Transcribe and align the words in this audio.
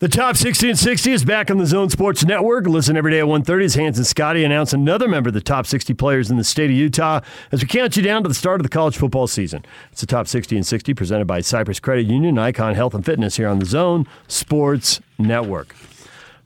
The 0.00 0.08
top 0.08 0.36
60 0.36 0.68
and 0.68 0.78
60 0.78 1.10
is 1.10 1.24
back 1.24 1.50
on 1.50 1.58
the 1.58 1.66
Zone 1.66 1.90
Sports 1.90 2.24
Network. 2.24 2.68
Listen 2.68 2.96
every 2.96 3.10
day 3.10 3.18
at 3.18 3.24
1.30 3.24 3.64
as 3.64 3.74
Hans 3.74 3.98
and 3.98 4.06
Scotty 4.06 4.44
announce 4.44 4.72
another 4.72 5.08
member 5.08 5.26
of 5.26 5.34
the 5.34 5.40
top 5.40 5.66
60 5.66 5.92
players 5.94 6.30
in 6.30 6.36
the 6.36 6.44
state 6.44 6.70
of 6.70 6.76
Utah 6.76 7.20
as 7.50 7.62
we 7.62 7.66
count 7.66 7.96
you 7.96 8.02
down 8.04 8.22
to 8.22 8.28
the 8.28 8.34
start 8.34 8.60
of 8.60 8.62
the 8.62 8.68
college 8.68 8.96
football 8.96 9.26
season. 9.26 9.64
It's 9.90 10.00
the 10.00 10.06
top 10.06 10.28
60 10.28 10.54
and 10.54 10.64
60 10.64 10.94
presented 10.94 11.24
by 11.24 11.40
Cyprus 11.40 11.80
Credit 11.80 12.06
Union, 12.06 12.38
Icon 12.38 12.76
Health 12.76 12.94
and 12.94 13.04
Fitness 13.04 13.38
here 13.38 13.48
on 13.48 13.58
the 13.58 13.64
Zone 13.64 14.06
Sports 14.28 15.00
Network. 15.18 15.74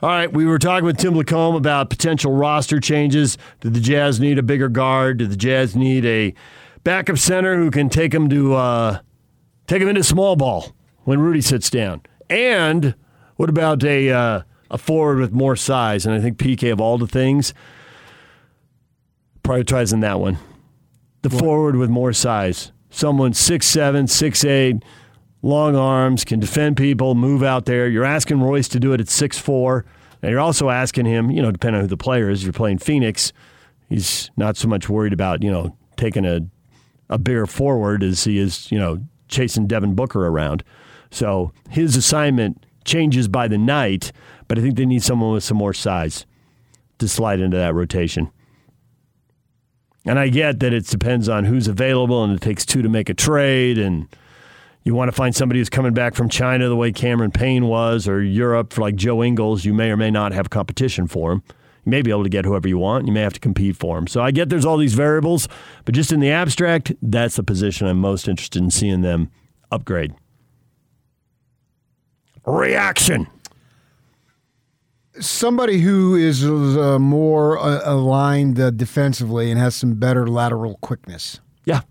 All 0.01 0.09
right, 0.09 0.33
we 0.33 0.47
were 0.47 0.59
talking 0.59 0.87
with 0.87 0.97
Tim 0.97 1.15
Lacombe 1.15 1.55
about 1.55 1.91
potential 1.91 2.33
roster 2.33 2.81
changes. 2.81 3.37
Did 3.61 3.75
the 3.75 3.81
Jazz 3.81 4.19
need 4.19 4.39
a 4.39 4.43
bigger 4.43 4.71
guard? 4.71 5.19
Did 5.19 5.29
the 5.29 5.37
Jazz 5.37 5.77
need 5.77 6.07
a 6.07 6.33
backup 6.85 7.19
center 7.19 7.57
who 7.57 7.71
can 7.71 7.91
take 7.91 8.13
them 8.13 8.31
to 8.31 8.55
uh, 8.55 9.01
take 9.67 9.81
them 9.81 9.91
into 9.91 10.03
small 10.03 10.37
ball 10.37 10.75
when 11.05 11.21
Rudy 11.21 11.43
sits 11.43 11.69
down? 11.69 12.01
And 12.31 12.95
what 13.43 13.51
about 13.51 13.83
a 13.83 14.09
uh, 14.09 14.43
a 14.71 14.79
forward 14.79 15.19
with 15.19 15.33
more 15.33 15.57
size? 15.57 16.07
And 16.07 16.15
I 16.15 16.21
think 16.21 16.39
PK 16.39 16.71
of 16.71 16.81
all 16.81 16.97
the 16.97 17.09
things, 17.09 17.53
prioritizing 19.43 20.01
that 20.03 20.21
one. 20.21 20.39
The 21.23 21.29
what? 21.29 21.41
forward 21.41 21.75
with 21.75 21.91
more 21.91 22.13
size. 22.13 22.71
Someone 22.89 23.33
six 23.33 23.67
seven, 23.67 24.07
six 24.07 24.45
eight, 24.45 24.85
long 25.43 25.75
arms, 25.75 26.25
can 26.25 26.39
defend 26.39 26.77
people, 26.77 27.17
move 27.17 27.43
out 27.43 27.65
there. 27.65 27.89
You're 27.89 28.05
asking 28.05 28.41
Royce 28.41 28.69
to 28.69 28.79
do 28.79 28.93
it 28.93 29.01
at 29.01 29.09
six 29.09 29.39
four. 29.39 29.85
And 30.23 30.31
you're 30.31 30.39
also 30.39 30.71
asking 30.71 31.07
him, 31.07 31.29
you 31.29 31.43
know, 31.43 31.51
depending 31.51 31.79
on 31.79 31.83
who 31.87 31.89
the 31.89 31.97
player 31.97 32.31
is, 32.31 32.45
you're 32.45 32.53
playing 32.53 32.79
Phoenix, 32.79 33.33
he's 33.89 34.31
not 34.37 34.57
so 34.57 34.69
much 34.69 34.89
worried 34.89 35.13
about, 35.13 35.43
you 35.43 35.51
know, 35.51 35.77
taking 35.97 36.25
a 36.25 36.43
a 37.11 37.19
bigger 37.19 37.49
forward 37.49 38.05
as 38.05 38.23
he 38.23 38.39
is, 38.39 38.71
you 38.71 38.79
know, 38.79 39.01
chasing 39.27 39.67
Devin 39.67 39.97
Booker 39.97 40.29
around. 40.29 40.63
So 41.11 41.53
his 41.71 41.97
assignment 41.97 42.65
changes 42.85 43.29
by 43.29 43.49
the 43.49 43.59
night, 43.59 44.13
but 44.49 44.59
I 44.59 44.63
think 44.63 44.77
they 44.77 44.87
need 44.87 45.03
someone 45.03 45.33
with 45.33 45.45
some 45.45 45.57
more 45.57 45.75
size 45.75 46.27
to 46.99 47.09
slide 47.09 47.41
into 47.41 47.57
that 47.57 47.75
rotation. 47.75 48.31
And 50.05 50.19
I 50.19 50.29
get 50.29 50.61
that 50.61 50.73
it 50.73 50.87
depends 50.87 51.29
on 51.29 51.45
who's 51.45 51.69
available 51.69 52.25
and 52.25 52.35
it 52.35 52.41
takes 52.41 52.67
two 52.67 52.83
to 52.83 52.89
make 52.89 53.09
a 53.09 53.15
trade 53.15 53.79
and 53.79 54.09
you 54.85 54.95
want 54.95 55.09
to 55.09 55.13
find 55.13 55.35
somebody 55.35 55.61
who's 55.61 55.69
coming 55.69 55.95
back 55.95 56.15
from 56.15 56.29
China 56.29 56.69
the 56.69 56.75
way 56.75 56.91
Cameron 56.91 57.31
Payne 57.31 57.67
was 57.67 58.09
or 58.09 58.21
Europe 58.21 58.73
for 58.73 58.81
like 58.81 58.97
Joe 58.97 59.23
Ingles, 59.23 59.65
you 59.65 59.73
may 59.73 59.91
or 59.93 59.97
may 59.97 60.11
not 60.11 60.33
have 60.33 60.51
competition 60.51 61.07
for 61.07 61.33
him. 61.33 61.43
You 61.85 61.91
may 61.91 62.03
be 62.03 62.11
able 62.11 62.25
to 62.25 62.29
get 62.29 62.45
whoever 62.45 62.67
you 62.67 62.79
want. 62.79 63.07
You 63.07 63.13
may 63.13 63.21
have 63.21 63.33
to 63.35 63.41
compete 63.41 63.77
for 63.77 63.97
him. 63.97 64.09
So 64.09 64.21
I 64.21 64.33
get 64.33 64.49
there's 64.49 64.65
all 64.65 64.77
these 64.77 64.95
variables, 64.95 65.49
but 65.85 65.95
just 65.95 66.13
in 66.13 66.19
the 66.19 66.31
abstract, 66.31 66.93
that's 67.01 67.37
the 67.37 67.45
position 67.45 67.87
I'm 67.87 67.99
most 67.99 68.27
interested 68.27 68.61
in 68.61 68.71
seeing 68.71 69.03
them 69.03 69.31
upgrade 69.71 70.15
reaction. 72.47 73.27
Somebody 75.21 75.81
who 75.81 76.15
is 76.15 76.45
uh, 76.45 76.99
more 76.99 77.59
uh, 77.59 77.83
aligned 77.85 78.59
uh, 78.59 78.71
defensively 78.71 79.51
and 79.51 79.61
has 79.61 79.75
some 79.75 79.95
better 79.95 80.27
lateral 80.27 80.79
quickness. 80.81 81.41
Yeah. 81.65 81.83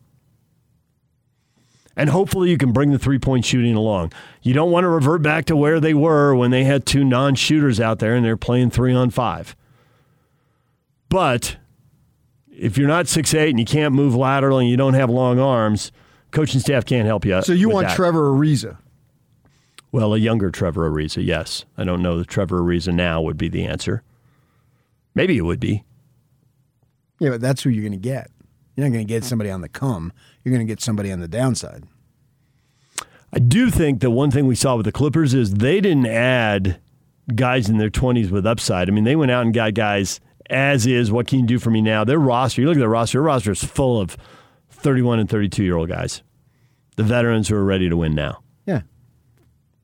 And 1.95 2.09
hopefully 2.09 2.49
you 2.49 2.57
can 2.57 2.72
bring 2.72 2.91
the 2.91 2.97
three 2.99 3.19
point 3.19 3.45
shooting 3.45 3.75
along. 3.75 4.11
You 4.41 4.53
don't 4.53 4.72
want 4.72 4.85
to 4.85 4.89
revert 4.89 5.22
back 5.22 5.45
to 5.45 5.55
where 5.55 5.79
they 5.79 5.94
were 5.94 6.33
when 6.33 6.49
they 6.49 6.63
had 6.63 6.85
two 6.85 7.03
non 7.03 7.35
shooters 7.35 7.79
out 7.79 7.99
there 7.99 8.16
and 8.16 8.25
they're 8.25 8.38
playing 8.38 8.72
three 8.72 8.94
on 8.94 9.11
five. 9.11 9.55
But 11.09 11.57
if 12.49 12.77
you're 12.77 12.88
not 12.88 13.07
six 13.07 13.33
eight 13.33 13.49
and 13.49 13.59
you 13.59 13.66
can't 13.66 13.94
move 13.94 14.16
laterally 14.16 14.66
and 14.66 14.72
you 14.72 14.77
don't 14.77 14.94
have 14.94 15.09
long 15.09 15.39
arms, 15.39 15.91
coaching 16.31 16.59
staff 16.59 16.85
can't 16.85 17.05
help 17.05 17.25
you. 17.25 17.41
So 17.44 17.53
you 17.53 17.69
want 17.69 17.88
that. 17.88 17.95
Trevor 17.95 18.31
Ariza? 18.31 18.77
Well, 19.92 20.14
a 20.14 20.17
younger 20.17 20.52
Trevor 20.52 20.89
Ariza, 20.89 21.25
yes. 21.25 21.66
I 21.78 21.84
don't 21.84 22.02
know 22.02 22.17
that 22.17 22.28
Trevor 22.28 22.61
Ariza 22.61 22.94
now 22.94 23.22
would 23.22 23.38
be 23.38 23.50
the 23.50 23.66
answer. 23.66 24.03
Maybe 25.14 25.38
it 25.38 25.42
would 25.42 25.59
be. 25.59 25.84
Yeah, 27.20 27.31
but 27.31 27.42
that's 27.42 27.64
who 27.64 27.70
you're 27.70 27.84
going 27.84 27.92
to 27.92 27.97
get. 27.97 28.31
You're 28.75 28.88
not 28.88 28.94
going 28.94 29.06
to 29.06 29.14
get 29.14 29.23
somebody 29.23 29.50
on 29.50 29.62
the 29.62 29.69
come. 29.69 30.13
You're 30.44 30.53
going 30.53 30.66
to 30.66 30.72
get 30.72 30.81
somebody 30.81 31.12
on 31.12 31.19
the 31.19 31.28
downside. 31.28 31.84
I 33.34 33.40
do 33.40 33.69
think 33.69 34.01
that 34.01 34.12
one 34.12 34.31
thing 34.31 34.47
we 34.47 34.56
saw 34.56 34.75
with 34.75 34.85
the 34.85 34.91
Clippers 34.91 35.34
is 35.34 35.53
they 35.53 35.81
didn't 35.81 36.07
add 36.07 36.80
guys 37.35 37.69
in 37.69 37.78
their 37.78 37.90
20s 37.90 38.31
with 38.31 38.46
upside. 38.46 38.90
I 38.90 38.91
mean, 38.91 39.03
they 39.03 39.16
went 39.16 39.31
out 39.31 39.46
and 39.46 39.53
got 39.53 39.74
guys 39.74 40.19
as 40.50 40.85
is. 40.85 41.12
What 41.12 41.28
can 41.28 41.40
you 41.40 41.46
do 41.46 41.59
for 41.59 41.69
me 41.69 41.81
now? 41.81 42.03
Their 42.03 42.19
roster, 42.19 42.62
you 42.62 42.68
look 42.68 42.78
at 42.78 42.80
their 42.80 42.90
roster, 42.90 43.18
their 43.18 43.24
roster 43.24 43.51
is 43.51 43.63
full 43.63 44.00
of 44.00 44.18
31 44.69 45.19
and 45.19 45.30
32 45.30 45.63
year 45.63 45.78
old 45.78 45.90
guys, 45.90 46.24
the 46.96 47.03
veterans 47.03 47.47
who 47.47 47.56
are 47.56 47.63
ready 47.63 47.88
to 47.90 47.97
win 47.97 48.16
now. 48.16 48.41
Yeah. 48.66 48.81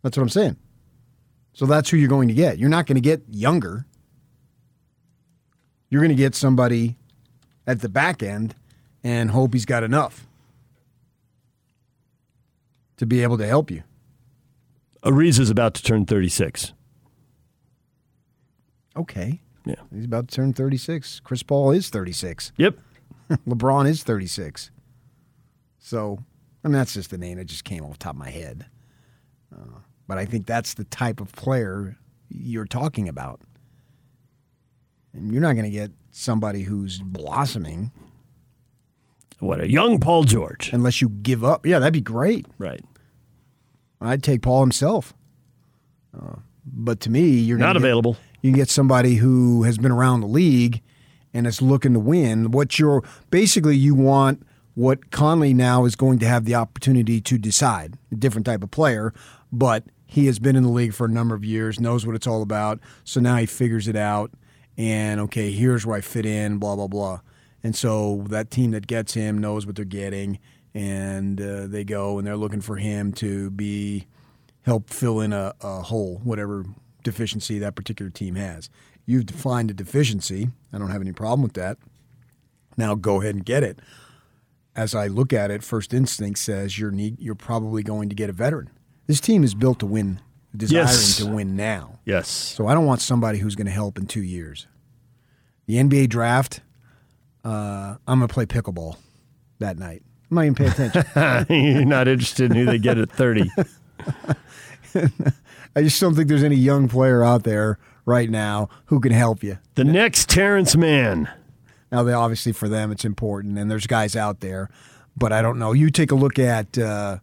That's 0.07 0.15
what 0.15 0.23
I'm 0.23 0.29
saying. 0.29 0.55
So 1.51 1.65
that's 1.65 1.89
who 1.89 1.97
you're 1.97 2.07
going 2.07 2.29
to 2.29 2.33
get. 2.33 2.59
You're 2.59 2.69
not 2.69 2.85
going 2.85 2.95
to 2.95 3.01
get 3.01 3.23
younger. 3.29 3.85
You're 5.89 5.99
going 5.99 6.15
to 6.15 6.15
get 6.15 6.33
somebody 6.33 6.95
at 7.67 7.81
the 7.81 7.89
back 7.89 8.23
end 8.23 8.55
and 9.03 9.31
hope 9.31 9.51
he's 9.51 9.65
got 9.65 9.83
enough 9.83 10.25
to 12.95 13.05
be 13.05 13.21
able 13.21 13.37
to 13.37 13.45
help 13.45 13.69
you. 13.69 13.83
Ariza's 15.03 15.49
about 15.49 15.73
to 15.73 15.83
turn 15.83 16.05
36. 16.05 16.71
Okay. 18.95 19.41
Yeah. 19.65 19.75
He's 19.93 20.05
about 20.05 20.29
to 20.29 20.35
turn 20.37 20.53
36. 20.53 21.19
Chris 21.19 21.43
Paul 21.43 21.71
is 21.71 21.89
36. 21.89 22.53
Yep. 22.55 22.77
LeBron 23.45 23.89
is 23.89 24.03
36. 24.03 24.71
So, 25.79 26.23
I 26.63 26.69
mean, 26.69 26.77
that's 26.77 26.93
just 26.93 27.09
the 27.09 27.17
name 27.17 27.39
that 27.39 27.45
just 27.47 27.65
came 27.65 27.83
off 27.83 27.91
the 27.91 27.97
top 27.97 28.13
of 28.13 28.19
my 28.19 28.29
head. 28.29 28.67
Uh, 29.53 29.79
but 30.07 30.17
I 30.17 30.25
think 30.25 30.45
that's 30.45 30.73
the 30.73 30.85
type 30.85 31.19
of 31.19 31.31
player 31.33 31.97
you're 32.29 32.65
talking 32.65 33.07
about. 33.07 33.41
And 35.13 35.31
you're 35.31 35.41
not 35.41 35.53
going 35.53 35.65
to 35.65 35.71
get 35.71 35.91
somebody 36.11 36.63
who's 36.63 36.99
blossoming. 36.99 37.91
What 39.39 39.61
a 39.61 39.69
young 39.69 39.99
Paul 39.99 40.23
George. 40.23 40.71
Unless 40.73 41.01
you 41.01 41.09
give 41.09 41.43
up. 41.43 41.65
Yeah, 41.65 41.79
that'd 41.79 41.93
be 41.93 42.01
great. 42.01 42.45
Right. 42.57 42.83
I'd 44.01 44.23
take 44.23 44.41
Paul 44.41 44.61
himself. 44.61 45.13
Uh, 46.17 46.37
but 46.65 46.99
to 47.01 47.09
me, 47.09 47.29
you're 47.29 47.57
not 47.57 47.73
get, 47.73 47.77
available. 47.77 48.17
You 48.41 48.51
get 48.51 48.69
somebody 48.69 49.15
who 49.15 49.63
has 49.63 49.77
been 49.77 49.91
around 49.91 50.21
the 50.21 50.27
league 50.27 50.81
and 51.33 51.47
is 51.47 51.61
looking 51.61 51.93
to 51.93 51.99
win. 51.99 52.51
What 52.51 52.79
you're 52.79 53.03
basically 53.29 53.75
you 53.75 53.95
want 53.95 54.43
what 54.77 55.09
Conley 55.09 55.55
now 55.55 55.85
is 55.85 55.95
going 55.95 56.19
to 56.19 56.27
have 56.27 56.45
the 56.45 56.53
opportunity 56.53 57.19
to 57.19 57.39
decide 57.39 57.95
a 58.11 58.15
different 58.15 58.45
type 58.45 58.61
of 58.61 58.69
player, 58.69 59.11
but 59.51 59.83
he 60.07 60.25
has 60.25 60.39
been 60.39 60.55
in 60.55 60.63
the 60.63 60.69
league 60.69 60.93
for 60.93 61.05
a 61.05 61.09
number 61.09 61.35
of 61.35 61.45
years, 61.45 61.79
knows 61.79 62.05
what 62.05 62.15
it's 62.15 62.25
all 62.25 62.41
about. 62.41 62.79
So 63.03 63.19
now 63.19 63.35
he 63.35 63.45
figures 63.45 63.87
it 63.87 63.95
out, 63.95 64.31
and 64.77 65.19
okay, 65.21 65.51
here's 65.51 65.85
where 65.85 65.97
I 65.97 66.01
fit 66.01 66.25
in, 66.25 66.57
blah 66.57 66.75
blah 66.75 66.87
blah. 66.87 67.19
And 67.63 67.75
so 67.75 68.23
that 68.29 68.49
team 68.49 68.71
that 68.71 68.87
gets 68.87 69.13
him 69.13 69.37
knows 69.37 69.65
what 69.65 69.75
they're 69.75 69.85
getting, 69.85 70.39
and 70.73 71.41
uh, 71.41 71.67
they 71.67 71.83
go 71.83 72.17
and 72.17 72.25
they're 72.25 72.37
looking 72.37 72.61
for 72.61 72.77
him 72.77 73.11
to 73.13 73.51
be 73.51 74.07
help 74.63 74.89
fill 74.89 75.19
in 75.19 75.33
a, 75.33 75.53
a 75.61 75.81
hole, 75.81 76.21
whatever 76.23 76.65
deficiency 77.03 77.59
that 77.59 77.75
particular 77.75 78.11
team 78.11 78.35
has. 78.35 78.69
You've 79.05 79.25
defined 79.25 79.71
a 79.71 79.73
deficiency. 79.73 80.49
I 80.73 80.77
don't 80.77 80.91
have 80.91 81.01
any 81.01 81.13
problem 81.13 81.41
with 81.41 81.53
that. 81.53 81.77
Now 82.75 82.93
go 82.95 83.21
ahead 83.21 83.35
and 83.35 83.45
get 83.45 83.63
it. 83.63 83.79
As 84.75 84.93
I 84.93 85.07
look 85.07 85.33
at 85.33 85.49
it, 85.49 85.63
first 85.63 85.93
instinct 85.93 86.39
says 86.39 86.77
you're 86.77 86.91
need, 86.91 87.19
you're 87.19 87.33
probably 87.33 87.81
going 87.81 88.09
to 88.09 88.15
get 88.15 88.29
a 88.29 88.33
veteran. 88.33 88.69
This 89.07 89.21
team 89.21 89.43
is 89.43 89.55
built 89.55 89.79
to 89.79 89.85
win, 89.85 90.19
desiring 90.55 90.87
yes. 90.87 91.17
to 91.17 91.25
win 91.27 91.55
now. 91.55 91.99
Yes. 92.05 92.27
So 92.27 92.67
I 92.67 92.73
don't 92.73 92.85
want 92.85 93.01
somebody 93.01 93.39
who's 93.39 93.55
going 93.55 93.67
to 93.67 93.73
help 93.73 93.97
in 93.97 94.05
two 94.05 94.21
years. 94.21 94.67
The 95.65 95.75
NBA 95.75 96.09
draft, 96.09 96.61
uh, 97.43 97.95
I'm 98.05 98.19
going 98.19 98.27
to 98.27 98.33
play 98.33 98.45
pickleball 98.45 98.97
that 99.59 99.77
night. 99.77 100.03
I'm 100.29 100.35
not 100.35 100.41
even 100.41 100.55
paying 100.55 100.71
attention. 100.71 101.05
You're 101.49 101.85
not 101.85 102.07
interested 102.09 102.51
in 102.51 102.57
who 102.57 102.65
they 102.65 102.79
get 102.79 102.97
at 102.97 103.09
30. 103.09 103.49
I 105.75 105.83
just 105.83 105.99
don't 106.01 106.15
think 106.15 106.27
there's 106.27 106.43
any 106.43 106.55
young 106.55 106.89
player 106.89 107.23
out 107.23 107.43
there 107.43 107.79
right 108.05 108.29
now 108.29 108.69
who 108.85 108.99
can 108.99 109.11
help 109.11 109.43
you. 109.43 109.57
The 109.75 109.83
next 109.85 110.29
Terance 110.29 110.75
Mann. 110.75 111.29
Now, 111.91 112.03
they 112.03 112.11
obviously 112.11 112.51
for 112.51 112.67
them 112.67 112.91
it's 112.91 113.05
important, 113.05 113.57
and 113.57 113.71
there's 113.71 113.87
guys 113.87 114.17
out 114.17 114.41
there, 114.41 114.69
but 115.15 115.31
I 115.31 115.41
don't 115.41 115.59
know. 115.59 115.71
You 115.71 115.89
take 115.89 116.11
a 116.11 116.15
look 116.15 116.37
at 116.37 116.77
uh, 116.77 117.19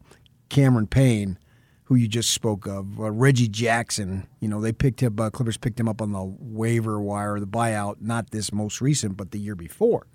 Cameron 0.48 0.86
Payne 0.86 1.38
who 1.94 2.00
you 2.00 2.08
just 2.08 2.32
spoke 2.32 2.66
of, 2.66 2.98
uh, 2.98 3.10
Reggie 3.10 3.48
Jackson. 3.48 4.26
You 4.40 4.48
know, 4.48 4.60
they 4.60 4.72
picked 4.72 5.00
him. 5.00 5.18
Uh, 5.18 5.30
Clippers 5.30 5.56
picked 5.56 5.78
him 5.78 5.88
up 5.88 6.02
on 6.02 6.12
the 6.12 6.24
waiver 6.24 7.00
wire, 7.00 7.38
the 7.38 7.46
buyout, 7.46 7.96
not 8.00 8.30
this 8.30 8.52
most 8.52 8.80
recent, 8.80 9.16
but 9.16 9.30
the 9.30 9.38
year 9.38 9.54
before. 9.54 10.06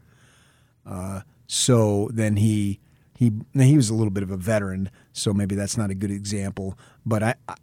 Uh, 0.86 1.22
so 1.48 2.10
then 2.14 2.36
he 2.36 2.80
he 3.18 3.32
he 3.54 3.78
was 3.78 3.90
a 3.90 3.94
little 3.94 4.12
bit 4.12 4.24
of 4.24 4.32
a 4.32 4.38
veteran, 4.38 4.90
so 5.14 5.34
maybe 5.34 5.56
that's 5.56 5.78
not 5.78 5.90
a 5.90 5.96
good 5.96 6.12
example. 6.12 6.78
But 7.06 7.24
I, 7.24 7.36
I 7.48 7.56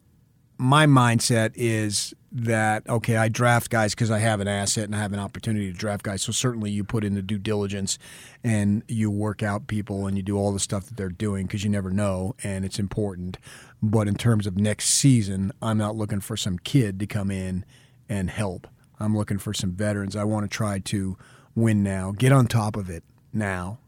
my 0.58 0.86
mindset 0.86 1.52
is 1.54 2.14
that 2.36 2.86
okay, 2.86 3.16
I 3.16 3.28
draft 3.28 3.70
guys 3.70 3.94
because 3.94 4.10
I 4.10 4.18
have 4.18 4.40
an 4.40 4.48
asset 4.48 4.84
and 4.84 4.94
I 4.94 4.98
have 4.98 5.14
an 5.14 5.18
opportunity 5.18 5.72
to 5.72 5.76
draft 5.76 6.02
guys. 6.02 6.22
So 6.22 6.32
certainly 6.32 6.70
you 6.70 6.84
put 6.84 7.02
in 7.02 7.14
the 7.14 7.22
due 7.22 7.38
diligence 7.38 7.98
and 8.44 8.82
you 8.88 9.10
work 9.10 9.42
out 9.42 9.66
people 9.66 10.06
and 10.06 10.18
you 10.18 10.22
do 10.22 10.36
all 10.36 10.52
the 10.52 10.60
stuff 10.60 10.86
that 10.86 10.96
they're 10.96 11.08
doing 11.08 11.46
because 11.46 11.64
you 11.64 11.70
never 11.70 11.90
know 11.90 12.34
and 12.42 12.64
it's 12.64 12.78
important. 12.78 13.38
But 13.82 14.06
in 14.06 14.16
terms 14.16 14.46
of 14.46 14.58
next 14.58 14.90
season, 14.90 15.50
I'm 15.62 15.78
not 15.78 15.96
looking 15.96 16.20
for 16.20 16.36
some 16.36 16.58
kid 16.58 17.00
to 17.00 17.06
come 17.06 17.30
in 17.30 17.64
and 18.08 18.28
help. 18.28 18.66
I'm 19.00 19.16
looking 19.16 19.38
for 19.38 19.54
some 19.54 19.72
veterans. 19.72 20.14
I 20.14 20.24
want 20.24 20.44
to 20.44 20.54
try 20.54 20.78
to 20.80 21.16
win 21.54 21.82
now, 21.82 22.12
get 22.12 22.32
on 22.32 22.46
top 22.46 22.76
of 22.76 22.90
it 22.90 23.02
now, 23.32 23.78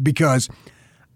because. 0.00 0.48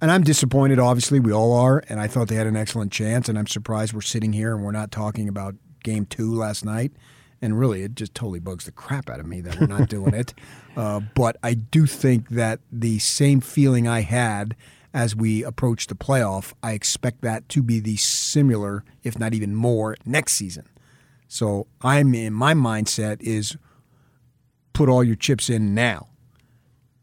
And 0.00 0.12
I'm 0.12 0.22
disappointed, 0.22 0.78
obviously, 0.78 1.18
we 1.18 1.32
all 1.32 1.52
are. 1.52 1.82
And 1.88 1.98
I 1.98 2.06
thought 2.06 2.28
they 2.28 2.36
had 2.36 2.46
an 2.46 2.54
excellent 2.54 2.92
chance. 2.92 3.28
And 3.28 3.36
I'm 3.36 3.48
surprised 3.48 3.92
we're 3.92 4.00
sitting 4.00 4.32
here 4.32 4.54
and 4.54 4.62
we're 4.62 4.70
not 4.70 4.92
talking 4.92 5.28
about 5.28 5.56
game 5.88 6.06
two 6.06 6.34
last 6.34 6.64
night. 6.64 6.92
And 7.40 7.58
really, 7.58 7.82
it 7.82 7.94
just 7.94 8.14
totally 8.14 8.40
bugs 8.40 8.64
the 8.64 8.72
crap 8.72 9.08
out 9.08 9.20
of 9.20 9.26
me 9.26 9.40
that 9.42 9.60
we're 9.60 9.66
not 9.66 9.88
doing 9.96 10.12
it. 10.12 10.34
Uh, 10.76 11.00
but 11.14 11.36
I 11.42 11.54
do 11.54 11.86
think 11.86 12.30
that 12.30 12.60
the 12.72 12.98
same 12.98 13.40
feeling 13.40 13.86
I 13.86 14.00
had 14.00 14.56
as 14.92 15.14
we 15.14 15.44
approach 15.44 15.86
the 15.86 15.94
playoff, 15.94 16.52
I 16.62 16.72
expect 16.72 17.20
that 17.22 17.48
to 17.50 17.62
be 17.62 17.78
the 17.78 17.96
similar, 17.96 18.84
if 19.04 19.18
not 19.18 19.34
even 19.34 19.54
more, 19.54 19.96
next 20.04 20.32
season. 20.32 20.66
So 21.28 21.66
I'm 21.82 22.14
in 22.14 22.32
my 22.32 22.54
mindset 22.54 23.20
is 23.22 23.56
put 24.72 24.88
all 24.88 25.04
your 25.04 25.16
chips 25.16 25.50
in 25.50 25.74
now 25.74 26.08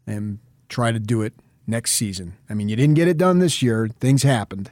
and 0.07 0.39
try 0.67 0.91
to 0.91 0.99
do 0.99 1.21
it 1.21 1.33
next 1.67 1.93
season. 1.93 2.35
I 2.49 2.53
mean, 2.53 2.69
you 2.69 2.75
didn't 2.75 2.95
get 2.95 3.07
it 3.07 3.17
done 3.17 3.39
this 3.39 3.61
year, 3.61 3.87
things 3.87 4.23
happened, 4.23 4.71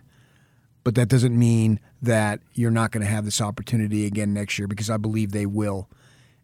but 0.83 0.95
that 0.95 1.07
doesn't 1.07 1.37
mean 1.37 1.79
that 2.01 2.41
you're 2.53 2.71
not 2.71 2.91
going 2.91 3.05
to 3.05 3.09
have 3.09 3.25
this 3.25 3.41
opportunity 3.41 4.05
again 4.05 4.33
next 4.33 4.59
year 4.59 4.67
because 4.67 4.89
I 4.89 4.97
believe 4.97 5.31
they 5.31 5.45
will. 5.45 5.89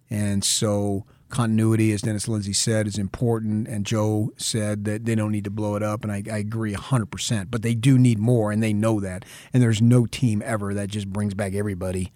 And 0.10 0.44
so 0.44 1.06
continuity, 1.30 1.92
as 1.92 2.02
Dennis 2.02 2.28
Lindsay 2.28 2.54
said, 2.54 2.88
is 2.88 2.98
important. 2.98 3.68
And 3.68 3.86
Joe 3.86 4.32
said 4.38 4.86
that 4.86 5.06
they 5.06 5.16
don't 5.16 5.32
need 5.32 5.44
to 5.44 5.52
blow 5.52 5.76
it 5.76 5.84
up. 5.84 6.04
And 6.04 6.12
I, 6.12 6.24
I, 6.32 6.38
agree 6.38 6.74
100%. 6.74 7.48
But 7.52 7.62
they 7.62 7.76
do 7.76 7.98
need 7.98 8.18
more, 8.18 8.52
and 8.52 8.62
they 8.62 8.74
know 8.74 9.00
that. 9.00 9.26
And 9.54 9.62
there's 9.62 9.82
no 9.82 10.06
team 10.06 10.42
ever 10.44 10.74
that 10.74 10.90
just 10.90 11.08
brings 11.08 11.34
back 11.34 11.54
everybody 11.54 12.12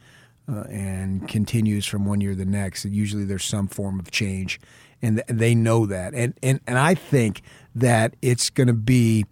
uh, 0.51 0.63
and 0.63 1.27
continues 1.27 1.85
from 1.85 2.05
one 2.05 2.21
year 2.21 2.31
to 2.31 2.37
the 2.37 2.45
next. 2.45 2.85
Usually 2.85 3.25
there's 3.25 3.45
some 3.45 3.67
form 3.67 3.99
of 3.99 4.11
change. 4.11 4.59
And 5.01 5.21
they 5.27 5.53
know 5.53 5.85
that. 5.85 6.13
And, 6.13 6.33
and, 6.41 6.61
and 6.65 6.77
I 6.77 6.95
think 6.95 7.41
that 7.75 8.15
it's 8.21 8.49
going 8.49 8.67
to 8.67 8.73
be 8.73 9.25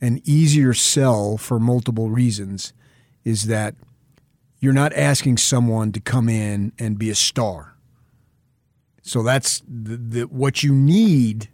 an 0.00 0.20
easier 0.24 0.74
sell 0.74 1.36
for 1.36 1.58
multiple 1.58 2.10
reasons 2.10 2.72
is 3.24 3.46
that 3.46 3.74
you're 4.60 4.72
not 4.72 4.92
asking 4.94 5.38
someone 5.38 5.92
to 5.92 6.00
come 6.00 6.28
in 6.28 6.72
and 6.78 6.98
be 6.98 7.10
a 7.10 7.14
star. 7.14 7.76
So 9.02 9.22
that's 9.22 9.62
the, 9.68 9.96
the, 9.96 10.22
what 10.22 10.62
you 10.62 10.72
need 10.72 11.48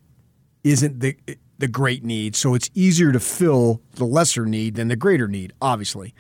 isn't 0.63 1.01
the 1.01 1.17
the 1.59 1.69
great 1.69 2.05
need. 2.05 2.35
So 2.35 2.55
it's 2.55 2.69
easier 2.75 3.13
to 3.13 3.21
fill 3.21 3.81
the 3.93 4.05
lesser 4.05 4.45
need 4.45 4.75
than 4.75 4.89
the 4.89 4.97
greater 4.97 5.29
need, 5.29 5.53
obviously. 5.63 6.13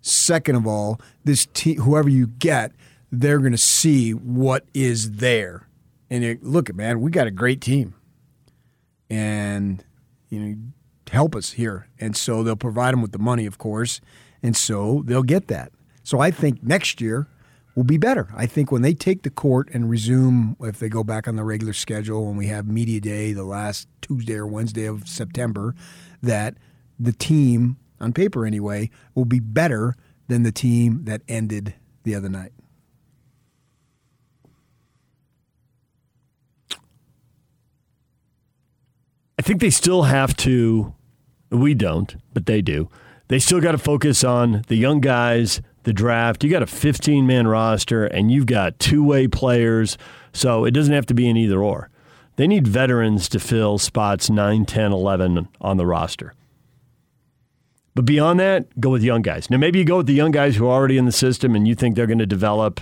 Second 0.00 0.54
of 0.54 0.66
all, 0.66 1.00
this 1.24 1.46
team, 1.46 1.80
whoever 1.80 2.08
you 2.08 2.28
get, 2.28 2.70
they're 3.10 3.40
going 3.40 3.52
to 3.52 3.58
see 3.58 4.12
what 4.12 4.64
is 4.74 5.12
there. 5.12 5.66
And 6.08 6.22
it, 6.22 6.44
look, 6.44 6.72
man, 6.72 7.00
we 7.00 7.10
got 7.10 7.26
a 7.26 7.32
great 7.32 7.60
team 7.60 7.94
and 9.08 9.84
you 10.28 10.40
know 10.40 10.56
help 11.10 11.34
us 11.34 11.52
here. 11.52 11.88
And 11.98 12.16
so 12.16 12.42
they'll 12.42 12.56
provide 12.56 12.92
them 12.92 13.02
with 13.02 13.12
the 13.12 13.18
money, 13.18 13.46
of 13.46 13.58
course, 13.58 14.00
and 14.42 14.56
so 14.56 15.02
they'll 15.06 15.22
get 15.22 15.48
that. 15.48 15.72
So 16.02 16.20
I 16.20 16.30
think 16.30 16.62
next 16.62 17.00
year 17.00 17.28
will 17.74 17.84
be 17.84 17.98
better. 17.98 18.28
I 18.34 18.46
think 18.46 18.72
when 18.72 18.82
they 18.82 18.94
take 18.94 19.22
the 19.22 19.30
court 19.30 19.68
and 19.72 19.90
resume, 19.90 20.56
if 20.60 20.78
they 20.78 20.88
go 20.88 21.04
back 21.04 21.28
on 21.28 21.36
the 21.36 21.44
regular 21.44 21.72
schedule, 21.72 22.26
when 22.26 22.36
we 22.36 22.46
have 22.46 22.66
media 22.66 23.00
day 23.00 23.32
the 23.32 23.44
last 23.44 23.88
Tuesday 24.00 24.34
or 24.34 24.46
Wednesday 24.46 24.86
of 24.86 25.06
September, 25.06 25.74
that 26.22 26.56
the 26.98 27.12
team, 27.12 27.76
on 28.00 28.12
paper 28.12 28.46
anyway, 28.46 28.90
will 29.14 29.26
be 29.26 29.40
better 29.40 29.94
than 30.28 30.42
the 30.42 30.52
team 30.52 31.04
that 31.04 31.22
ended 31.28 31.74
the 32.04 32.14
other 32.14 32.28
night. 32.28 32.52
I 39.35 39.35
think 39.46 39.60
they 39.60 39.70
still 39.70 40.02
have 40.02 40.36
to. 40.38 40.92
We 41.50 41.74
don't, 41.74 42.16
but 42.34 42.46
they 42.46 42.60
do. 42.60 42.90
They 43.28 43.38
still 43.38 43.60
got 43.60 43.72
to 43.72 43.78
focus 43.78 44.24
on 44.24 44.62
the 44.66 44.76
young 44.76 45.00
guys, 45.00 45.60
the 45.84 45.92
draft. 45.92 46.42
You 46.42 46.50
got 46.50 46.62
a 46.62 46.66
15 46.66 47.26
man 47.26 47.46
roster, 47.46 48.04
and 48.04 48.30
you've 48.30 48.46
got 48.46 48.78
two 48.78 49.04
way 49.04 49.28
players, 49.28 49.96
so 50.32 50.64
it 50.64 50.72
doesn't 50.72 50.92
have 50.92 51.06
to 51.06 51.14
be 51.14 51.28
an 51.28 51.36
either 51.36 51.62
or. 51.62 51.90
They 52.34 52.46
need 52.46 52.66
veterans 52.66 53.28
to 53.30 53.38
fill 53.38 53.78
spots 53.78 54.28
9, 54.28 54.66
10, 54.66 54.92
11 54.92 55.48
on 55.60 55.76
the 55.76 55.86
roster. 55.86 56.34
But 57.94 58.04
beyond 58.04 58.38
that, 58.40 58.78
go 58.78 58.90
with 58.90 59.02
young 59.02 59.22
guys. 59.22 59.48
Now, 59.48 59.56
maybe 59.56 59.78
you 59.78 59.84
go 59.84 59.98
with 59.98 60.06
the 60.06 60.12
young 60.12 60.32
guys 60.32 60.56
who 60.56 60.66
are 60.66 60.72
already 60.72 60.98
in 60.98 61.06
the 61.06 61.12
system 61.12 61.54
and 61.54 61.66
you 61.66 61.74
think 61.74 61.94
they're 61.96 62.06
going 62.06 62.18
to 62.18 62.26
develop 62.26 62.80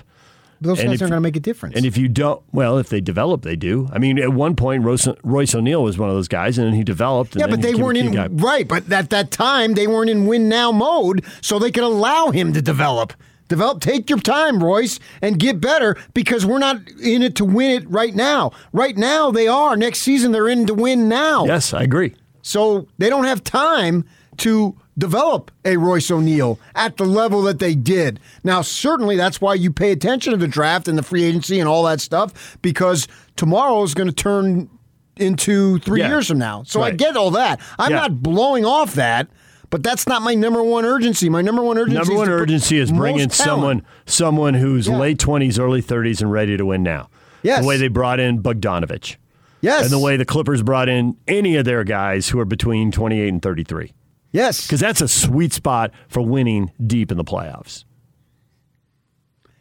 those 0.69 0.81
and 0.81 0.89
guys 0.91 1.03
aren't 1.03 1.11
going 1.11 1.23
to 1.23 1.27
make 1.27 1.37
a 1.37 1.41
difference. 1.41 1.77
And 1.77 1.85
if 1.85 1.97
you 1.97 2.09
don't, 2.09 2.43
well, 2.53 2.79
if 2.79 2.89
they 2.89 3.01
develop, 3.01 3.43
they 3.43 3.57
do. 3.57 3.89
I 3.93 3.99
mean, 3.99 4.19
at 4.19 4.33
one 4.33 4.57
point, 4.57 4.83
Royce, 4.83 5.09
Royce 5.23 5.55
O'Neale 5.55 5.83
was 5.83 5.99
one 5.99 6.09
of 6.09 6.15
those 6.15 6.29
guys, 6.29 6.59
and 6.59 6.67
then 6.67 6.75
he 6.75 6.85
developed. 6.85 7.37
yeah, 7.37 7.47
but 7.47 7.63
they 7.63 7.75
weren't 7.75 7.99
in 7.99 8.13
guy. 8.13 8.27
right. 8.29 8.67
But 8.67 8.91
at 8.93 9.11
that 9.11 9.31
time, 9.31 9.75
they 9.75 9.87
weren't 9.87 10.11
in 10.11 10.27
win 10.27 10.49
now 10.49 10.73
mode, 10.73 11.25
so 11.41 11.59
they 11.59 11.71
could 11.71 11.85
allow 11.85 12.31
him 12.31 12.53
to 12.53 12.63
develop. 12.63 13.13
Develop, 13.49 13.81
take 13.83 14.09
your 14.09 14.19
time, 14.21 14.63
Royce, 14.65 14.99
and 15.21 15.39
get 15.39 15.61
better 15.61 15.97
because 16.15 16.47
we're 16.47 16.59
not 16.59 16.79
in 17.03 17.23
it 17.23 17.35
to 17.37 17.45
win 17.45 17.71
it 17.73 17.91
right 17.91 18.15
now. 18.15 18.53
Right 18.73 18.97
now, 18.97 19.31
they 19.31 19.47
are. 19.47 19.77
Next 19.77 20.01
season, 20.01 20.33
they're 20.33 20.49
in 20.49 20.67
to 20.67 20.75
win 20.75 21.09
now. 21.11 21.45
Yes, 21.45 21.75
I 21.75 21.83
agree. 21.83 22.15
So 22.41 22.89
they 22.97 23.11
don't 23.11 23.25
have 23.25 23.45
time 23.45 24.05
to 24.39 24.77
develop 24.97 25.51
a 25.65 25.77
Royce 25.77 26.11
O'Neale 26.11 26.59
at 26.75 26.97
the 26.97 27.05
level 27.05 27.43
that 27.43 27.59
they 27.59 27.75
did. 27.75 28.21
Now, 28.43 28.63
certainly 28.63 29.17
that's 29.17 29.41
why 29.41 29.55
you 29.55 29.73
pay 29.73 29.93
attention 29.93 30.33
to 30.33 30.37
the 30.37 30.49
draft 30.49 30.89
and 30.89 30.97
the 30.97 31.03
free 31.03 31.25
agency 31.25 31.61
and 31.61 31.69
all 31.69 31.85
that 31.85 32.01
stuff 32.01 32.59
because 32.63 33.09
tomorrow 33.37 33.83
is 33.83 33.95
going 33.95 34.09
to 34.09 34.15
turn 34.15 34.71
into 35.17 35.79
three 35.81 36.01
yeah. 36.01 36.09
years 36.09 36.29
from 36.29 36.39
now. 36.39 36.63
So 36.65 36.81
right. 36.81 36.93
I 36.93 36.97
get 36.97 37.17
all 37.17 37.33
that. 37.33 37.61
I'm 37.79 37.91
yeah. 37.91 38.01
not 38.01 38.23
blowing 38.23 38.65
off 38.65 38.95
that. 38.95 39.29
But 39.71 39.83
that's 39.83 40.07
not 40.07 40.23
my 40.23 40.37
number 40.37 40.63
one 40.63 40.85
urgency. 40.85 41.29
My 41.29 41.43
number 41.43 41.61
one 41.61 41.77
urgency. 41.79 41.99
Number 41.99 42.15
one 42.15 42.29
is 42.29 42.41
urgency 42.41 42.79
is 42.79 42.93
bringing 42.93 43.29
someone, 43.31 43.85
someone 44.07 44.55
who's 44.55 44.87
yeah. 44.87 44.97
late 44.97 45.19
twenties, 45.19 45.59
early 45.59 45.81
thirties, 45.81 46.23
and 46.23 46.31
ready 46.31 46.57
to 46.57 46.65
win 46.65 46.85
now. 46.85 47.09
Yes. 47.43 47.63
The 47.63 47.67
way 47.67 47.77
they 47.77 47.89
brought 47.89 48.21
in 48.21 48.41
Bogdanovich. 48.41 49.17
Yes. 49.63 49.83
And 49.83 49.93
the 49.93 49.99
way 49.99 50.17
the 50.17 50.25
Clippers 50.25 50.63
brought 50.63 50.89
in 50.89 51.17
any 51.27 51.57
of 51.57 51.65
their 51.65 51.83
guys 51.83 52.29
who 52.29 52.39
are 52.39 52.45
between 52.45 52.93
28 52.93 53.29
and 53.29 53.43
33. 53.43 53.93
Yes. 54.35 54.67
Because 54.67 54.81
that's 54.81 55.01
a 55.01 55.07
sweet 55.07 55.53
spot 55.53 55.93
for 56.09 56.21
winning 56.21 56.73
deep 56.85 57.13
in 57.13 57.17
the 57.17 57.25
playoffs. 57.25 57.85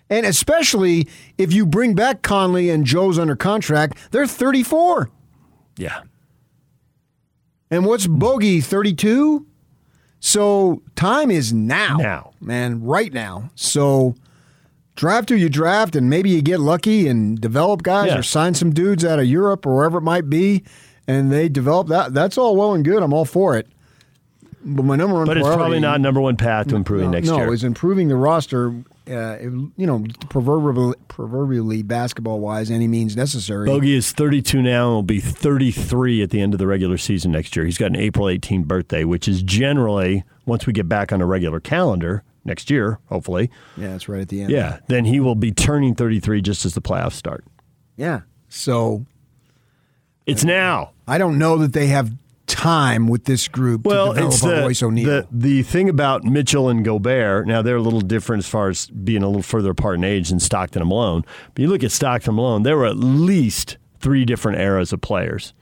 And 0.10 0.26
especially 0.26 1.08
if 1.38 1.54
you 1.54 1.68
bring 1.68 1.94
back 1.94 2.24
Conley 2.24 2.72
and 2.72 2.84
Joe's 2.84 3.20
under 3.20 3.36
contract, 3.36 3.98
they're 4.12 4.26
34. 4.26 5.12
Yeah. 5.78 6.02
And 7.70 7.86
what's 7.86 8.08
Bogey, 8.08 8.62
32? 8.62 9.46
So 10.20 10.82
time 10.96 11.30
is 11.30 11.54
now. 11.54 11.98
Now. 11.98 12.32
Man, 12.42 12.82
right 12.82 13.14
now. 13.14 13.52
So 13.54 14.16
draft 14.96 15.30
who 15.30 15.36
you 15.36 15.50
draft, 15.50 15.96
and 15.96 16.10
maybe 16.10 16.32
you 16.32 16.42
get 16.42 16.60
lucky 16.60 17.08
and 17.08 17.40
develop 17.40 17.84
guys 17.84 18.08
yeah. 18.08 18.18
or 18.18 18.24
sign 18.24 18.56
some 18.56 18.74
dudes 18.74 19.06
out 19.06 19.20
of 19.20 19.26
Europe 19.26 19.68
or 19.68 19.76
wherever 19.76 20.00
it 20.00 20.04
might 20.04 20.32
be, 20.32 20.64
and 21.08 21.32
they 21.32 21.48
develop 21.48 21.90
that. 21.90 22.14
That's 22.14 22.40
all 22.40 22.56
well 22.56 22.74
and 22.74 22.84
good. 22.84 23.04
I'm 23.04 23.14
all 23.14 23.26
for 23.26 23.56
it. 23.56 23.68
But 24.66 24.84
my 24.84 24.96
number 24.96 25.16
one, 25.16 25.26
but 25.26 25.38
it's 25.38 25.48
probably 25.48 25.80
not 25.80 26.00
number 26.00 26.22
one 26.22 26.38
path 26.38 26.68
to 26.70 26.76
improving 26.76 27.08
no, 27.08 27.18
next 27.18 27.28
no, 27.28 27.38
year. 27.38 27.48
No, 27.48 27.52
is 27.52 27.64
improving 27.64 28.08
the 28.08 28.16
roster. 28.16 28.74
Uh, 29.06 29.38
you 29.76 29.86
know, 29.86 30.06
proverbially, 30.30 30.96
proverbially 31.10 31.84
basketball 31.84 32.40
wise, 32.40 32.72
any 32.72 32.88
means 32.88 33.18
necessary. 33.18 33.66
Bogey 33.66 33.96
is 33.96 34.14
32 34.14 34.62
now 34.62 34.88
and 34.88 34.96
will 34.96 35.04
be 35.04 35.20
33 35.20 36.24
at 36.24 36.30
the 36.30 36.40
end 36.40 36.54
of 36.54 36.58
the 36.58 36.68
regular 36.68 36.98
season 36.98 37.34
next 37.34 37.54
year. 37.56 37.66
He's 37.66 37.78
got 37.78 37.88
an 37.88 37.98
April 37.98 38.30
18 38.30 38.64
birthday, 38.64 39.04
which 39.04 39.28
is 39.28 39.44
generally 39.44 40.24
once 40.46 40.66
we 40.66 40.72
get 40.72 40.88
back 40.88 41.12
on 41.12 41.20
a 41.20 41.26
regular 41.26 41.60
calendar 41.60 42.24
next 42.46 42.70
year, 42.70 43.00
hopefully. 43.10 43.50
Yeah, 43.76 43.90
that's 43.90 44.08
right 44.08 44.22
at 44.22 44.30
the 44.30 44.44
end. 44.44 44.52
Yeah, 44.52 44.80
then 44.88 45.04
he 45.04 45.20
will 45.20 45.36
be 45.36 45.52
turning 45.52 45.96
33 45.96 46.42
just 46.42 46.66
as 46.66 46.74
the 46.74 46.82
playoffs 46.82 47.14
start. 47.14 47.44
Yeah, 47.98 48.22
so 48.48 49.06
it's 50.26 50.46
now. 50.46 50.92
I 51.08 51.18
don't 51.18 51.38
know 51.38 51.58
that 51.58 51.74
they 51.74 51.88
have 51.88 52.12
time 52.48 53.08
with 53.08 53.26
this 53.26 53.48
group 53.48 53.86
well, 53.86 54.14
to 54.14 54.26
it's 54.28 54.42
the. 54.42 54.48
The, 55.06 55.28
the 55.32 55.64
thing 55.64 55.90
about 55.90 56.24
Mitchell 56.24 56.70
and 56.70 56.84
Gobert, 56.84 57.48
now 57.48 57.62
they're 57.62 57.78
a 57.78 57.82
little 57.82 58.02
different 58.02 58.44
as 58.44 58.50
far 58.50 58.70
as 58.70 58.88
being 58.88 59.24
a 59.24 59.28
little 59.28 59.42
further 59.42 59.72
apart 59.72 59.96
in 59.96 60.04
age 60.04 60.30
than 60.30 60.40
Stockton 60.40 60.82
and 60.82 60.90
Malone. 60.90 61.24
But 61.54 61.62
you 61.62 61.68
look 61.68 61.84
at 61.84 61.92
Stockton 61.92 62.32
and 62.32 62.36
Malone, 62.36 62.64
there 62.64 62.78
were 62.78 62.86
at 62.86 62.98
least 62.98 63.78
three 64.00 64.26
different 64.26 64.60
eras 64.60 64.92
of 64.92 65.02
players. 65.02 65.54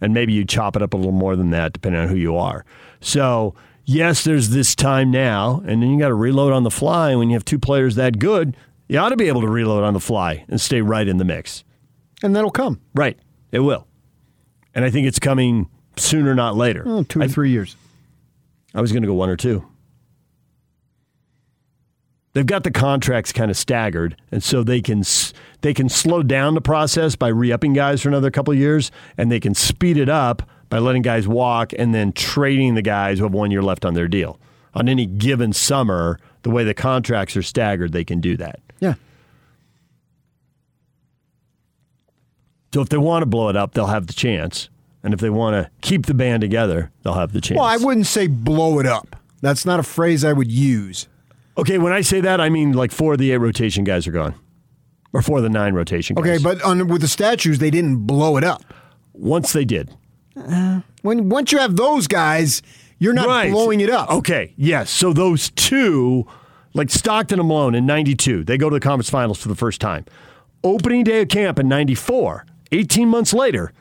And 0.00 0.14
maybe 0.14 0.32
you 0.32 0.46
chop 0.46 0.76
it 0.76 0.82
up 0.82 0.94
a 0.94 0.96
little 0.96 1.12
more 1.12 1.36
than 1.36 1.50
that 1.50 1.74
depending 1.74 2.00
on 2.00 2.08
who 2.08 2.16
you 2.16 2.36
are. 2.36 2.64
So, 3.00 3.54
yes, 3.84 4.24
there's 4.24 4.48
this 4.48 4.74
time 4.74 5.10
now, 5.10 5.62
and 5.66 5.82
then 5.82 5.90
you 5.90 5.98
got 5.98 6.08
to 6.08 6.14
reload 6.14 6.54
on 6.54 6.62
the 6.62 6.70
fly. 6.70 7.10
And 7.10 7.18
When 7.18 7.28
you 7.28 7.34
have 7.34 7.44
two 7.44 7.58
players 7.58 7.96
that 7.96 8.18
good, 8.18 8.56
You 8.88 8.98
ought 8.98 9.10
to 9.10 9.16
be 9.16 9.28
able 9.28 9.42
to 9.42 9.48
reload 9.48 9.84
on 9.84 9.92
the 9.94 10.00
fly 10.00 10.44
and 10.48 10.60
stay 10.60 10.80
right 10.80 11.06
in 11.06 11.18
the 11.18 11.24
mix. 11.24 11.62
And 12.24 12.34
that'll 12.34 12.50
come. 12.50 12.80
Right. 12.92 13.16
It 13.52 13.60
will. 13.60 13.86
And 14.74 14.84
I 14.84 14.90
think 14.90 15.06
it's 15.06 15.20
coming 15.20 15.68
sooner, 15.96 16.34
not 16.34 16.56
later. 16.56 16.82
Oh, 16.86 17.02
two 17.02 17.20
or 17.20 17.24
I, 17.24 17.28
three 17.28 17.50
years. 17.50 17.76
I 18.74 18.80
was 18.80 18.92
going 18.92 19.02
to 19.02 19.08
go 19.08 19.14
one 19.14 19.28
or 19.28 19.36
two. 19.36 19.66
They've 22.32 22.46
got 22.46 22.62
the 22.62 22.70
contracts 22.70 23.32
kind 23.32 23.50
of 23.50 23.56
staggered, 23.56 24.16
and 24.30 24.42
so 24.42 24.62
they 24.62 24.80
can 24.80 25.02
they 25.62 25.74
can 25.74 25.88
slow 25.88 26.22
down 26.22 26.54
the 26.54 26.60
process 26.60 27.16
by 27.16 27.28
re-upping 27.28 27.72
guys 27.72 28.02
for 28.02 28.08
another 28.08 28.30
couple 28.30 28.52
of 28.52 28.58
years, 28.58 28.92
and 29.18 29.32
they 29.32 29.40
can 29.40 29.54
speed 29.54 29.96
it 29.96 30.08
up 30.08 30.48
by 30.68 30.78
letting 30.78 31.02
guys 31.02 31.26
walk 31.26 31.72
and 31.76 31.92
then 31.92 32.12
trading 32.12 32.76
the 32.76 32.82
guys 32.82 33.18
who 33.18 33.24
have 33.24 33.34
one 33.34 33.50
year 33.50 33.62
left 33.62 33.84
on 33.84 33.94
their 33.94 34.06
deal. 34.06 34.38
On 34.74 34.88
any 34.88 35.06
given 35.06 35.52
summer, 35.52 36.20
the 36.42 36.50
way 36.50 36.62
the 36.62 36.74
contracts 36.74 37.36
are 37.36 37.42
staggered, 37.42 37.92
they 37.92 38.04
can 38.04 38.20
do 38.20 38.36
that. 38.36 38.60
Yeah. 38.78 38.94
So 42.72 42.80
if 42.80 42.88
they 42.88 42.98
want 42.98 43.22
to 43.22 43.26
blow 43.26 43.48
it 43.48 43.56
up, 43.56 43.74
they'll 43.74 43.86
have 43.86 44.06
the 44.06 44.12
chance. 44.12 44.68
And 45.02 45.14
if 45.14 45.20
they 45.20 45.30
want 45.30 45.54
to 45.54 45.70
keep 45.80 46.06
the 46.06 46.14
band 46.14 46.40
together, 46.42 46.90
they'll 47.02 47.14
have 47.14 47.32
the 47.32 47.40
chance. 47.40 47.56
Well, 47.58 47.66
I 47.66 47.76
wouldn't 47.78 48.06
say 48.06 48.26
blow 48.26 48.78
it 48.80 48.86
up. 48.86 49.16
That's 49.40 49.64
not 49.64 49.80
a 49.80 49.82
phrase 49.82 50.24
I 50.24 50.32
would 50.34 50.50
use. 50.52 51.08
Okay, 51.56 51.78
when 51.78 51.92
I 51.92 52.02
say 52.02 52.20
that, 52.20 52.40
I 52.40 52.48
mean 52.50 52.72
like 52.72 52.92
four 52.92 53.14
of 53.14 53.18
the 53.18 53.30
eight 53.32 53.38
rotation 53.38 53.84
guys 53.84 54.06
are 54.06 54.12
gone, 54.12 54.34
or 55.12 55.22
four 55.22 55.38
of 55.38 55.42
the 55.42 55.48
nine 55.48 55.72
rotation 55.74 56.14
guys. 56.14 56.24
Okay, 56.24 56.42
but 56.42 56.62
on, 56.62 56.86
with 56.88 57.00
the 57.00 57.08
statues, 57.08 57.58
they 57.58 57.70
didn't 57.70 58.06
blow 58.06 58.36
it 58.36 58.44
up. 58.44 58.62
Once 59.14 59.52
they 59.52 59.64
did. 59.64 59.90
Uh, 60.36 60.80
when 61.02 61.28
once 61.28 61.50
you 61.52 61.58
have 61.58 61.76
those 61.76 62.06
guys, 62.06 62.62
you're 62.98 63.12
not 63.14 63.26
Right. 63.26 63.50
blowing 63.50 63.80
it 63.80 63.90
up. 63.90 64.10
Okay, 64.10 64.52
yes. 64.56 64.90
So 64.90 65.12
those 65.12 65.50
two, 65.50 66.26
like 66.74 66.90
Stockton 66.90 67.38
and 67.40 67.48
Malone 67.48 67.74
in 67.74 67.84
92, 67.86 68.44
they 68.44 68.56
go 68.58 68.68
to 68.70 68.74
the 68.74 68.80
conference 68.80 69.10
finals 69.10 69.38
for 69.40 69.48
the 69.48 69.54
first 69.56 69.80
time. 69.80 70.04
Opening 70.62 71.04
day 71.04 71.22
of 71.22 71.28
camp 71.28 71.58
in 71.58 71.68
94, 71.68 72.44
18 72.72 73.08
months 73.08 73.32
later, 73.32 73.72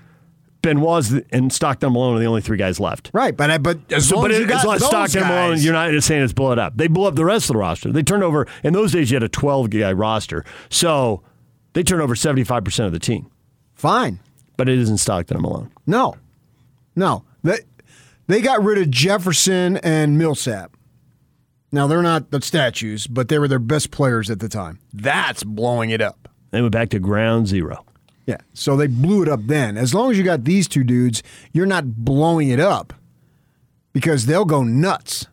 Benoit's 0.61 1.13
and 1.31 1.51
Stockton 1.53 1.93
Malone 1.93 2.17
are 2.17 2.19
the 2.19 2.25
only 2.25 2.41
three 2.41 2.57
guys 2.57 2.79
left. 2.79 3.09
Right, 3.13 3.35
but 3.35 3.49
I, 3.49 3.57
but 3.57 3.79
as 3.91 4.07
So, 4.09 4.15
long 4.15 4.25
but 4.25 4.31
as 4.31 4.37
it, 4.37 4.41
you 4.41 4.47
got 4.47 4.55
it's 4.55 4.63
not 4.65 4.79
those 4.79 4.87
Stockton 4.89 5.23
and 5.23 5.29
Malone. 5.29 5.57
You're 5.59 5.73
not 5.73 5.91
just 5.91 6.07
saying 6.07 6.21
it's 6.23 6.33
blow 6.33 6.51
it 6.51 6.59
up. 6.59 6.75
They 6.75 6.87
blew 6.87 7.05
up 7.05 7.15
the 7.15 7.23
rest 7.25 7.49
of 7.49 7.53
the 7.53 7.59
roster. 7.59 7.91
They 7.91 8.03
turned 8.03 8.23
over 8.23 8.45
in 8.63 8.73
those 8.73 8.91
days. 8.91 9.09
You 9.09 9.15
had 9.15 9.23
a 9.23 9.29
12 9.29 9.69
guy 9.69 9.93
roster, 9.93 10.43
so 10.69 11.23
they 11.73 11.83
turned 11.83 12.01
over 12.01 12.15
75 12.15 12.63
percent 12.63 12.87
of 12.87 12.91
the 12.93 12.99
team. 12.99 13.29
fine. 13.73 14.19
But 14.57 14.67
it 14.67 14.77
isn't 14.79 14.97
Stockton 14.97 15.41
Malone. 15.41 15.71
No, 15.87 16.15
no. 16.95 17.23
They 17.43 17.59
they 18.27 18.41
got 18.41 18.61
rid 18.61 18.77
of 18.77 18.91
Jefferson 18.91 19.77
and 19.77 20.17
Millsap. 20.17 20.75
Now 21.71 21.87
they're 21.87 22.01
not 22.01 22.31
the 22.31 22.41
statues, 22.41 23.07
but 23.07 23.29
they 23.29 23.39
were 23.39 23.47
their 23.47 23.59
best 23.59 23.91
players 23.91 24.29
at 24.29 24.39
the 24.39 24.49
time. 24.49 24.79
That's 24.93 25.43
blowing 25.45 25.91
it 25.91 26.01
up. 26.01 26.27
They 26.51 26.59
went 26.61 26.73
back 26.73 26.89
to 26.89 26.99
ground 26.99 27.47
zero. 27.47 27.85
Yeah. 28.29 28.37
So 28.53 28.77
they 28.77 28.85
blew 28.85 29.23
it 29.23 29.27
up 29.27 29.39
then. 29.45 29.75
As 29.75 29.95
long 29.95 30.11
as 30.11 30.17
you 30.19 30.23
got 30.23 30.43
these 30.43 30.67
two 30.67 30.83
dudes, 30.83 31.23
you're 31.51 31.65
not 31.65 31.95
blowing 31.95 32.49
it 32.49 32.59
up 32.59 32.93
because 33.91 34.27
they'll 34.27 34.45
go 34.45 34.61
nuts. 34.61 35.25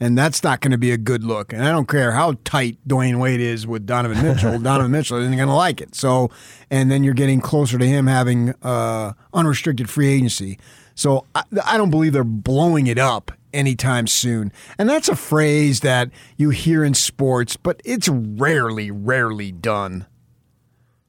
And 0.00 0.16
that's 0.16 0.42
not 0.42 0.62
going 0.62 0.70
to 0.70 0.78
be 0.78 0.90
a 0.90 0.96
good 0.96 1.22
look. 1.22 1.52
And 1.52 1.62
I 1.62 1.70
don't 1.70 1.86
care 1.86 2.12
how 2.12 2.36
tight 2.42 2.78
Dwayne 2.88 3.20
Wade 3.20 3.40
is 3.40 3.66
with 3.66 3.84
Donovan 3.84 4.22
Mitchell. 4.22 4.58
Donovan 4.62 4.90
Mitchell 4.90 5.18
isn't 5.18 5.36
going 5.36 5.48
to 5.48 5.54
like 5.54 5.82
it. 5.82 5.94
So, 5.94 6.30
and 6.70 6.90
then 6.90 7.04
you're 7.04 7.12
getting 7.12 7.42
closer 7.42 7.76
to 7.76 7.86
him 7.86 8.06
having 8.06 8.54
uh, 8.62 9.12
unrestricted 9.34 9.90
free 9.90 10.08
agency. 10.08 10.58
So 10.94 11.26
I, 11.34 11.42
I 11.62 11.76
don't 11.76 11.90
believe 11.90 12.14
they're 12.14 12.24
blowing 12.24 12.86
it 12.86 12.98
up 12.98 13.32
anytime 13.52 14.06
soon. 14.06 14.50
And 14.78 14.88
that's 14.88 15.10
a 15.10 15.16
phrase 15.16 15.80
that 15.80 16.08
you 16.38 16.48
hear 16.48 16.84
in 16.84 16.94
sports, 16.94 17.58
but 17.58 17.82
it's 17.84 18.08
rarely, 18.08 18.90
rarely 18.90 19.52
done 19.52 20.06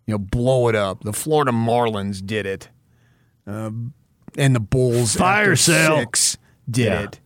you 0.08 0.14
know, 0.14 0.18
blow 0.18 0.68
it 0.70 0.76
up. 0.76 1.04
The 1.04 1.14
Florida 1.14 1.52
Marlins 1.52 2.26
did 2.26 2.46
it, 2.46 2.70
um, 3.48 3.94
and 4.38 4.56
the 4.56 4.60
Bulls 4.60 5.16
Fire 5.16 5.56
sale. 5.56 5.98
six 6.00 6.38
did 6.70 6.86
Yeah. 6.86 7.02
it. 7.04 7.20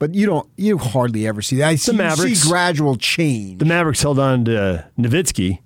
But 0.00 0.14
you 0.14 0.26
don't, 0.26 0.48
you 0.56 0.76
hardly 0.76 1.26
ever 1.26 1.40
see 1.40 1.56
that. 1.56 1.68
I 1.68 1.76
see, 1.76 1.92
you 1.92 1.98
Mavericks. 1.98 2.40
see 2.40 2.48
gradual 2.48 2.96
change. 2.96 3.58
The 3.60 3.64
Mavericks 3.64 4.02
held 4.02 4.18
on 4.18 4.44
to 4.46 4.84
Nowitzki, 4.98 5.60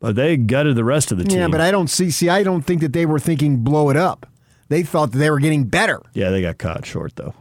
but 0.00 0.16
they 0.16 0.36
gutted 0.36 0.76
the 0.76 0.84
rest 0.84 1.12
of 1.12 1.18
the 1.18 1.24
team. 1.24 1.38
yeah, 1.38 1.48
but 1.48 1.60
I 1.60 1.70
don't 1.70 1.88
see. 1.88 2.10
See, 2.10 2.28
I 2.28 2.42
don't 2.42 2.62
think 2.62 2.80
that 2.80 2.92
they 2.92 3.06
were 3.06 3.18
thinking 3.20 3.58
blow 3.58 3.90
it 3.90 3.96
up. 3.96 4.26
They 4.68 4.82
thought 4.82 5.12
that 5.12 5.18
they 5.18 5.30
were 5.30 5.38
getting 5.38 5.64
better. 5.64 6.00
yeah, 6.14 6.30
they 6.30 6.42
got 6.42 6.58
caught 6.58 6.84
short 6.84 7.16
though. 7.16 7.34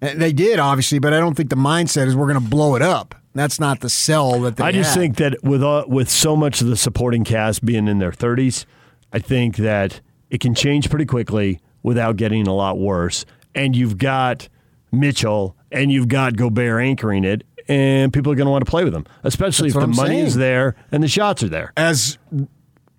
And 0.00 0.20
They 0.20 0.32
did 0.32 0.58
obviously, 0.58 0.98
but 0.98 1.12
I 1.12 1.18
don't 1.20 1.34
think 1.34 1.50
the 1.50 1.56
mindset 1.56 2.06
is 2.06 2.16
we're 2.16 2.28
going 2.32 2.42
to 2.42 2.48
blow 2.50 2.74
it 2.76 2.82
up. 2.82 3.14
That's 3.38 3.60
not 3.60 3.78
the 3.80 3.88
sell 3.88 4.40
that 4.40 4.56
they. 4.56 4.64
I 4.64 4.72
just 4.72 4.94
had. 4.94 5.00
think 5.00 5.16
that 5.18 5.44
with 5.44 5.62
uh, 5.62 5.84
with 5.86 6.10
so 6.10 6.34
much 6.34 6.60
of 6.60 6.66
the 6.66 6.76
supporting 6.76 7.22
cast 7.22 7.64
being 7.64 7.86
in 7.86 8.00
their 8.00 8.10
30s, 8.10 8.64
I 9.12 9.20
think 9.20 9.56
that 9.58 10.00
it 10.28 10.40
can 10.40 10.54
change 10.56 10.90
pretty 10.90 11.06
quickly 11.06 11.60
without 11.84 12.16
getting 12.16 12.48
a 12.48 12.54
lot 12.54 12.78
worse. 12.78 13.24
And 13.54 13.76
you've 13.76 13.96
got 13.96 14.48
Mitchell 14.90 15.56
and 15.70 15.92
you've 15.92 16.08
got 16.08 16.36
Gobert 16.36 16.82
anchoring 16.82 17.22
it, 17.24 17.44
and 17.68 18.12
people 18.12 18.32
are 18.32 18.34
going 18.34 18.46
to 18.46 18.50
want 18.50 18.64
to 18.64 18.70
play 18.70 18.82
with 18.82 18.92
them, 18.92 19.06
especially 19.22 19.68
That's 19.70 19.76
if 19.76 19.80
the 19.82 19.90
I'm 19.90 19.96
money 19.96 20.18
is 20.20 20.34
there 20.34 20.74
and 20.90 21.02
the 21.02 21.08
shots 21.08 21.42
are 21.44 21.48
there. 21.48 21.72
as 21.76 22.18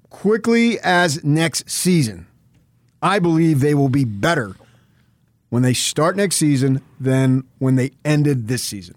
quickly 0.09 0.79
as 0.79 1.23
next 1.23 1.69
season. 1.69 2.27
I 3.01 3.19
believe 3.19 3.59
they 3.59 3.73
will 3.73 3.89
be 3.89 4.05
better 4.05 4.55
when 5.49 5.63
they 5.63 5.73
start 5.73 6.15
next 6.15 6.35
season 6.37 6.81
than 6.99 7.43
when 7.57 7.75
they 7.75 7.91
ended 8.05 8.47
this 8.47 8.63
season. 8.63 8.95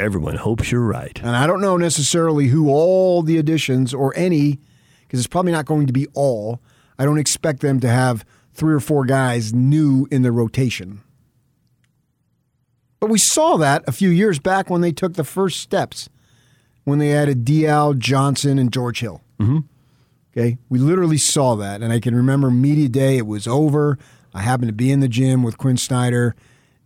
Everyone 0.00 0.36
hopes 0.36 0.72
you're 0.72 0.80
right. 0.80 1.18
And 1.20 1.36
I 1.36 1.46
don't 1.46 1.60
know 1.60 1.76
necessarily 1.76 2.46
who 2.48 2.70
all 2.70 3.22
the 3.22 3.36
additions 3.36 3.92
or 3.92 4.16
any, 4.16 4.58
because 5.02 5.20
it's 5.20 5.26
probably 5.26 5.52
not 5.52 5.66
going 5.66 5.86
to 5.86 5.92
be 5.92 6.06
all. 6.14 6.60
I 6.98 7.04
don't 7.04 7.18
expect 7.18 7.60
them 7.60 7.80
to 7.80 7.88
have 7.88 8.24
three 8.54 8.74
or 8.74 8.80
four 8.80 9.04
guys 9.04 9.52
new 9.52 10.08
in 10.10 10.22
the 10.22 10.32
rotation. 10.32 11.02
But 12.98 13.10
we 13.10 13.18
saw 13.18 13.56
that 13.58 13.82
a 13.86 13.92
few 13.92 14.08
years 14.08 14.38
back 14.38 14.70
when 14.70 14.80
they 14.80 14.92
took 14.92 15.14
the 15.14 15.24
first 15.24 15.60
steps, 15.60 16.08
when 16.84 16.98
they 16.98 17.12
added 17.12 17.44
Diaw, 17.44 17.96
Johnson, 17.98 18.58
and 18.58 18.72
George 18.72 19.00
Hill. 19.00 19.22
Mm-hmm. 19.38 19.58
Okay, 20.32 20.58
we 20.68 20.78
literally 20.78 21.18
saw 21.18 21.56
that, 21.56 21.82
and 21.82 21.92
I 21.92 22.00
can 22.00 22.14
remember 22.14 22.50
media 22.50 22.88
day. 22.88 23.16
It 23.16 23.26
was 23.26 23.46
over. 23.46 23.98
I 24.32 24.42
happened 24.42 24.68
to 24.68 24.74
be 24.74 24.90
in 24.92 25.00
the 25.00 25.08
gym 25.08 25.42
with 25.42 25.58
Quinn 25.58 25.76
Snyder, 25.76 26.36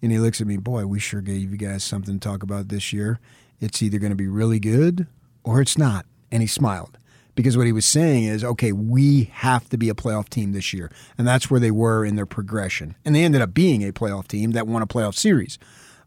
and 0.04 0.12
he 0.12 0.18
looks 0.18 0.42
at 0.42 0.46
me, 0.46 0.58
boy, 0.58 0.84
we 0.84 1.00
sure 1.00 1.22
gave 1.22 1.50
you 1.50 1.56
guys 1.56 1.82
something 1.82 2.20
to 2.20 2.28
talk 2.28 2.42
about 2.42 2.68
this 2.68 2.92
year. 2.92 3.20
It's 3.58 3.82
either 3.82 3.98
going 3.98 4.12
to 4.12 4.16
be 4.16 4.28
really 4.28 4.60
good 4.60 5.06
or 5.44 5.62
it's 5.62 5.78
not. 5.78 6.04
And 6.30 6.42
he 6.42 6.46
smiled 6.46 6.98
because 7.34 7.56
what 7.56 7.64
he 7.64 7.72
was 7.72 7.86
saying 7.86 8.24
is, 8.24 8.44
okay, 8.44 8.70
we 8.70 9.30
have 9.32 9.66
to 9.70 9.78
be 9.78 9.88
a 9.88 9.94
playoff 9.94 10.28
team 10.28 10.52
this 10.52 10.74
year. 10.74 10.90
And 11.16 11.26
that's 11.26 11.50
where 11.50 11.58
they 11.58 11.70
were 11.70 12.04
in 12.04 12.16
their 12.16 12.26
progression. 12.26 12.96
And 13.02 13.14
they 13.14 13.24
ended 13.24 13.40
up 13.40 13.54
being 13.54 13.80
a 13.80 13.92
playoff 13.92 14.28
team 14.28 14.50
that 14.50 14.66
won 14.66 14.82
a 14.82 14.86
playoff 14.86 15.14
series. 15.14 15.58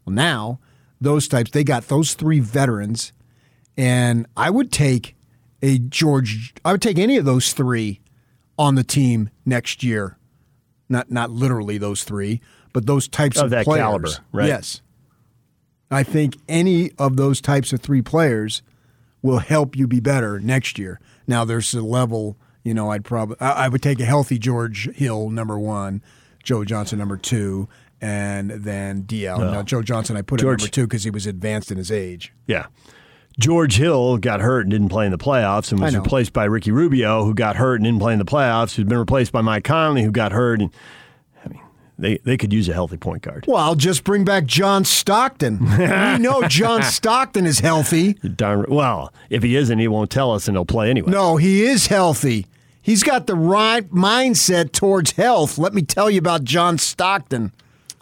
Well, 0.04 0.14
now, 0.14 0.60
those 1.00 1.26
types, 1.26 1.50
they 1.50 1.64
got 1.64 1.88
those 1.88 2.14
three 2.14 2.38
veterans, 2.38 3.12
and 3.76 4.26
I 4.36 4.50
would 4.50 4.70
take 4.70 5.16
a 5.60 5.80
George, 5.80 6.54
I 6.64 6.70
would 6.70 6.82
take 6.82 6.98
any 6.98 7.16
of 7.16 7.24
those 7.24 7.52
three 7.52 8.00
on 8.56 8.76
the 8.76 8.84
team 8.84 9.30
next 9.44 9.82
year. 9.82 10.18
Not 10.88 11.10
not 11.10 11.30
literally 11.30 11.78
those 11.78 12.04
three, 12.04 12.40
but 12.72 12.86
those 12.86 13.08
types 13.08 13.36
Of 13.38 13.44
of, 13.44 13.50
that 13.50 13.64
players. 13.64 13.82
caliber, 13.82 14.10
right. 14.32 14.48
Yes. 14.48 14.82
I 15.90 16.02
think 16.02 16.36
any 16.48 16.90
of 16.98 17.16
those 17.16 17.40
types 17.40 17.72
of 17.72 17.80
three 17.80 18.02
players 18.02 18.62
will 19.22 19.38
help 19.38 19.76
you 19.76 19.86
be 19.86 20.00
better 20.00 20.38
next 20.38 20.78
year. 20.78 21.00
Now 21.26 21.44
there's 21.44 21.72
a 21.74 21.80
level, 21.82 22.36
you 22.62 22.74
know, 22.74 22.90
I'd 22.90 23.04
probably 23.04 23.36
I 23.40 23.64
I 23.64 23.68
would 23.68 23.82
take 23.82 24.00
a 24.00 24.04
healthy 24.04 24.38
George 24.38 24.94
Hill 24.94 25.30
number 25.30 25.58
one, 25.58 26.02
Joe 26.42 26.64
Johnson 26.64 26.98
number 26.98 27.16
two, 27.16 27.68
and 28.00 28.50
then 28.50 29.04
Diaw. 29.04 29.38
Now 29.38 29.60
oh. 29.60 29.62
Joe 29.62 29.82
Johnson 29.82 30.16
I 30.16 30.22
put 30.22 30.40
George- 30.40 30.60
at 30.60 30.64
number 30.64 30.70
two 30.72 30.86
because 30.86 31.04
he 31.04 31.10
was 31.10 31.26
advanced 31.26 31.70
in 31.70 31.78
his 31.78 31.90
age. 31.90 32.32
Yeah. 32.46 32.66
George 33.40 33.76
Hill 33.76 34.18
got 34.18 34.40
hurt 34.40 34.62
and 34.62 34.70
didn't 34.72 34.88
play 34.88 35.06
in 35.06 35.12
the 35.12 35.18
playoffs 35.18 35.70
and 35.70 35.80
was 35.80 35.94
replaced 35.94 36.32
by 36.32 36.44
Ricky 36.44 36.72
Rubio, 36.72 37.24
who 37.24 37.34
got 37.34 37.54
hurt 37.54 37.76
and 37.76 37.84
didn't 37.84 38.00
play 38.00 38.12
in 38.12 38.18
the 38.18 38.24
playoffs, 38.24 38.74
who's 38.74 38.84
been 38.84 38.98
replaced 38.98 39.30
by 39.30 39.42
Mike 39.42 39.62
Conley, 39.62 40.02
who 40.02 40.10
got 40.10 40.32
hurt. 40.32 40.60
And 40.60 40.70
they, 41.98 42.18
they 42.18 42.36
could 42.36 42.52
use 42.52 42.68
a 42.68 42.72
healthy 42.72 42.96
point 42.96 43.22
guard. 43.22 43.44
Well, 43.48 43.56
I'll 43.58 43.74
just 43.74 44.04
bring 44.04 44.24
back 44.24 44.46
John 44.46 44.84
Stockton. 44.84 45.58
we 45.60 45.86
know 46.18 46.42
John 46.48 46.82
Stockton 46.84 47.44
is 47.44 47.58
healthy. 47.58 48.14
Darn, 48.14 48.66
well, 48.68 49.12
if 49.30 49.42
he 49.42 49.56
isn't, 49.56 49.78
he 49.78 49.88
won't 49.88 50.10
tell 50.10 50.32
us 50.32 50.46
and 50.46 50.56
he'll 50.56 50.64
play 50.64 50.90
anyway. 50.90 51.10
No, 51.10 51.36
he 51.36 51.62
is 51.64 51.88
healthy. 51.88 52.46
He's 52.80 53.02
got 53.02 53.26
the 53.26 53.34
right 53.34 53.88
mindset 53.90 54.72
towards 54.72 55.12
health. 55.12 55.58
Let 55.58 55.74
me 55.74 55.82
tell 55.82 56.08
you 56.08 56.18
about 56.18 56.44
John 56.44 56.78
Stockton. 56.78 57.52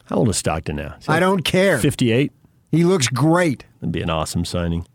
How 0.04 0.16
old 0.16 0.28
is 0.28 0.36
Stockton 0.36 0.76
now? 0.76 0.96
Is 1.00 1.08
I 1.08 1.18
don't 1.18 1.42
care. 1.44 1.78
58? 1.78 2.30
He 2.70 2.84
looks 2.84 3.08
great. 3.08 3.64
That'd 3.80 3.92
be 3.92 4.02
an 4.02 4.10
awesome 4.10 4.44
signing. 4.44 4.86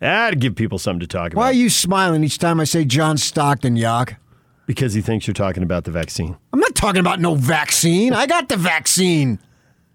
That'd 0.00 0.40
give 0.40 0.56
people 0.56 0.78
something 0.78 1.00
to 1.00 1.06
talk 1.06 1.32
about. 1.32 1.40
Why 1.40 1.46
are 1.50 1.52
you 1.52 1.70
smiling 1.70 2.24
each 2.24 2.38
time 2.38 2.58
I 2.58 2.64
say 2.64 2.84
John 2.84 3.16
Stockton, 3.16 3.76
Yak? 3.76 4.18
Because 4.66 4.94
he 4.94 5.02
thinks 5.02 5.26
you're 5.26 5.34
talking 5.34 5.62
about 5.62 5.84
the 5.84 5.90
vaccine. 5.90 6.36
I'm 6.52 6.60
not 6.60 6.74
talking 6.74 7.00
about 7.00 7.20
no 7.20 7.34
vaccine. 7.34 8.12
I 8.14 8.26
got 8.26 8.48
the 8.48 8.56
vaccine. 8.56 9.38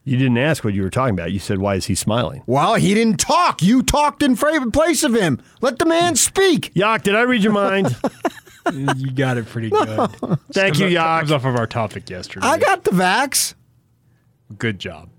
You 0.03 0.17
didn't 0.17 0.37
ask 0.37 0.63
what 0.63 0.73
you 0.73 0.81
were 0.83 0.89
talking 0.89 1.13
about. 1.13 1.31
You 1.31 1.39
said, 1.39 1.59
"Why 1.59 1.75
is 1.75 1.85
he 1.85 1.95
smiling?" 1.95 2.43
Well, 2.47 2.75
he 2.75 2.93
didn't 2.93 3.19
talk. 3.19 3.61
You 3.61 3.83
talked 3.83 4.23
in 4.23 4.35
fa- 4.35 4.69
place 4.71 5.03
of 5.03 5.13
him. 5.13 5.39
Let 5.61 5.77
the 5.79 5.85
man 5.85 6.15
speak. 6.15 6.71
Yak, 6.73 7.03
did 7.03 7.15
I 7.15 7.21
read 7.21 7.43
your 7.43 7.53
mind? 7.53 7.95
you 8.73 9.11
got 9.11 9.37
it 9.37 9.45
pretty 9.47 9.69
good. 9.69 10.09
Thank 10.53 10.79
you, 10.79 10.85
off- 10.85 10.91
Yak. 10.91 11.19
Comes 11.21 11.31
off 11.31 11.45
of 11.45 11.55
our 11.55 11.67
topic 11.67 12.09
yesterday. 12.09 12.45
I 12.45 12.57
got 12.57 12.83
the 12.85 12.91
vax. 12.91 13.53
good 14.57 14.79
job. 14.79 15.09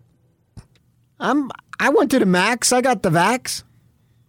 I'm. 1.19 1.51
I 1.79 1.89
went 1.91 2.11
to 2.13 2.19
the 2.19 2.27
max. 2.27 2.73
I 2.73 2.81
got 2.81 3.03
the 3.03 3.11
vax. 3.11 3.63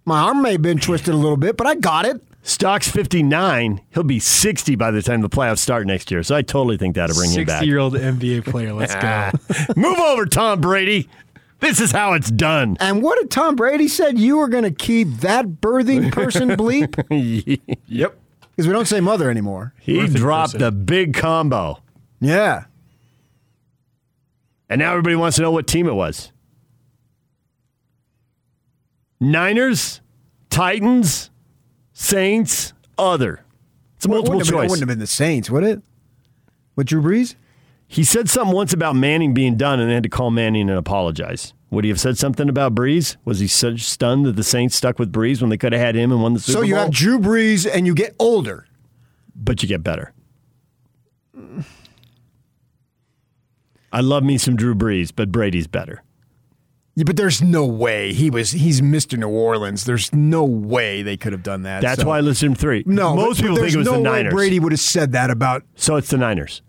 My 0.05 0.19
arm 0.19 0.41
may 0.41 0.53
have 0.53 0.61
been 0.61 0.79
twisted 0.79 1.13
a 1.13 1.17
little 1.17 1.37
bit, 1.37 1.57
but 1.57 1.67
I 1.67 1.75
got 1.75 2.05
it. 2.05 2.21
Stock's 2.43 2.89
59. 2.89 3.81
He'll 3.91 4.03
be 4.03 4.19
60 4.19 4.75
by 4.75 4.91
the 4.91 5.01
time 5.01 5.21
the 5.21 5.29
playoffs 5.29 5.59
start 5.59 5.85
next 5.85 6.09
year. 6.09 6.23
So 6.23 6.35
I 6.35 6.41
totally 6.41 6.77
think 6.77 6.95
that'll 6.95 7.15
bring 7.15 7.31
him 7.31 7.45
back. 7.45 7.59
Sixty-year-old 7.59 7.93
NBA 7.93 8.45
player. 8.45 8.73
Let's 8.73 8.95
go. 8.95 9.31
Move 9.79 9.99
over, 9.99 10.25
Tom 10.25 10.59
Brady. 10.61 11.07
This 11.59 11.79
is 11.79 11.91
how 11.91 12.13
it's 12.13 12.31
done. 12.31 12.77
And 12.79 13.03
what 13.03 13.19
did 13.19 13.29
Tom 13.29 13.55
Brady 13.55 13.87
said? 13.87 14.17
You 14.17 14.37
were 14.37 14.47
going 14.47 14.63
to 14.63 14.71
keep 14.71 15.07
that 15.17 15.45
birthing 15.45 16.11
person 16.11 16.49
bleep 16.57 17.59
yep. 17.87 18.17
because 18.49 18.65
we 18.67 18.73
don't 18.73 18.87
say 18.87 18.99
mother 18.99 19.29
anymore. 19.29 19.73
He 19.79 19.97
Worth 19.97 20.15
it, 20.15 20.17
dropped 20.17 20.53
person. 20.53 20.59
the 20.61 20.71
big 20.71 21.13
combo. 21.13 21.79
Yeah. 22.19 22.65
And 24.69 24.79
now 24.79 24.91
everybody 24.91 25.15
wants 25.15 25.35
to 25.35 25.43
know 25.43 25.51
what 25.51 25.67
team 25.67 25.85
it 25.87 25.93
was. 25.93 26.31
Niners, 29.19 30.01
Titans, 30.49 31.30
Saints, 32.01 32.73
other. 32.97 33.43
It's 33.95 34.05
a 34.05 34.09
multiple 34.09 34.37
wouldn't 34.37 34.47
have, 34.47 34.51
been, 34.51 34.59
it 34.59 34.61
choice. 34.63 34.69
wouldn't 34.71 34.81
have 34.81 34.87
been 34.89 34.99
the 34.99 35.07
Saints, 35.07 35.49
would 35.51 35.63
it? 35.63 35.81
With 36.75 36.87
Drew 36.87 37.01
Brees? 37.01 37.35
He 37.87 38.03
said 38.03 38.27
something 38.29 38.55
once 38.55 38.73
about 38.73 38.95
Manning 38.95 39.33
being 39.33 39.55
done 39.55 39.79
and 39.79 39.87
they 39.89 39.93
had 39.93 40.03
to 40.03 40.09
call 40.09 40.31
Manning 40.31 40.69
and 40.69 40.79
apologize. 40.79 41.53
Would 41.69 41.83
he 41.83 41.89
have 41.89 41.99
said 41.99 42.17
something 42.17 42.49
about 42.49 42.73
Brees? 42.73 43.17
Was 43.23 43.39
he 43.39 43.47
so 43.47 43.75
stunned 43.75 44.25
that 44.25 44.35
the 44.35 44.43
Saints 44.43 44.75
stuck 44.75 44.97
with 44.97 45.11
Brees 45.11 45.41
when 45.41 45.49
they 45.51 45.57
could 45.57 45.73
have 45.73 45.81
had 45.81 45.95
him 45.95 46.11
and 46.11 46.21
won 46.23 46.33
the 46.33 46.39
Super 46.39 46.55
Bowl? 46.55 46.61
So 46.63 46.67
you 46.67 46.73
Bowl? 46.75 46.83
have 46.85 46.91
Drew 46.93 47.19
Brees 47.19 47.69
and 47.71 47.85
you 47.85 47.93
get 47.93 48.15
older. 48.17 48.65
but 49.35 49.61
you 49.61 49.67
get 49.69 49.83
better. 49.83 50.13
I 53.93 53.99
love 54.01 54.23
me 54.23 54.37
some 54.37 54.55
Drew 54.55 54.73
Brees, 54.73 55.11
but 55.15 55.31
Brady's 55.31 55.67
better. 55.67 56.01
Yeah, 56.95 57.05
but 57.05 57.15
there's 57.15 57.41
no 57.41 57.65
way 57.65 58.11
he 58.13 58.29
was. 58.29 58.51
He's 58.51 58.81
Mr. 58.81 59.17
New 59.17 59.29
Orleans. 59.29 59.85
There's 59.85 60.11
no 60.13 60.43
way 60.43 61.01
they 61.03 61.15
could 61.15 61.31
have 61.31 61.43
done 61.43 61.61
that. 61.63 61.81
That's 61.81 62.01
so- 62.01 62.07
why 62.07 62.17
I 62.17 62.21
listed 62.21 62.47
him 62.47 62.55
three. 62.55 62.83
No, 62.85 63.15
most 63.15 63.37
but- 63.37 63.43
people 63.43 63.55
but 63.55 63.61
think 63.61 63.73
it 63.75 63.77
was 63.77 63.87
the 63.87 63.91
no 63.93 63.97
way 64.11 64.17
Niners. 64.23 64.33
Brady 64.33 64.59
would 64.59 64.73
have 64.73 64.81
said 64.81 65.13
that 65.13 65.29
about 65.29 65.63
So 65.75 65.95
it's 65.95 66.09
the 66.09 66.17
Niners. 66.17 66.61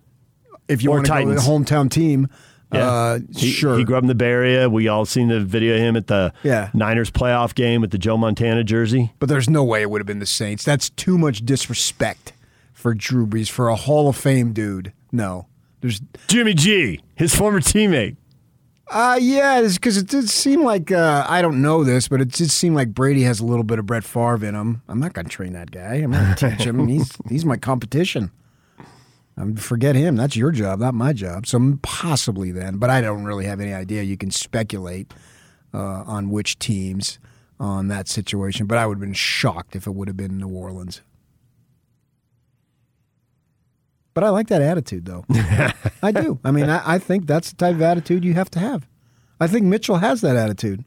if 0.69 0.83
you 0.83 0.91
Or 0.91 0.97
want 0.97 1.07
to 1.07 1.13
go 1.13 1.29
to 1.29 1.35
the 1.35 1.41
hometown 1.41 1.91
team. 1.91 2.29
Uh, 2.71 3.19
he, 3.37 3.51
sure. 3.51 3.77
He 3.77 3.85
grew 3.85 3.97
up 3.97 4.03
in 4.03 4.09
the 4.09 4.15
Bay 4.15 4.31
Area. 4.31 4.71
We 4.71 4.89
all 4.89 5.05
seen 5.05 5.29
the 5.29 5.41
video 5.41 5.75
of 5.75 5.81
him 5.81 5.95
at 5.97 6.07
the 6.07 6.33
Yeah. 6.43 6.71
Niners 6.73 7.11
playoff 7.11 7.55
game 7.55 7.83
with 7.83 7.91
the 7.91 7.99
Joe 7.99 8.17
Montana 8.17 8.65
jersey. 8.65 9.13
but 9.19 9.29
there's 9.29 9.51
no 9.51 9.63
way 9.63 9.83
it 9.83 9.91
would 9.91 10.01
have 10.01 10.07
been 10.07 10.21
the 10.21 10.25
Saints. 10.27 10.65
That's 10.65 10.89
too 10.89 11.19
much 11.19 11.45
disrespect 11.45 12.33
for 12.73 12.95
Drew 12.95 13.27
Brees 13.27 13.51
for 13.51 13.69
a 13.69 13.77
Hall 13.77 14.09
of 14.09 14.17
Fame 14.17 14.53
dude. 14.55 14.93
No, 15.11 15.49
there's. 15.83 16.01
Jimmy 16.29 16.55
G, 16.55 17.01
his 17.15 17.35
former 17.35 17.61
teammate. 17.61 18.17
Uh, 18.93 19.19
yeah, 19.19 19.67
because 19.73 19.97
it 19.97 20.07
did 20.07 20.29
seem 20.29 20.63
like 20.65 20.93
uh, 20.93 21.25
I 21.27 21.41
don't 21.41 21.63
know 21.63 21.83
this, 21.83 22.09
but 22.09 22.21
it 22.21 22.31
did 22.31 22.51
seem 22.51 22.75
like 22.75 22.93
Brady 22.93 23.23
has 23.23 23.41
a 23.41 23.47
little 23.47 23.65
bit 23.65 23.79
of 23.79 23.87
Brett 23.87 24.05
Favre 24.05 24.45
in 24.45 24.55
him. 24.55 24.83
I'm 24.87 25.01
not 25.01 25.15
going 25.15 25.25
to 25.25 25.31
train 25.31 25.55
that 25.55 25.71
guy. 25.71 25.95
I'm 25.95 26.11
not 26.11 26.39
going 26.39 26.53
to 26.53 26.57
teach 26.59 26.67
him. 26.67 26.87
He's 26.89 27.17
he's 27.29 27.45
my 27.47 27.57
competition. 27.57 28.31
Um, 29.39 29.57
forget 29.57 29.95
him. 29.97 30.17
That's 30.17 30.37
your 30.37 30.51
job, 30.51 30.81
not 30.81 30.93
my 30.93 31.15
job. 31.15 31.47
So 31.47 31.79
possibly 31.81 32.53
then, 32.53 32.77
but 32.77 32.91
I 32.91 33.01
don't 33.01 33.25
really 33.25 33.47
have 33.47 33.61
any 33.61 33.73
idea. 33.73 34.03
You 34.03 34.19
can 34.19 34.31
speculate 34.31 35.15
uh, 35.73 35.79
on 36.07 36.29
which 36.29 36.59
teams 36.59 37.19
on 37.59 37.89
that 37.89 38.09
situation, 38.09 38.67
but 38.67 38.77
I 38.77 38.87
would 38.87 38.97
have 38.97 39.01
been 39.01 39.15
shocked 39.15 39.75
if 39.75 39.87
it 39.87 39.93
would 39.93 40.09
have 40.09 40.19
been 40.19 40.37
New 40.37 40.49
Orleans. 40.49 41.01
But 44.15 44.25
I 44.25 44.29
like 44.29 44.49
that 44.49 44.61
attitude, 44.63 45.07
though. 45.07 45.25
I 46.03 46.13
do. 46.13 46.39
I 46.45 46.51
mean, 46.51 46.69
I, 46.69 46.95
I 46.95 46.99
think 46.99 47.27
that's 47.27 47.51
the 47.51 47.57
type 47.57 47.75
of 47.75 47.83
attitude 47.83 48.25
you 48.25 48.35
have 48.35 48.51
to 48.51 48.59
have. 48.59 48.87
I 49.41 49.47
think 49.47 49.65
Mitchell 49.65 49.97
has 49.97 50.21
that 50.21 50.37
attitude. 50.37 50.85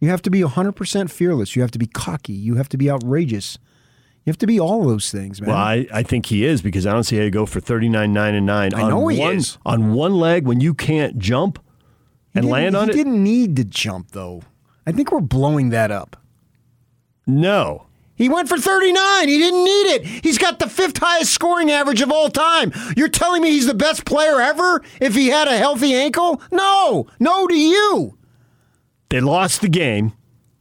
You 0.00 0.10
have 0.10 0.22
to 0.22 0.30
be 0.30 0.40
100% 0.40 1.10
fearless. 1.10 1.56
You 1.56 1.62
have 1.62 1.70
to 1.72 1.78
be 1.78 1.86
cocky. 1.86 2.32
You 2.34 2.54
have 2.56 2.68
to 2.68 2.76
be 2.76 2.90
outrageous. 2.90 3.58
You 4.24 4.30
have 4.30 4.38
to 4.38 4.46
be 4.46 4.60
all 4.60 4.86
those 4.86 5.10
things, 5.10 5.40
man. 5.40 5.48
Well, 5.48 5.56
I, 5.58 5.86
I 5.92 6.02
think 6.02 6.26
he 6.26 6.44
is 6.44 6.60
because 6.60 6.86
I 6.86 6.92
don't 6.92 7.04
see 7.04 7.16
how 7.16 7.22
you 7.24 7.30
go 7.30 7.46
for 7.46 7.60
39, 7.60 8.12
9, 8.12 8.34
and 8.34 8.46
9 8.46 8.74
I 8.74 8.82
on, 8.82 8.90
know 8.90 9.08
he 9.08 9.18
one, 9.18 9.36
is. 9.36 9.58
on 9.64 9.94
one 9.94 10.14
leg 10.14 10.46
when 10.46 10.60
you 10.60 10.74
can't 10.74 11.18
jump 11.18 11.58
and 12.34 12.44
land 12.44 12.76
on 12.76 12.88
he 12.88 12.92
it. 12.92 12.96
didn't 12.96 13.24
need 13.24 13.56
to 13.56 13.64
jump, 13.64 14.10
though. 14.10 14.42
I 14.86 14.92
think 14.92 15.10
we're 15.10 15.20
blowing 15.20 15.70
that 15.70 15.90
up. 15.90 16.16
No. 17.26 17.87
He 18.18 18.28
went 18.28 18.48
for 18.48 18.58
39. 18.58 19.28
He 19.28 19.38
didn't 19.38 19.64
need 19.64 19.86
it. 19.94 20.04
He's 20.04 20.38
got 20.38 20.58
the 20.58 20.68
fifth 20.68 20.98
highest 20.98 21.32
scoring 21.32 21.70
average 21.70 22.02
of 22.02 22.10
all 22.10 22.28
time. 22.28 22.72
You're 22.96 23.08
telling 23.08 23.42
me 23.42 23.52
he's 23.52 23.66
the 23.66 23.74
best 23.74 24.04
player 24.04 24.40
ever 24.40 24.82
if 25.00 25.14
he 25.14 25.28
had 25.28 25.46
a 25.46 25.56
healthy 25.56 25.94
ankle? 25.94 26.42
No. 26.50 27.06
No 27.20 27.46
to 27.46 27.54
you. 27.54 28.18
They 29.08 29.20
lost 29.20 29.60
the 29.60 29.68
game. 29.68 30.12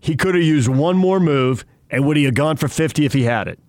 He 0.02 0.16
could 0.16 0.36
have 0.36 0.44
used 0.44 0.70
one 0.70 0.96
more 0.96 1.20
move, 1.20 1.66
and 1.90 2.06
would 2.06 2.16
he 2.16 2.26
have 2.26 2.36
gone 2.36 2.58
for 2.58 2.68
50 2.68 3.06
if 3.06 3.14
he 3.14 3.24
had 3.24 3.48
it? 3.48 3.60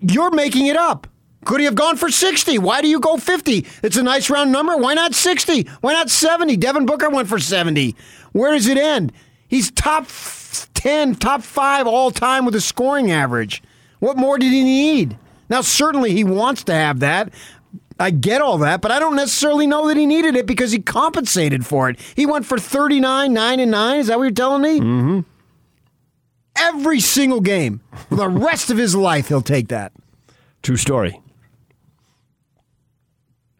You're 0.00 0.30
making 0.30 0.66
it 0.66 0.76
up. 0.76 1.08
Could 1.44 1.58
he 1.58 1.66
have 1.66 1.74
gone 1.74 1.96
for 1.96 2.08
60? 2.08 2.56
Why 2.58 2.80
do 2.82 2.88
you 2.88 3.00
go 3.00 3.16
50? 3.16 3.66
It's 3.82 3.96
a 3.96 4.02
nice 4.02 4.30
round 4.30 4.52
number. 4.52 4.76
Why 4.76 4.94
not 4.94 5.12
60? 5.12 5.64
Why 5.80 5.92
not 5.92 6.08
70? 6.08 6.56
Devin 6.56 6.86
Booker 6.86 7.10
went 7.10 7.28
for 7.28 7.40
70. 7.40 7.96
Where 8.30 8.52
does 8.52 8.68
it 8.68 8.78
end? 8.78 9.12
He's 9.48 9.72
top 9.72 10.06
10, 10.74 11.16
top 11.16 11.42
5 11.42 11.86
all 11.86 12.10
time 12.10 12.44
with 12.44 12.54
a 12.54 12.60
scoring 12.60 13.10
average. 13.10 13.62
What 13.98 14.16
more 14.16 14.38
did 14.38 14.52
he 14.52 14.62
need? 14.62 15.16
Now, 15.48 15.60
certainly 15.60 16.12
he 16.12 16.24
wants 16.24 16.64
to 16.64 16.72
have 16.74 17.00
that. 17.00 17.32
I 18.00 18.10
get 18.10 18.40
all 18.40 18.58
that, 18.58 18.80
but 18.80 18.90
I 18.90 18.98
don't 18.98 19.14
necessarily 19.16 19.66
know 19.66 19.86
that 19.88 19.96
he 19.96 20.06
needed 20.06 20.34
it 20.34 20.46
because 20.46 20.72
he 20.72 20.80
compensated 20.80 21.64
for 21.64 21.88
it. 21.88 22.00
He 22.16 22.26
went 22.26 22.46
for 22.46 22.58
39, 22.58 23.32
9, 23.32 23.60
and 23.60 23.70
9. 23.70 24.00
Is 24.00 24.06
that 24.08 24.18
what 24.18 24.24
you're 24.24 24.32
telling 24.32 24.62
me? 24.62 24.80
Mm-hmm. 24.80 25.20
Every 26.56 26.98
single 27.00 27.40
game. 27.40 27.80
For 28.08 28.16
the 28.16 28.28
rest 28.28 28.70
of 28.70 28.76
his 28.76 28.96
life, 28.96 29.28
he'll 29.28 29.40
take 29.42 29.68
that. 29.68 29.92
True 30.62 30.76
story. 30.76 31.20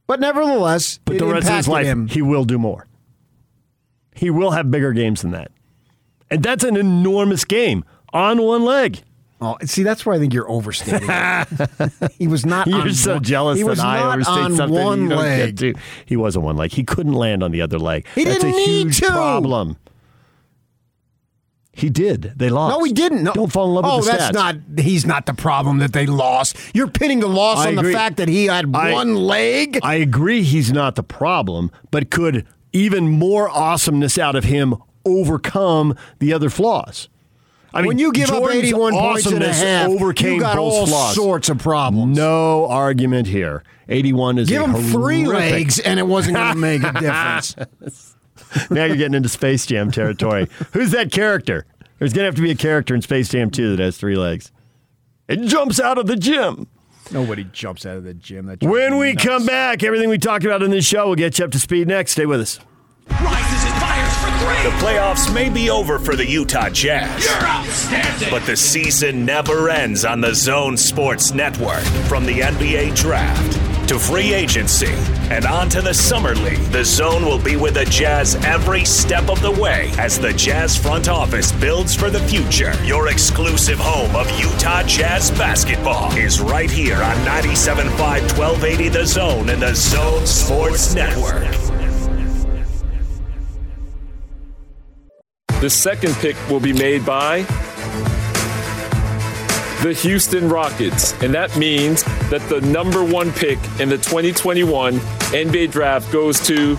But 0.06 0.18
nevertheless, 0.18 0.98
But 1.04 1.18
the 1.18 1.26
rest 1.26 1.48
of 1.48 1.54
his 1.56 1.68
life, 1.68 1.86
him. 1.86 2.08
he 2.08 2.20
will 2.20 2.44
do 2.44 2.58
more. 2.58 2.86
He 4.14 4.28
will 4.28 4.50
have 4.50 4.70
bigger 4.70 4.92
games 4.92 5.22
than 5.22 5.30
that. 5.30 5.51
And 6.32 6.42
that's 6.42 6.64
an 6.64 6.78
enormous 6.78 7.44
game 7.44 7.84
on 8.14 8.40
one 8.40 8.64
leg. 8.64 9.02
Oh, 9.42 9.58
see, 9.64 9.82
that's 9.82 10.06
where 10.06 10.14
I 10.14 10.18
think 10.18 10.32
you're 10.32 10.50
overstating. 10.50 11.06
it. 11.10 12.12
he 12.18 12.26
was 12.26 12.46
not. 12.46 12.66
You're 12.66 12.80
on 12.80 12.94
so 12.94 13.14
one, 13.14 13.22
jealous 13.22 13.58
He 13.58 13.64
was 13.64 13.78
that 13.78 13.86
I 13.86 13.98
not 13.98 14.14
overstate 14.14 14.38
on 14.38 14.56
something 14.56 14.82
one 14.84 15.02
you 15.02 15.08
don't 15.10 15.18
leg. 15.18 15.56
get 15.56 15.74
to. 15.74 15.80
He 16.06 16.16
was 16.16 16.34
on 16.38 16.42
one 16.44 16.56
leg. 16.56 16.72
He 16.72 16.84
couldn't 16.84 17.12
land 17.12 17.42
on 17.42 17.50
the 17.50 17.60
other 17.60 17.78
leg. 17.78 18.06
He 18.14 18.24
That's 18.24 18.38
didn't 18.38 18.54
a 18.54 18.56
need 18.56 18.66
huge 18.84 19.00
to. 19.00 19.06
problem. 19.08 19.76
He 21.74 21.90
did. 21.90 22.32
They 22.36 22.48
lost. 22.48 22.78
No, 22.78 22.84
he 22.84 22.94
didn't. 22.94 23.24
No. 23.24 23.32
Don't 23.34 23.52
fall 23.52 23.66
in 23.68 23.74
love 23.74 23.84
oh, 23.84 23.96
with 23.98 24.06
the 24.06 24.12
that's 24.12 24.32
not. 24.32 24.56
He's 24.78 25.04
not 25.04 25.26
the 25.26 25.34
problem 25.34 25.78
that 25.80 25.92
they 25.92 26.06
lost. 26.06 26.56
You're 26.72 26.88
pinning 26.88 27.20
the 27.20 27.28
loss 27.28 27.58
I 27.58 27.68
on 27.68 27.74
the 27.74 27.92
fact 27.92 28.16
that 28.16 28.28
he 28.28 28.46
had 28.46 28.74
I- 28.74 28.92
one 28.92 29.16
leg. 29.16 29.80
I 29.82 29.96
agree 29.96 30.44
he's 30.44 30.72
not 30.72 30.94
the 30.94 31.02
problem, 31.02 31.70
but 31.90 32.10
could 32.10 32.46
even 32.72 33.08
more 33.08 33.50
awesomeness 33.50 34.16
out 34.16 34.34
of 34.34 34.44
him 34.44 34.76
overcome 35.04 35.96
the 36.18 36.32
other 36.32 36.50
flaws? 36.50 37.08
I 37.74 37.80
mean, 37.80 37.88
when 37.88 37.98
you 37.98 38.12
give 38.12 38.30
up 38.30 38.50
81 38.50 38.92
points 38.92 39.26
and 39.26 39.42
a 39.42 39.52
half, 39.52 39.88
overcame 39.88 40.34
you 40.34 40.40
got 40.40 40.56
both 40.56 40.72
all 40.72 40.86
flaws. 40.86 41.14
sorts 41.14 41.48
of 41.48 41.58
problems. 41.58 42.16
No 42.16 42.66
argument 42.68 43.26
here. 43.28 43.62
81 43.88 44.38
is 44.38 44.48
Give 44.48 44.62
a 44.62 44.66
him 44.66 44.90
three 44.90 45.26
legs, 45.26 45.78
and 45.78 45.98
it 45.98 46.06
wasn't 46.06 46.36
going 46.36 46.52
to 46.52 46.58
make 46.58 46.82
a 46.82 46.92
difference. 47.00 48.14
now 48.70 48.84
you're 48.84 48.96
getting 48.96 49.14
into 49.14 49.28
Space 49.30 49.64
Jam 49.64 49.90
territory. 49.90 50.48
Who's 50.72 50.90
that 50.90 51.12
character? 51.12 51.64
There's 51.98 52.12
going 52.12 52.22
to 52.24 52.26
have 52.26 52.34
to 52.34 52.42
be 52.42 52.50
a 52.50 52.56
character 52.56 52.94
in 52.94 53.00
Space 53.00 53.30
Jam 53.30 53.50
2 53.50 53.76
that 53.76 53.82
has 53.82 53.96
three 53.96 54.16
legs. 54.16 54.52
It 55.28 55.40
jumps 55.42 55.80
out 55.80 55.96
of 55.98 56.06
the 56.06 56.16
gym. 56.16 56.66
Nobody 57.10 57.44
jumps 57.44 57.86
out 57.86 57.96
of 57.96 58.04
the 58.04 58.14
gym. 58.14 58.46
That 58.46 58.62
When 58.62 58.98
we 58.98 59.14
come 59.14 59.46
back, 59.46 59.82
everything 59.82 60.08
we 60.08 60.18
talked 60.18 60.44
about 60.44 60.62
in 60.62 60.70
this 60.70 60.84
show 60.86 61.08
will 61.08 61.14
get 61.16 61.38
you 61.38 61.44
up 61.44 61.50
to 61.52 61.58
speed 61.58 61.88
next. 61.88 62.12
Stay 62.12 62.26
with 62.26 62.40
us. 62.40 62.58
Rises 63.08 63.51
The 64.42 64.70
playoffs 64.84 65.32
may 65.32 65.48
be 65.48 65.70
over 65.70 65.98
for 65.98 66.16
the 66.16 66.26
Utah 66.28 66.68
Jazz, 66.68 67.24
You're 67.24 67.34
outstanding. 67.44 68.30
but 68.30 68.44
the 68.44 68.56
season 68.56 69.24
never 69.24 69.70
ends 69.70 70.04
on 70.04 70.20
the 70.20 70.34
Zone 70.34 70.76
Sports 70.76 71.32
Network. 71.32 71.82
From 72.08 72.26
the 72.26 72.40
NBA 72.40 72.94
draft 72.96 73.58
to 73.88 73.98
free 73.98 74.32
agency 74.34 74.92
and 75.30 75.44
on 75.46 75.68
to 75.70 75.80
the 75.80 75.94
Summer 75.94 76.34
League, 76.34 76.60
the 76.72 76.84
Zone 76.84 77.24
will 77.24 77.38
be 77.38 77.56
with 77.56 77.74
the 77.74 77.84
Jazz 77.84 78.34
every 78.44 78.84
step 78.84 79.28
of 79.28 79.40
the 79.42 79.50
way 79.50 79.90
as 79.98 80.18
the 80.18 80.32
Jazz 80.32 80.76
front 80.76 81.08
office 81.08 81.52
builds 81.52 81.94
for 81.94 82.10
the 82.10 82.20
future. 82.20 82.72
Your 82.84 83.08
exclusive 83.08 83.78
home 83.80 84.14
of 84.16 84.28
Utah 84.40 84.82
Jazz 84.84 85.30
basketball 85.32 86.12
is 86.16 86.40
right 86.40 86.70
here 86.70 86.96
on 87.02 87.16
97.5 87.26 87.90
1280 88.38 88.88
The 88.88 89.06
Zone 89.06 89.48
and 89.50 89.62
the 89.62 89.74
Zone 89.74 90.26
Sports 90.26 90.94
Network. 90.94 91.48
The 95.62 95.70
second 95.70 96.14
pick 96.14 96.34
will 96.50 96.58
be 96.58 96.72
made 96.72 97.06
by 97.06 97.42
the 99.84 99.96
Houston 100.02 100.48
Rockets. 100.48 101.12
And 101.22 101.32
that 101.34 101.56
means 101.56 102.02
that 102.30 102.40
the 102.48 102.60
number 102.62 103.04
one 103.04 103.30
pick 103.30 103.60
in 103.78 103.88
the 103.88 103.96
2021 103.96 104.94
NBA 104.94 105.70
draft 105.70 106.10
goes 106.10 106.40
to 106.48 106.74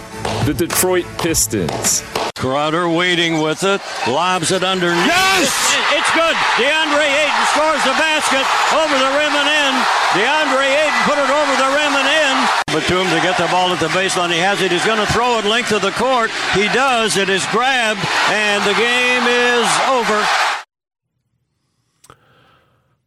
the 0.45 0.53
Detroit 0.53 1.05
Pistons. 1.17 2.03
Crowder 2.43 2.89
waiting 2.89 3.39
with 3.39 3.63
it, 3.63 3.79
lobs 4.05 4.51
it 4.51 4.65
underneath. 4.65 5.07
Yes! 5.07 5.47
It's 5.95 6.11
good. 6.11 6.35
DeAndre 6.59 7.07
Ayton 7.07 7.45
scores 7.55 7.79
the 7.87 7.95
basket 7.95 8.43
over 8.75 8.91
the 8.99 9.11
rim 9.15 9.31
and 9.31 9.47
in. 9.47 9.73
DeAndre 10.11 10.67
Ayton 10.67 11.01
put 11.07 11.17
it 11.23 11.31
over 11.31 11.53
the 11.55 11.71
rim 11.71 11.95
and 11.95 12.09
in. 12.11 12.35
Batum 12.75 13.07
to 13.15 13.23
get 13.23 13.37
the 13.37 13.47
ball 13.47 13.71
at 13.71 13.79
the 13.79 13.87
baseline. 13.87 14.29
He 14.29 14.39
has 14.39 14.61
it. 14.61 14.73
He's 14.73 14.83
going 14.83 14.99
to 14.99 15.09
throw 15.13 15.39
it 15.39 15.45
length 15.45 15.71
of 15.71 15.81
the 15.83 15.91
court. 15.91 16.31
He 16.53 16.67
does. 16.67 17.15
It 17.15 17.29
is 17.29 17.45
grabbed, 17.45 18.05
and 18.27 18.61
the 18.65 18.73
game 18.73 19.23
is 19.23 19.67
over. 19.87 20.27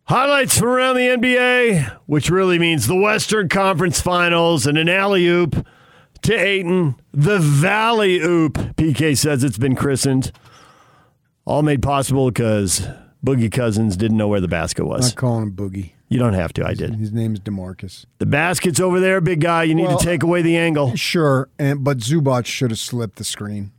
Highlights 0.05 0.57
from 0.57 0.69
around 0.69 0.97
the 0.97 1.09
NBA, 1.09 1.99
which 2.07 2.31
really 2.31 2.59
means 2.59 2.87
the 2.87 2.97
Western 2.97 3.51
Conference 3.51 4.01
Finals 4.01 4.67
and 4.67 4.79
an 4.79 4.89
alley 4.89 5.27
oop 5.27 5.67
to 6.23 6.35
Ayton. 6.35 6.97
The 7.13 7.39
Valley 7.39 8.19
Oop, 8.21 8.55
PK 8.55 9.17
says 9.17 9.45
it's 9.45 9.59
been 9.59 9.75
christened. 9.77 10.33
All 11.45 11.63
made 11.63 11.83
possible 11.83 12.31
because 12.31 12.87
Boogie 13.25 13.51
Cousins 13.53 13.97
didn't 13.97 14.17
know 14.17 14.29
where 14.29 14.41
the 14.41 14.49
basket 14.49 14.83
I'm 14.83 14.89
was. 14.89 15.09
not 15.11 15.15
calling 15.17 15.43
him 15.45 15.53
Boogie. 15.53 15.93
You 16.09 16.19
don't 16.19 16.35
have 16.35 16.53
to, 16.55 16.65
I 16.67 16.75
did. 16.75 16.95
His 16.95 17.13
name 17.13 17.35
is 17.35 17.41
DeMarcus. 17.41 18.05
The 18.19 18.27
basket's 18.27 18.79
over 18.79 19.01
there, 19.01 19.21
big 19.21 19.41
guy. 19.41 19.65
You 19.65 19.75
need 19.75 19.87
Well, 19.89 19.99
to 19.99 20.05
take 20.05 20.23
away 20.23 20.41
the 20.43 20.57
angle. 20.57 20.95
Sure, 20.95 21.49
and 21.59 21.83
but 21.83 21.99
Zubac 21.99 22.47
should 22.47 22.71
have 22.71 22.79
slipped 22.79 23.17
the 23.17 23.25
screen. 23.25 23.73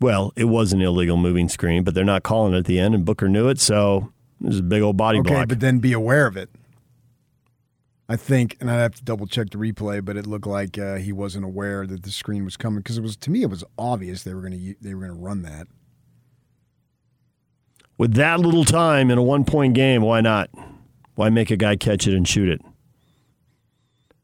Well, 0.00 0.32
it 0.34 0.46
was 0.46 0.72
an 0.72 0.80
illegal 0.82 1.16
moving 1.16 1.48
screen, 1.48 1.84
but 1.84 1.94
they're 1.94 2.04
not 2.04 2.24
calling 2.24 2.54
it 2.54 2.58
at 2.58 2.64
the 2.64 2.80
end, 2.80 2.94
and 2.96 3.04
Booker 3.04 3.28
knew 3.28 3.48
it, 3.48 3.60
so 3.60 4.12
there's 4.40 4.58
a 4.58 4.62
big 4.62 4.82
old 4.82 4.96
body 4.96 5.20
Okay, 5.20 5.30
block. 5.34 5.48
but 5.48 5.60
then 5.60 5.78
be 5.78 5.92
aware 5.92 6.26
of 6.26 6.36
it. 6.36 6.50
I 8.08 8.16
think, 8.16 8.56
and 8.60 8.70
I'd 8.70 8.80
have 8.80 8.94
to 8.96 9.04
double 9.04 9.26
check 9.26 9.50
the 9.50 9.58
replay, 9.58 10.04
but 10.04 10.16
it 10.16 10.26
looked 10.26 10.46
like 10.46 10.76
uh, 10.78 10.96
he 10.96 11.12
wasn't 11.12 11.44
aware 11.44 11.86
that 11.86 12.02
the 12.02 12.10
screen 12.10 12.44
was 12.44 12.56
coming 12.56 12.80
because 12.80 12.98
it 12.98 13.02
was 13.02 13.16
to 13.18 13.30
me 13.30 13.42
it 13.42 13.50
was 13.50 13.64
obvious 13.78 14.22
they 14.22 14.34
were 14.34 14.40
going 14.40 14.52
to 14.52 14.74
they 14.80 14.94
were 14.94 15.06
going 15.06 15.18
to 15.18 15.24
run 15.24 15.42
that. 15.42 15.68
With 17.96 18.14
that 18.14 18.40
little 18.40 18.64
time 18.64 19.10
in 19.10 19.18
a 19.18 19.22
one 19.22 19.44
point 19.44 19.74
game, 19.74 20.02
why 20.02 20.20
not? 20.20 20.50
Why 21.14 21.30
make 21.30 21.50
a 21.50 21.56
guy 21.56 21.76
catch 21.76 22.06
it 22.06 22.14
and 22.14 22.26
shoot 22.26 22.48
it? 22.48 22.60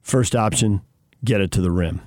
First 0.00 0.34
option, 0.34 0.80
get 1.22 1.40
it 1.40 1.50
to 1.52 1.60
the 1.60 1.70
rim. 1.70 2.00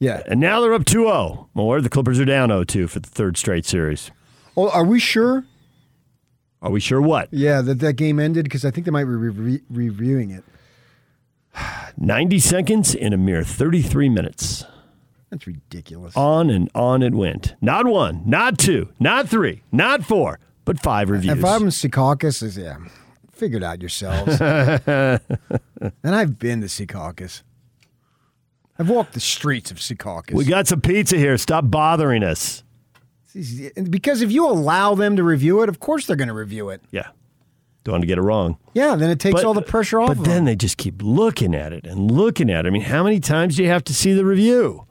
Yeah. 0.00 0.22
And 0.26 0.40
now 0.40 0.60
they're 0.60 0.74
up 0.74 0.84
2 0.84 1.04
0. 1.04 1.50
More, 1.54 1.80
the 1.80 1.88
Clippers 1.88 2.18
are 2.18 2.24
down 2.24 2.48
0 2.48 2.64
2 2.64 2.88
for 2.88 3.00
the 3.00 3.08
third 3.08 3.36
straight 3.36 3.66
series. 3.66 4.10
Oh, 4.56 4.68
are 4.70 4.84
we 4.84 4.98
sure? 4.98 5.44
Are 6.60 6.70
we 6.70 6.80
sure 6.80 7.00
what? 7.00 7.28
Yeah, 7.32 7.60
that 7.62 7.78
that 7.80 7.94
game 7.94 8.18
ended 8.18 8.44
because 8.44 8.64
I 8.64 8.70
think 8.70 8.84
they 8.84 8.90
might 8.90 9.04
be 9.04 9.10
re- 9.10 9.60
reviewing 9.70 10.30
it. 10.30 10.44
90 11.96 12.38
seconds 12.38 12.94
in 12.94 13.12
a 13.12 13.16
mere 13.16 13.44
33 13.44 14.08
minutes. 14.08 14.64
That's 15.30 15.46
ridiculous. 15.46 16.16
On 16.16 16.48
and 16.50 16.70
on 16.74 17.02
it 17.02 17.14
went. 17.14 17.54
Not 17.60 17.86
one, 17.86 18.22
not 18.24 18.58
two, 18.58 18.88
not 18.98 19.28
three, 19.28 19.62
not 19.70 20.02
four, 20.02 20.40
but 20.64 20.80
five 20.80 21.10
reviews. 21.10 21.38
If 21.38 21.44
I'm 21.44 21.68
Secaucus, 21.68 22.42
is 22.42 22.56
yeah, 22.56 22.78
figure 23.30 23.58
it 23.58 23.62
out 23.62 23.80
yourselves. 23.82 24.40
and 24.40 25.20
I've 26.02 26.38
been 26.38 26.62
to 26.62 26.66
Secaucus. 26.66 27.42
I've 28.78 28.88
walked 28.88 29.12
the 29.12 29.20
streets 29.20 29.70
of 29.70 29.78
Secaucus. 29.78 30.32
we 30.34 30.44
got 30.44 30.66
some 30.66 30.80
pizza 30.80 31.16
here. 31.18 31.36
Stop 31.36 31.70
bothering 31.70 32.22
us. 32.22 32.62
Because 33.90 34.22
if 34.22 34.32
you 34.32 34.46
allow 34.46 34.94
them 34.94 35.16
to 35.16 35.22
review 35.22 35.62
it, 35.62 35.68
of 35.68 35.80
course 35.80 36.06
they're 36.06 36.16
going 36.16 36.28
to 36.28 36.34
review 36.34 36.70
it. 36.70 36.82
Yeah. 36.90 37.08
Don't 37.84 37.92
want 37.94 38.02
to 38.02 38.06
get 38.06 38.18
it 38.18 38.22
wrong. 38.22 38.58
Yeah, 38.74 38.96
then 38.96 39.08
it 39.08 39.18
takes 39.20 39.42
all 39.42 39.54
the 39.54 39.62
pressure 39.62 40.00
off. 40.00 40.08
But 40.08 40.24
then 40.24 40.36
them. 40.36 40.44
they 40.44 40.56
just 40.56 40.76
keep 40.76 41.00
looking 41.02 41.54
at 41.54 41.72
it 41.72 41.86
and 41.86 42.10
looking 42.10 42.50
at 42.50 42.66
it. 42.66 42.68
I 42.68 42.70
mean, 42.70 42.82
how 42.82 43.02
many 43.02 43.20
times 43.20 43.56
do 43.56 43.62
you 43.62 43.68
have 43.68 43.84
to 43.84 43.94
see 43.94 44.12
the 44.12 44.24
review? 44.24 44.84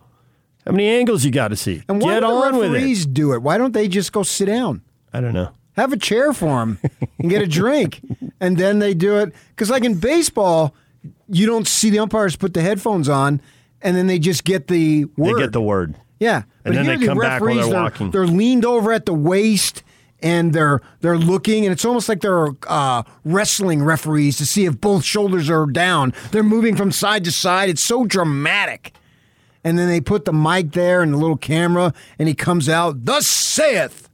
How 0.65 0.71
many 0.71 0.87
angles 0.87 1.23
you 1.23 1.31
got 1.31 1.49
to 1.49 1.55
see? 1.55 1.83
and 1.87 2.01
why 2.01 2.15
Get 2.15 2.19
do 2.21 2.27
the 2.27 2.33
on 2.33 2.57
with 2.57 2.71
referees 2.73 3.05
it. 3.05 3.13
do 3.13 3.33
it? 3.33 3.41
Why 3.41 3.57
don't 3.57 3.73
they 3.73 3.87
just 3.87 4.11
go 4.11 4.23
sit 4.23 4.45
down? 4.45 4.81
I 5.13 5.21
don't 5.21 5.33
know. 5.33 5.51
Have 5.73 5.93
a 5.93 5.97
chair 5.97 6.33
for 6.33 6.59
them 6.59 6.79
and 7.19 7.29
get 7.29 7.41
a 7.41 7.47
drink, 7.47 8.01
and 8.39 8.57
then 8.57 8.79
they 8.79 8.93
do 8.93 9.17
it. 9.17 9.33
Because 9.49 9.69
like 9.69 9.83
in 9.83 9.99
baseball, 9.99 10.73
you 11.29 11.45
don't 11.45 11.67
see 11.67 11.89
the 11.89 11.99
umpires 11.99 12.35
put 12.35 12.53
the 12.53 12.61
headphones 12.61 13.07
on, 13.07 13.41
and 13.81 13.95
then 13.95 14.07
they 14.07 14.17
just 14.17 14.43
get 14.43 14.67
the 14.67 15.05
word. 15.15 15.35
They 15.35 15.41
get 15.41 15.51
the 15.53 15.61
word. 15.61 15.95
Yeah, 16.19 16.43
And 16.67 16.75
then 16.75 16.85
they 16.85 16.97
the 16.97 17.07
come 17.07 17.17
back 17.17 17.41
while 17.41 17.49
referees, 17.49 17.69
they're 17.69 17.81
walking. 17.83 18.11
They're 18.11 18.27
leaned 18.27 18.65
over 18.65 18.91
at 18.91 19.05
the 19.05 19.13
waist 19.13 19.83
and 20.19 20.53
they're 20.53 20.81
they're 21.01 21.17
looking, 21.17 21.65
and 21.65 21.71
it's 21.71 21.85
almost 21.85 22.09
like 22.09 22.21
they're 22.21 22.49
uh, 22.67 23.03
wrestling 23.23 23.83
referees 23.83 24.37
to 24.37 24.45
see 24.45 24.65
if 24.65 24.79
both 24.79 25.03
shoulders 25.03 25.49
are 25.49 25.65
down. 25.65 26.13
They're 26.31 26.43
moving 26.43 26.75
from 26.75 26.91
side 26.91 27.23
to 27.25 27.31
side. 27.31 27.69
It's 27.69 27.83
so 27.83 28.05
dramatic. 28.05 28.93
And 29.63 29.77
then 29.77 29.89
they 29.89 29.99
put 29.99 30.25
the 30.25 30.33
mic 30.33 30.71
there 30.71 31.01
and 31.01 31.13
the 31.13 31.17
little 31.17 31.37
camera, 31.37 31.93
and 32.17 32.27
he 32.27 32.33
comes 32.33 32.69
out. 32.69 33.05
Thus 33.05 33.27
saith. 33.27 34.09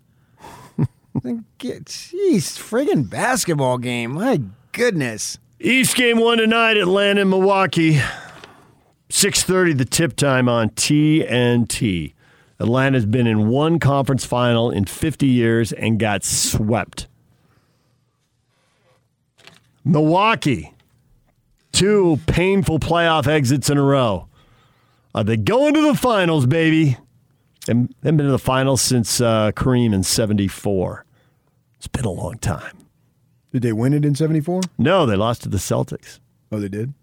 Jeez, 1.15 2.57
friggin' 2.57 3.09
basketball 3.09 3.77
game. 3.77 4.13
My 4.13 4.41
goodness. 4.71 5.37
East 5.59 5.95
game 5.95 6.19
one 6.19 6.39
tonight, 6.39 6.75
Atlanta 6.75 7.23
Milwaukee. 7.23 8.01
6.30 9.09 9.77
the 9.77 9.85
tip 9.85 10.15
time 10.15 10.49
on 10.49 10.69
TNT. 10.71 12.13
Atlanta's 12.63 13.05
been 13.05 13.27
in 13.27 13.49
one 13.49 13.77
conference 13.77 14.25
final 14.25 14.71
in 14.71 14.85
50 14.85 15.27
years 15.27 15.73
and 15.73 15.99
got 15.99 16.23
swept. 16.23 17.07
Milwaukee, 19.83 20.73
two 21.73 22.21
painful 22.25 22.79
playoff 22.79 23.27
exits 23.27 23.69
in 23.69 23.77
a 23.77 23.83
row. 23.83 24.29
Are 25.13 25.25
they 25.25 25.35
going 25.35 25.73
to 25.73 25.81
the 25.81 25.93
finals, 25.93 26.45
baby? 26.45 26.97
They 27.65 27.73
haven't 27.73 27.95
been 28.01 28.17
to 28.17 28.31
the 28.31 28.39
finals 28.39 28.81
since 28.81 29.19
uh, 29.19 29.51
Kareem 29.51 29.93
in 29.93 30.03
74. 30.03 31.05
It's 31.75 31.87
been 31.89 32.05
a 32.05 32.11
long 32.11 32.37
time. 32.37 32.77
Did 33.51 33.61
they 33.61 33.73
win 33.73 33.93
it 33.93 34.05
in 34.05 34.15
74? 34.15 34.61
No, 34.77 35.05
they 35.05 35.17
lost 35.17 35.43
to 35.43 35.49
the 35.49 35.57
Celtics. 35.57 36.19
Oh, 36.49 36.61
they 36.61 36.69
did? 36.69 36.93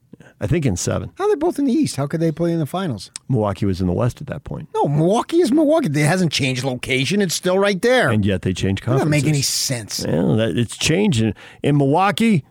I 0.43 0.47
think 0.47 0.65
in 0.65 0.77
seven. 0.77 1.13
How 1.17 1.25
are 1.25 1.29
they 1.29 1.35
both 1.35 1.59
in 1.59 1.67
the 1.67 1.73
East? 1.73 1.97
How 1.97 2.07
could 2.07 2.21
they 2.21 2.33
play 2.33 2.53
in 2.53 2.59
the 2.61 2.67
finals? 2.67 3.11
Milwaukee 3.29 3.67
was 3.67 3.81
in 3.81 3.87
the 3.87 3.93
West 3.93 4.21
at 4.23 4.27
that 4.29 4.43
point, 4.45 4.69
No, 4.75 4.89
Milwaukee 4.89 5.41
is 5.41 5.53
Milwaukee. 5.53 5.89
It 5.89 5.97
hasn't 6.07 6.33
changed 6.33 6.65
location. 6.65 7.21
It's 7.21 7.35
still 7.35 7.59
right 7.59 7.81
there. 7.83 8.09
and 8.11 8.25
yet 8.25 8.41
they 8.43 8.55
changed 8.55 8.83
That 8.83 8.87
conferences. 8.87 9.11
doesn't 9.11 9.25
make 9.27 9.35
any 9.35 9.43
sense. 9.43 10.07
Well, 10.07 10.37
that, 10.37 10.57
it's 10.57 10.77
changing. 10.79 11.35
In 11.63 11.77
Milwaukee, 11.77 12.45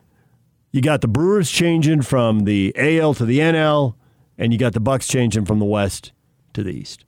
you 0.72 0.80
got 0.82 1.00
the 1.00 1.08
Brewers 1.08 1.50
changing 1.50 2.02
from 2.02 2.40
the 2.44 2.72
AL 2.76 3.14
to 3.14 3.24
the 3.24 3.40
NL, 3.40 3.94
and 4.38 4.52
you 4.52 4.58
got 4.58 4.72
the 4.72 4.78
Bucks 4.80 5.08
changing 5.08 5.44
from 5.44 5.58
the 5.58 5.64
West 5.64 6.12
to 6.52 6.62
the 6.62 6.70
East. 6.70 7.04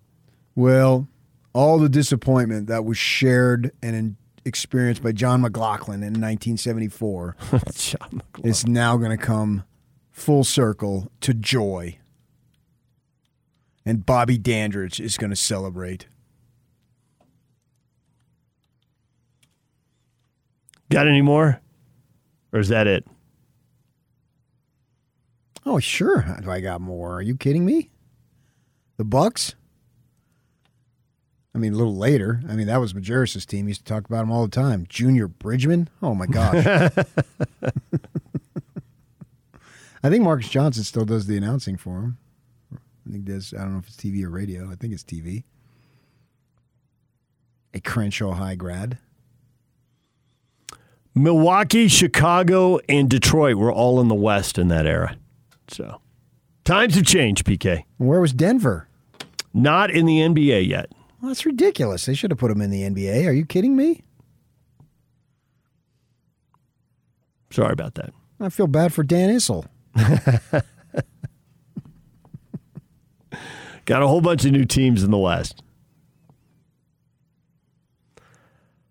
Well, 0.57 1.07
all 1.53 1.79
the 1.79 1.89
disappointment 1.89 2.67
that 2.67 2.85
was 2.85 2.99
shared 2.99 3.71
and 3.83 3.95
in, 3.95 4.17
experienced 4.45 5.01
by 5.03 5.13
Jon 5.13 5.43
McGlocklin 5.43 6.03
in 6.03 6.19
1974 6.21 7.37
Jon 7.51 7.61
McGlocklin. 8.35 8.47
is 8.47 8.67
now 8.67 8.97
going 8.97 9.17
to 9.17 9.17
come 9.17 9.63
full 10.13 10.45
circle 10.45 11.11
to 11.23 11.35
joy. 11.35 11.99
And 13.85 14.07
Bobby 14.07 14.39
Dandridge 14.39 15.01
is 15.01 15.17
going 15.17 15.31
to 15.31 15.37
celebrate. 15.37 16.07
Got 20.89 21.09
any 21.09 21.23
more? 21.23 21.61
Or 22.53 22.61
is 22.61 22.69
that 22.69 22.87
it? 22.87 23.07
Oh, 25.65 25.79
sure. 25.79 26.25
Do 26.43 26.51
I 26.51 26.61
got 26.61 26.81
more? 26.81 27.15
Are 27.15 27.23
you 27.23 27.37
kidding 27.37 27.65
me? 27.65 27.91
The 28.99 29.05
Bucks? 29.05 29.55
I 31.55 31.59
mean, 31.59 31.73
a 31.73 31.77
little 31.77 31.97
later. 31.97 32.41
I 32.49 32.55
mean, 32.55 32.67
that 32.67 32.81
was 32.81 32.93
Majerus' 32.93 33.47
team. 33.47 33.67
He 33.67 33.71
used 33.71 33.87
to 33.87 33.93
talk 33.93 34.07
about 34.07 34.23
him 34.23 34.33
all 34.33 34.43
the 34.43 34.51
time. 34.51 34.87
Junior 34.89 35.29
Bridgeman? 35.29 35.89
Oh, 36.03 36.15
my 36.15 36.27
gosh. 36.27 36.65
I 40.03 40.11
think 40.11 40.25
Marques 40.25 40.49
Johnson 40.49 40.85
still 40.85 41.05
does 41.05 41.27
the 41.27 41.37
announcing 41.37 41.77
for 41.77 42.01
him. 42.01 42.19
I 43.07 43.13
think 43.13 43.25
does. 43.25 43.55
I 43.55 43.59
don't 43.59 43.73
know 43.73 43.79
if 43.79 43.89
it's 43.89 43.97
TV 43.97 44.25
or 44.25 44.31
radio. 44.31 44.71
I 44.71 44.75
think 44.75 44.93
it's 44.93 45.05
TV. 45.05 45.45
A 47.75 47.81
Crenshaw 47.81 48.33
High 48.33 48.55
grad. 48.55 48.99
Milwaukee, 51.15 51.89
Chicago, 51.89 52.79
and 52.89 53.09
Detroit 53.09 53.57
were 53.57 53.73
all 53.73 54.01
in 54.01 54.09
the 54.09 54.15
West 54.15 54.59
in 54.59 54.69
that 54.69 54.87
era. 54.87 55.17
So 55.69 56.01
times 56.65 56.95
have 56.95 57.05
changed, 57.05 57.45
PK. 57.45 57.85
Where 57.99 58.21
was 58.21 58.33
Denver? 58.33 58.89
Not 59.53 59.91
in 59.91 60.07
the 60.07 60.21
NBA 60.21 60.67
yet. 60.67 60.91
Well, 61.21 61.29
that's 61.29 61.45
ridiculous. 61.45 62.07
They 62.07 62.15
should 62.15 62.31
have 62.31 62.39
put 62.39 62.51
him 62.51 62.63
in 62.63 62.71
the 62.71 62.83
NBA. 62.83 63.27
Are 63.27 63.33
you 63.33 63.45
kidding 63.45 63.77
me? 63.77 64.03
Sorry 67.51 67.73
about 67.73 67.95
that. 67.97 68.13
I 68.41 68.49
feel 68.49 68.67
bad 68.67 68.93
for 68.93 69.03
Dan 69.03 69.29
Issel. 69.29 69.67
Got 73.85 74.03
a 74.03 74.07
whole 74.07 74.21
bunch 74.21 74.45
of 74.45 74.53
new 74.53 74.65
teams 74.65 75.03
in 75.03 75.11
the 75.11 75.19
West. 75.19 75.63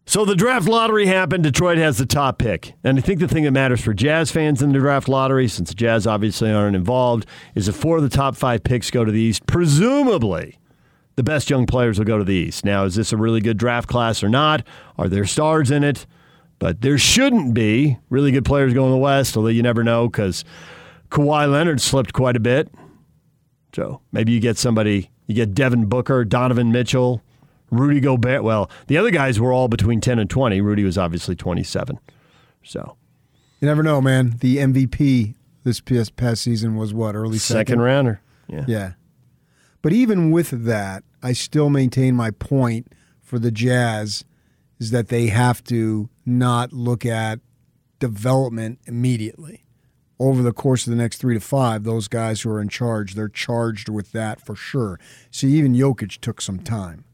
So 0.05 0.25
the 0.25 0.35
draft 0.35 0.67
lottery 0.67 1.05
happened. 1.05 1.43
Detroit 1.43 1.77
has 1.77 1.97
the 1.97 2.05
top 2.05 2.37
pick. 2.37 2.73
And 2.83 2.97
I 2.97 3.01
think 3.01 3.21
the 3.21 3.29
thing 3.29 3.45
that 3.45 3.51
matters 3.51 3.79
for 3.79 3.93
Jazz 3.93 4.29
fans 4.29 4.61
in 4.61 4.73
the 4.73 4.79
draft 4.79 5.07
lottery, 5.07 5.47
since 5.47 5.69
the 5.69 5.75
Jazz 5.75 6.05
obviously 6.05 6.51
aren't 6.51 6.75
involved, 6.75 7.25
is 7.55 7.69
if 7.69 7.77
four 7.77 7.95
of 7.95 8.03
the 8.03 8.09
top 8.09 8.35
five 8.35 8.61
picks 8.61 8.91
go 8.91 9.05
to 9.05 9.11
the 9.11 9.21
East, 9.21 9.45
presumably 9.45 10.57
the 11.15 11.23
best 11.23 11.49
young 11.49 11.65
players 11.65 11.97
will 11.97 12.05
go 12.05 12.17
to 12.17 12.25
the 12.25 12.33
East. 12.33 12.65
Now, 12.65 12.83
is 12.83 12.95
this 12.95 13.13
a 13.13 13.17
really 13.17 13.39
good 13.39 13.55
draft 13.55 13.87
class 13.87 14.21
or 14.21 14.27
not? 14.27 14.67
Are 14.97 15.07
there 15.07 15.25
stars 15.25 15.71
in 15.71 15.83
it? 15.83 16.05
But 16.59 16.81
there 16.81 16.97
shouldn't 16.97 17.53
be 17.53 17.97
really 18.09 18.31
good 18.31 18.43
players 18.43 18.73
going 18.73 18.89
to 18.89 18.95
the 18.95 18.97
West, 18.97 19.37
although 19.37 19.47
you 19.47 19.63
never 19.63 19.81
know 19.81 20.09
because 20.09 20.43
Kawhi 21.11 21.51
Leonard 21.51 21.81
slipped 21.81 22.13
quite 22.13 22.35
a 22.35 22.39
bit. 22.39 22.69
So 23.75 24.01
maybe 24.11 24.31
you 24.31 24.39
get 24.39 24.57
somebody, 24.57 25.09
you 25.27 25.35
get 25.35 25.53
Devin 25.53 25.85
Booker, 25.85 26.25
Donovan 26.25 26.71
Mitchell, 26.71 27.21
Rudy 27.69 27.99
Gobert. 27.99 28.43
Well, 28.43 28.69
the 28.87 28.97
other 28.97 29.11
guys 29.11 29.39
were 29.39 29.53
all 29.53 29.67
between 29.67 30.01
10 30.01 30.19
and 30.19 30.29
20. 30.29 30.59
Rudy 30.61 30.83
was 30.83 30.97
obviously 30.97 31.35
27. 31.35 31.99
So 32.63 32.97
You 33.61 33.67
never 33.67 33.83
know, 33.83 34.01
man. 34.01 34.35
The 34.39 34.57
MVP 34.57 35.35
this 35.63 35.79
past 36.09 36.41
season 36.41 36.75
was 36.75 36.93
what 36.93 37.15
early 37.15 37.37
second, 37.37 37.59
second. 37.59 37.81
rounder. 37.81 38.21
Yeah. 38.47 38.65
Yeah. 38.67 38.91
But 39.81 39.93
even 39.93 40.31
with 40.31 40.65
that, 40.65 41.03
I 41.23 41.33
still 41.33 41.69
maintain 41.69 42.15
my 42.15 42.31
point 42.31 42.91
for 43.21 43.39
the 43.39 43.51
Jazz 43.51 44.25
is 44.79 44.91
that 44.91 45.07
they 45.07 45.27
have 45.27 45.63
to 45.65 46.09
not 46.25 46.73
look 46.73 47.05
at 47.05 47.39
development 47.99 48.79
immediately. 48.85 49.63
Over 50.21 50.43
the 50.43 50.53
course 50.53 50.85
of 50.85 50.91
the 50.91 50.97
next 50.97 51.17
three 51.17 51.33
to 51.33 51.39
five, 51.39 51.83
those 51.83 52.07
guys 52.07 52.41
who 52.41 52.51
are 52.51 52.61
in 52.61 52.69
charge, 52.69 53.15
they're 53.15 53.27
charged 53.27 53.89
with 53.89 54.11
that 54.11 54.39
for 54.39 54.55
sure. 54.55 54.99
See, 55.31 55.47
even 55.53 55.73
Jokic 55.73 56.19
took 56.21 56.41
some 56.41 56.59
time. 56.59 57.05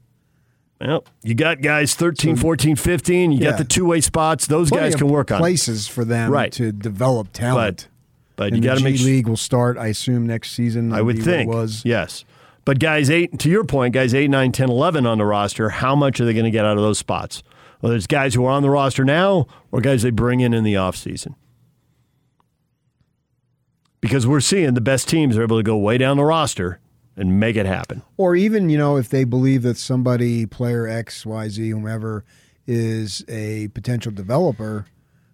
Well, 0.82 1.06
you 1.24 1.34
got 1.34 1.62
guys 1.62 1.96
13, 1.96 2.36
14, 2.36 2.76
15. 2.76 3.32
You 3.32 3.40
Yeah. 3.40 3.52
got 3.52 3.58
the 3.60 3.64
two 3.64 3.86
way 3.86 4.02
spots. 4.02 4.46
Those 4.48 4.70
Plenty 4.70 4.88
guys 4.92 4.96
can 4.96 5.08
work 5.08 5.32
on 5.32 5.38
it. 5.38 5.40
places 5.40 5.88
for 5.88 6.04
them 6.04 6.30
Right. 6.32 6.52
to 6.52 6.72
develop 6.74 7.30
talent. 7.32 7.88
But 8.36 8.48
and 8.54 8.58
you 8.58 8.62
got 8.62 8.78
to 8.78 8.84
make 8.84 8.98
G. 8.98 9.06
League 9.06 9.28
will 9.28 9.38
start, 9.38 9.78
I 9.78 9.88
assume, 9.88 10.28
next 10.28 10.52
season. 10.52 10.92
I 10.94 11.02
would 11.02 11.16
That'll 11.18 11.26
be 11.26 11.32
what 11.32 11.38
think. 11.38 11.52
it 11.52 11.56
was. 11.56 11.82
Yes. 11.86 12.26
But 12.66 12.80
guys, 12.80 13.10
eight 13.10 13.40
to 13.40 13.50
your 13.50 13.64
point, 13.64 13.94
guys, 13.94 14.14
eight, 14.14 14.30
nine, 14.30 14.52
10, 14.52 14.70
11 14.70 15.06
on 15.08 15.18
the 15.18 15.26
roster, 15.26 15.70
how 15.70 15.96
much 15.96 16.20
are 16.20 16.26
they 16.26 16.34
going 16.34 16.44
to 16.46 16.52
get 16.52 16.66
out 16.66 16.76
of 16.78 16.84
those 16.84 16.98
spots? 17.00 17.42
Whether 17.80 17.96
it's 17.96 18.06
guys 18.06 18.34
who 18.34 18.44
are 18.46 18.52
on 18.52 18.62
the 18.64 18.70
roster 18.70 19.06
now 19.06 19.48
or 19.72 19.80
guys 19.80 20.02
they 20.04 20.10
bring 20.10 20.42
in 20.42 20.54
in 20.54 20.64
the 20.66 20.74
offseason. 20.74 21.36
Because 24.08 24.26
we're 24.26 24.40
seeing 24.40 24.74
the 24.74 24.80
best 24.80 25.10
teams 25.10 25.36
are 25.36 25.44
able 25.44 25.58
to 25.58 25.64
go 25.64 25.76
way 25.76 25.98
down 25.98 26.16
the 26.16 26.24
roster 26.24 26.80
and 27.18 27.42
make 27.42 27.58
it 27.58 27.66
happen. 27.66 28.04
Or 28.16 28.38
even, 28.38 28.70
you 28.70 28.78
know, 28.78 28.96
if 28.96 29.10
they 29.10 29.26
believe 29.26 29.64
that 29.64 29.76
somebody, 29.76 30.46
player 30.46 30.88
X, 30.88 31.26
Y, 31.26 31.50
Z, 31.50 31.70
whomever, 31.70 32.24
is 32.66 33.26
a 33.28 33.68
potential 33.70 34.14
developer, 34.14 34.86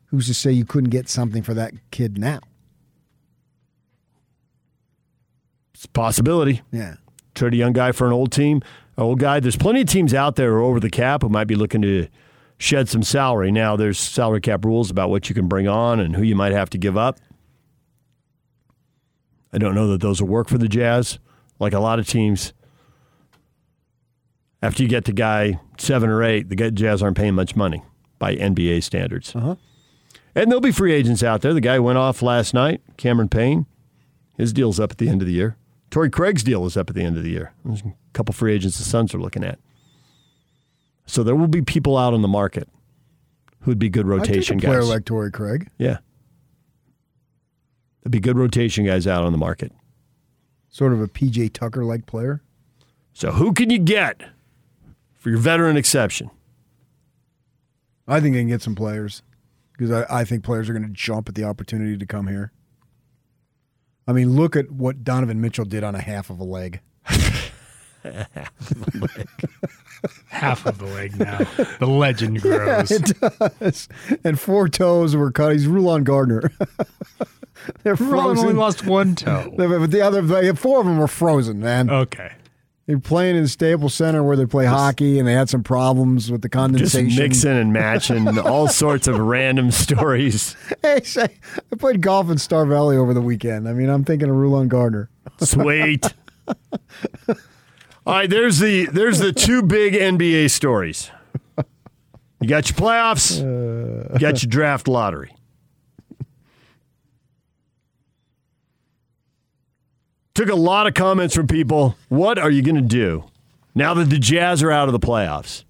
who's 0.06 0.26
to 0.26 0.34
say 0.34 0.52
you 0.52 0.66
couldn't 0.66 0.90
get 0.90 1.08
something 1.08 1.44
for 1.44 1.54
that 1.54 1.74
kid 1.92 2.18
now? 2.18 2.40
It's 5.76 5.86
a 5.86 5.90
possibility. 5.90 6.64
Yeah. 6.72 6.96
trade 7.36 7.54
a 7.54 7.58
young 7.58 7.74
guy 7.74 7.92
for 7.92 8.08
an 8.08 8.14
old 8.14 8.32
team, 8.32 8.64
an 8.98 9.04
old 9.04 9.20
guy. 9.20 9.40
There's 9.40 9.56
plenty 9.56 9.82
of 9.82 9.88
teams 9.88 10.16
out 10.16 10.36
there 10.36 10.54
who 10.54 10.58
are 10.58 10.62
over 10.64 10.80
the 10.80 10.90
cap 10.90 11.22
who 11.22 11.30
might 11.30 11.46
be 11.46 11.56
looking 11.56 11.84
to 11.84 12.08
shed 12.58 12.90
some 12.90 13.04
salary. 13.04 13.52
Now, 13.52 13.76
there's 13.76 14.00
salary 14.00 14.42
cap 14.42 14.66
rules 14.66 14.90
about 14.90 15.12
what 15.12 15.30
you 15.30 15.36
can 15.36 15.48
bring 15.48 15.68
on 15.68 16.00
and 16.00 16.16
who 16.16 16.24
you 16.24 16.36
might 16.36 16.54
have 16.54 16.72
to 16.72 16.80
give 16.80 16.98
up. 16.98 17.20
I 19.54 19.58
don't 19.60 19.76
know 19.76 19.88
that 19.90 20.02
those 20.02 20.22
will 20.22 20.30
work 20.30 20.50
for 20.50 20.58
the 20.58 20.68
Jazz. 20.68 21.20
Like 21.60 21.74
a 21.74 21.80
lot 21.80 22.00
of 22.00 22.08
teams, 22.08 22.54
after 24.62 24.82
you 24.84 24.90
get 24.90 25.06
to 25.06 25.14
guy 25.14 25.60
seven 25.78 26.10
or 26.10 26.24
eight, 26.24 26.50
the 26.50 26.72
Jazz 26.72 27.04
aren't 27.04 27.18
paying 27.18 27.36
much 27.36 27.56
money 27.56 27.84
by 28.20 28.36
NBA 28.36 28.84
standards. 28.84 29.36
Uh-huh. 29.36 29.56
And 30.36 30.50
there'll 30.50 30.62
be 30.62 30.72
free 30.72 30.94
agents 30.94 31.22
out 31.22 31.42
there. 31.42 31.54
The 31.54 31.62
guy 31.62 31.78
went 31.80 32.00
off 32.00 32.22
last 32.22 32.54
night, 32.54 32.82
Cameron 32.98 33.30
Payne. 33.30 33.68
His 34.36 34.52
deal's 34.52 34.80
up 34.80 34.92
at 34.92 34.98
the 34.98 35.08
end 35.08 35.22
of 35.22 35.28
the 35.28 35.34
year. 35.34 35.58
Torrey 35.92 36.10
Craig's 36.10 36.42
deal 36.42 36.66
is 36.66 36.76
up 36.76 36.90
at 36.90 36.96
the 36.96 37.04
end 37.04 37.18
of 37.18 37.24
the 37.24 37.30
year. 37.30 37.54
There's 37.64 37.82
a 37.82 37.94
couple 38.14 38.34
free 38.34 38.54
agents 38.54 38.80
the 38.80 38.84
Suns 38.84 39.14
are 39.14 39.20
looking 39.20 39.44
at. 39.44 39.60
So 41.06 41.22
there 41.22 41.36
will 41.36 41.48
be 41.48 41.62
people 41.62 41.98
out 41.98 42.16
on 42.16 42.24
the 42.24 42.28
market 42.28 42.68
who'd 43.62 43.78
be 43.78 43.90
good 43.90 44.08
rotation 44.08 44.58
I 44.58 44.60
take 44.60 44.64
a 44.64 44.68
player 44.68 44.80
guys. 44.80 44.90
like 44.90 45.06
Torrey 45.06 45.32
Craig. 45.32 45.70
yeah. 45.78 45.98
There'd 48.04 48.12
be 48.12 48.20
good 48.20 48.38
rotation 48.38 48.86
guys 48.86 49.08
out 49.08 49.24
on 49.24 49.32
the 49.32 49.38
market. 49.38 49.72
Sort 50.70 50.92
of 50.94 51.02
a 51.02 51.08
PJ 51.08 51.54
Tucker 51.54 51.86
like 51.86 52.06
player. 52.06 52.42
So 53.14 53.32
who 53.32 53.54
can 53.54 53.70
you 53.70 53.80
get 53.80 54.22
for 55.14 55.30
your 55.30 55.40
veteran 55.40 55.78
exception? 55.78 56.30
I 58.08 58.20
think 58.20 58.34
they 58.34 58.42
can 58.42 58.50
get 58.50 58.62
some 58.62 58.76
players 58.76 59.24
because 59.72 59.92
I, 59.92 60.06
I 60.10 60.26
think 60.26 60.44
players 60.44 60.70
are 60.70 60.74
going 60.74 60.86
to 60.86 60.92
jump 60.92 61.30
at 61.30 61.36
the 61.36 61.46
opportunity 61.46 61.98
to 61.98 62.06
come 62.06 62.28
here. 62.28 62.52
I 64.06 64.12
mean, 64.12 64.36
look 64.36 64.58
at 64.58 64.70
what 64.70 65.06
Donovan 65.06 65.40
Mitchell 65.40 65.64
did 65.64 65.84
on 65.84 65.96
a 65.96 66.02
half 66.02 66.30
of 66.30 66.40
a 66.40 66.44
leg. 66.44 66.82
Half 70.28 70.66
of 70.66 70.78
the 70.78 70.86
leg 70.86 71.18
now. 71.18 71.38
The 71.80 71.88
legend 71.88 72.42
grows. 72.42 72.92
It 72.92 73.14
does. 73.20 73.88
And 74.26 74.38
four 74.38 74.68
toes 74.68 75.16
were 75.16 75.32
cut. 75.32 75.54
He's 75.54 75.68
Rulon 75.68 76.04
Gardner. 76.04 76.52
They're 77.84 77.96
frozen. 77.98 78.46
only 78.46 78.54
lost 78.54 78.86
one 78.86 79.16
toe. 79.16 79.54
But 79.58 79.92
the 79.92 80.02
other, 80.02 80.22
they- 80.22 80.52
four 80.54 80.80
of 80.80 80.86
them 80.86 80.98
were 80.98 81.08
frozen, 81.08 81.60
man. 81.60 81.90
Okay. 81.90 82.32
They're 82.86 83.00
playing 83.00 83.38
in 83.38 83.48
Staples 83.48 83.94
Center 83.94 84.22
where 84.24 84.36
they 84.36 84.46
play 84.46 84.66
hockey, 84.66 85.18
and 85.18 85.26
they 85.26 85.32
had 85.32 85.48
some 85.50 85.64
problems 85.64 86.30
with 86.30 86.42
the 86.42 86.50
Just 86.50 86.54
condensation. 86.54 87.16
mixing 87.24 87.52
and 87.52 87.72
matching 87.72 88.38
all 88.40 88.68
sorts 88.68 89.08
of 89.08 89.18
random 89.20 89.72
stories. 89.72 90.58
Hey, 90.82 91.00
say, 91.04 91.28
I 91.72 91.76
played 91.78 92.02
golf 92.02 92.30
in 92.30 92.38
Star 92.38 92.66
Valley 92.66 92.98
over 92.98 93.14
the 93.14 93.22
weekend. 93.22 93.70
I 93.70 93.74
mean, 93.74 93.88
I'm 93.90 94.04
thinking 94.04 94.30
of 94.30 94.36
Rulon 94.36 94.68
Gardner. 94.68 95.10
Sweet. 95.40 96.14
All 98.06 98.16
right, 98.16 98.30
there's 98.30 98.60
the 98.60 98.88
there's 98.88 99.20
the 99.20 99.32
two 99.32 99.62
big 99.62 99.94
NBA 99.94 100.50
stories. 100.52 101.10
You 102.42 102.50
got 102.50 102.70
your 102.70 102.76
playoffs, 102.76 103.40
uh. 103.42 104.14
you 104.14 104.20
got 104.20 104.44
your 104.44 104.50
draft 104.50 104.90
lottery. 104.90 105.34
Took 110.36 110.50
a 110.50 110.56
lot 110.56 110.88
of 110.88 110.96
comments 110.96 111.36
from 111.36 111.48
people. 111.48 111.96
What 112.10 112.40
are 112.40 112.50
you 112.50 112.64
going 112.64 112.76
to 112.76 112.82
do 112.82 113.26
now 113.76 113.94
that 113.94 114.10
the 114.10 114.18
Jazz 114.18 114.64
are 114.64 114.72
out 114.72 114.90
of 114.90 114.94
the 114.94 115.00
playoffs? 115.00 115.64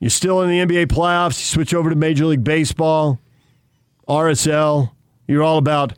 You're 0.00 0.10
still 0.10 0.40
in 0.42 0.48
the 0.50 0.74
NBA 0.74 0.86
playoffs. 0.86 1.38
You 1.38 1.44
switch 1.44 1.74
over 1.74 1.90
to 1.90 1.96
Major 1.96 2.24
League 2.26 2.44
Baseball, 2.44 3.20
RSL. 4.08 4.90
You're 5.26 5.42
all 5.42 5.58
about 5.58 5.92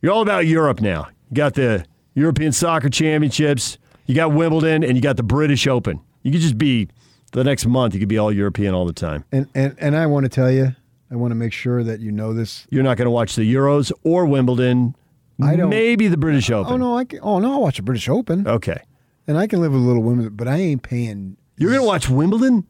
you're 0.00 0.12
all 0.12 0.22
about 0.22 0.46
Europe 0.46 0.80
now. 0.80 1.08
You 1.30 1.36
got 1.36 1.54
the 1.54 1.84
European 2.14 2.52
Soccer 2.52 2.88
Championships, 2.88 3.78
you 4.06 4.14
got 4.14 4.32
Wimbledon, 4.32 4.84
and 4.84 4.96
you 4.96 5.02
got 5.02 5.16
the 5.16 5.22
British 5.22 5.66
Open. 5.66 6.00
You 6.22 6.32
could 6.32 6.40
just 6.40 6.58
be 6.58 6.88
the 7.32 7.44
next 7.44 7.66
month. 7.66 7.94
You 7.94 8.00
could 8.00 8.08
be 8.08 8.18
all 8.18 8.32
European 8.32 8.74
all 8.74 8.86
the 8.86 8.92
time. 8.92 9.24
And, 9.32 9.48
and, 9.54 9.74
and 9.78 9.96
I 9.96 10.06
want 10.06 10.24
to 10.24 10.28
tell 10.28 10.50
you, 10.50 10.74
I 11.10 11.16
want 11.16 11.32
to 11.32 11.36
make 11.36 11.52
sure 11.52 11.82
that 11.82 12.00
you 12.00 12.12
know 12.12 12.32
this. 12.32 12.66
You're 12.70 12.82
not 12.82 12.96
going 12.96 13.06
to 13.06 13.10
watch 13.10 13.34
the 13.34 13.52
Euros 13.54 13.92
or 14.04 14.26
Wimbledon. 14.26 14.94
I 15.42 15.56
don't- 15.56 15.70
Maybe 15.70 16.08
the 16.08 16.16
British 16.16 16.50
oh, 16.50 16.60
Open. 16.60 16.74
Oh, 16.74 16.76
no, 16.76 16.96
I 16.96 17.04
can, 17.04 17.20
oh, 17.22 17.38
no, 17.38 17.52
I'll 17.52 17.62
watch 17.62 17.76
the 17.76 17.82
British 17.82 18.08
Open. 18.08 18.46
Okay. 18.46 18.80
And 19.26 19.38
I 19.38 19.46
can 19.46 19.60
live 19.60 19.72
with 19.72 19.80
a 19.80 19.84
little 19.84 20.02
Wimbledon, 20.02 20.36
but 20.36 20.48
I 20.48 20.56
ain't 20.56 20.82
paying. 20.82 21.36
You're 21.56 21.70
going 21.70 21.82
to 21.82 21.86
watch 21.86 22.08
Wimbledon? 22.08 22.66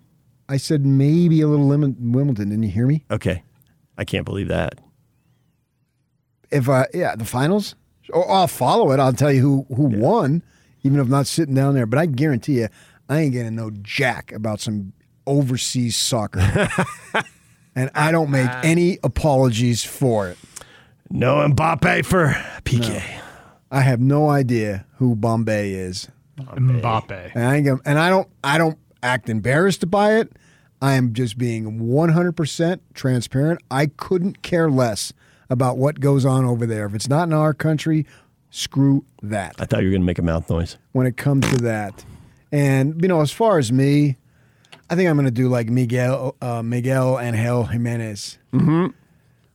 I 0.48 0.57
said 0.57 0.85
maybe 0.85 1.40
a 1.40 1.48
little 1.48 1.66
lim- 1.66 2.12
Wimbledon. 2.12 2.50
Didn't 2.50 2.62
you 2.62 2.70
hear 2.70 2.87
me? 2.87 3.05
Okay. 3.11 3.42
I 3.96 4.05
can't 4.05 4.24
believe 4.24 4.48
that. 4.48 4.81
If 6.50 6.68
I, 6.68 6.87
yeah, 6.94 7.16
the 7.16 7.24
finals, 7.24 7.74
or 8.11 8.31
I'll 8.31 8.46
follow 8.46 8.92
it. 8.92 9.00
I'll 9.00 9.12
tell 9.12 9.33
you 9.33 9.40
who, 9.40 9.74
who 9.74 9.85
won, 9.85 10.42
even 10.83 10.98
if 10.98 11.07
I'm 11.07 11.11
not 11.11 11.27
sitting 11.27 11.55
down 11.55 11.74
there. 11.74 11.87
But 11.87 11.98
I 11.98 12.07
guarantee 12.07 12.61
you, 12.61 12.68
I 13.09 13.20
ain't 13.20 13.35
to 13.35 13.50
know 13.50 13.70
jack 13.83 14.33
about 14.33 14.61
some 14.61 14.92
overseas 15.27 15.96
soccer. 15.96 16.40
and 17.74 17.90
I 17.94 18.12
don't 18.12 18.31
make 18.31 18.48
ah. 18.48 18.61
any 18.62 18.98
apologies 19.03 19.85
for 19.85 20.29
it. 20.29 20.38
No 21.14 21.37
Mbappe 21.37 22.05
for 22.05 22.37
PK. 22.64 23.00
I 23.70 23.81
have 23.83 24.00
no 24.00 24.31
idea 24.31 24.85
who 24.96 25.14
Bombay 25.14 25.70
is. 25.70 26.09
Mbappe. 26.37 27.31
And 27.37 27.44
I 27.44 27.57
ain't 27.57 27.81
and 27.85 28.00
I 28.00 28.11
don't 28.11 28.29
I 28.42 28.59
don't 28.59 28.77
act 29.00 29.29
embarrassed 29.29 29.88
by 29.88 30.14
it. 30.14 30.33
I 30.83 30.94
am 30.94 31.12
just 31.12 31.38
being 31.38 31.79
100% 31.79 32.81
transparent. 32.94 33.61
I 33.70 33.87
couldn't 33.87 34.42
care 34.42 34.68
less 34.68 35.12
about 35.48 35.79
what 35.79 36.00
goes 36.00 36.27
on 36.27 36.44
over 36.44 36.66
there. 36.66 36.85
If 36.87 36.96
it's 36.96 37.09
not 37.09 37.29
in 37.29 37.33
our 37.33 37.55
country, 37.55 38.07
screw 38.50 39.05
that. 39.22 39.55
I 39.61 39.66
thought 39.66 39.83
you 39.83 39.87
were 39.87 39.92
going 39.92 40.03
to 40.03 40.07
make 40.07 40.18
a 40.18 40.22
mouth 40.22 40.50
noise. 40.50 40.79
When 40.92 41.07
it 41.07 41.16
comes 41.16 41.48
to 41.50 41.59
that. 41.59 42.05
And 42.50 43.00
you 43.00 43.07
know, 43.07 43.20
as 43.20 43.31
far 43.31 43.59
as 43.61 43.70
me, 43.70 44.16
I 44.90 44.96
think 44.96 45.09
I'm 45.09 45.14
going 45.14 45.27
to 45.27 45.31
do 45.31 45.48
like 45.48 45.68
Miguel 45.68 46.35
uh, 46.42 46.64
Miguel 46.64 47.20
Angel 47.20 47.62
Jimenez. 47.62 48.38
Mm-hmm. 48.53 48.87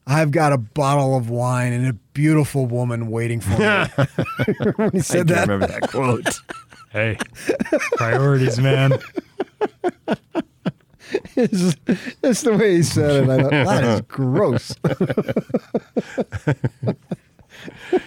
I've 0.09 0.31
got 0.31 0.51
a 0.53 0.57
bottle 0.57 1.15
of 1.15 1.29
wine 1.29 1.71
and 1.71 1.85
a 1.87 1.93
beautiful 1.93 2.65
woman 2.65 3.11
waiting 3.11 3.39
for 3.41 3.51
me. 3.51 3.57
when 4.75 4.91
he 4.91 4.97
I 4.97 5.01
said 5.01 5.27
can't 5.27 5.27
that, 5.27 5.47
remember 5.47 5.67
that 5.67 5.89
quote. 5.89 6.25
Hey, 6.91 7.17
priorities, 7.97 8.57
man. 8.59 8.93
it's, 11.35 11.75
it's 12.23 12.41
the 12.41 12.57
way 12.57 12.77
he 12.77 12.81
said 12.81 13.25
it. 13.25 13.29
I 13.29 13.41
thought, 13.43 13.51
that 13.51 13.83
is 13.83 14.01
gross. 14.07 14.75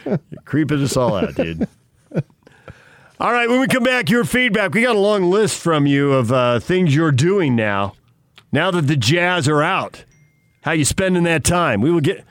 You're 0.05 0.19
creeping 0.45 0.83
us 0.83 0.97
all 0.97 1.15
out, 1.15 1.33
dude. 1.37 1.69
All 3.21 3.33
right, 3.33 3.49
when 3.49 3.61
we 3.61 3.69
come 3.69 3.85
back, 3.85 4.11
your 4.11 4.25
feedback. 4.25 4.75
We 4.75 4.83
got 4.83 4.97
a 4.97 4.99
long 4.99 5.31
list 5.31 5.61
from 5.61 5.87
you 5.87 6.12
of 6.12 6.33
uh, 6.33 6.59
things 6.59 6.93
you're 6.93 7.12
doing 7.12 7.55
now. 7.55 7.95
Now 8.51 8.73
that 8.73 8.88
the 8.88 8.97
Jazz 8.97 9.47
are 9.47 9.62
out, 9.62 10.05
how 10.62 10.72
you 10.72 10.85
spending 10.85 11.25
that 11.25 11.44
time? 11.44 11.81
We 11.81 11.90
will 11.90 12.01
get 12.01 12.25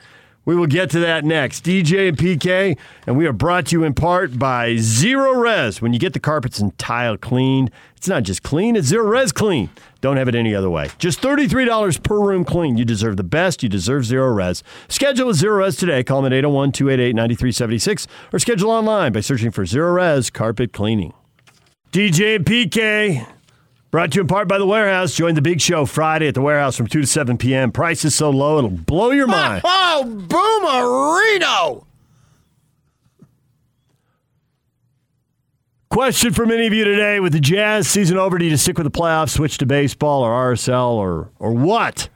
we 0.44 0.56
will 0.56 0.66
get 0.66 0.90
to 0.90 1.00
that 1.00 1.24
next. 1.24 1.64
DJ 1.64 2.08
and 2.08 2.18
PK, 2.18 2.76
and 3.06 3.16
we 3.16 3.26
are 3.26 3.32
brought 3.32 3.66
to 3.66 3.76
you 3.76 3.84
in 3.84 3.94
part 3.94 4.38
by 4.38 4.70
ZeroRez. 4.70 5.80
When 5.80 5.92
you 5.92 6.00
get 6.00 6.14
the 6.14 6.20
carpets 6.20 6.58
and 6.58 6.76
tile 6.78 7.16
cleaned, 7.16 7.70
it's 7.96 8.08
not 8.08 8.24
just 8.24 8.42
clean, 8.42 8.74
it's 8.74 8.90
ZeroRez 8.90 9.32
clean. 9.32 9.70
Don't 10.00 10.16
have 10.16 10.26
it 10.26 10.34
any 10.34 10.52
other 10.52 10.68
way. 10.68 10.90
Just 10.98 11.20
$33 11.20 12.02
per 12.02 12.18
room 12.18 12.44
clean. 12.44 12.76
You 12.76 12.84
deserve 12.84 13.16
the 13.16 13.22
best. 13.22 13.62
You 13.62 13.68
deserve 13.68 14.02
ZeroRez. 14.02 14.64
Schedule 14.88 15.28
with 15.28 15.40
ZeroRez 15.40 15.78
today. 15.78 16.02
Call 16.02 16.22
them 16.22 16.32
at 16.32 16.36
801 16.36 16.72
288 16.72 17.14
9376 17.14 18.08
or 18.32 18.40
schedule 18.40 18.70
online 18.72 19.12
by 19.12 19.20
searching 19.20 19.52
for 19.52 19.62
ZeroRez 19.62 20.32
Carpet 20.32 20.72
Cleaning. 20.72 21.12
DJ 21.92 22.36
and 22.36 22.44
PK. 22.44 23.28
Brought 23.92 24.10
to 24.12 24.16
you 24.16 24.20
in 24.22 24.26
part 24.26 24.48
by 24.48 24.56
The 24.56 24.64
Warehouse. 24.66 25.14
Join 25.14 25.34
the 25.34 25.42
big 25.42 25.60
show 25.60 25.84
Friday 25.84 26.26
at 26.26 26.34
The 26.34 26.40
Warehouse 26.40 26.78
from 26.78 26.86
2 26.86 27.02
to 27.02 27.06
7 27.06 27.36
p.m. 27.36 27.70
Price 27.70 28.06
is 28.06 28.14
so 28.14 28.30
low, 28.30 28.56
it'll 28.56 28.70
blow 28.70 29.10
your 29.10 29.26
mind. 29.26 29.60
oh, 29.66 30.02
Boomerino! 30.28 31.84
Question 35.90 36.32
for 36.32 36.46
many 36.46 36.66
of 36.66 36.72
you 36.72 36.86
today 36.86 37.20
with 37.20 37.34
the 37.34 37.40
Jazz 37.40 37.86
season 37.86 38.16
over, 38.16 38.38
do 38.38 38.46
you 38.46 38.56
stick 38.56 38.78
with 38.78 38.90
the 38.90 38.98
playoffs, 38.98 39.32
switch 39.32 39.58
to 39.58 39.66
baseball 39.66 40.22
or 40.22 40.54
RSL 40.54 40.92
or, 40.92 41.28
or 41.38 41.52
what? 41.52 42.08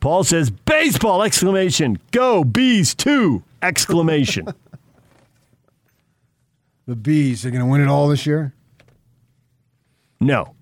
Paul 0.00 0.24
says, 0.24 0.50
baseball! 0.50 1.22
Exclamation. 1.22 1.98
Go, 2.10 2.44
bees, 2.44 2.94
two! 2.94 3.42
Exclamation. 3.62 4.46
The 6.86 6.94
Bees, 6.94 7.40
they're 7.42 7.50
going 7.50 7.64
to 7.64 7.70
win 7.70 7.80
it 7.80 7.88
all 7.88 8.08
this 8.08 8.26
year? 8.26 8.52
no. 10.20 10.54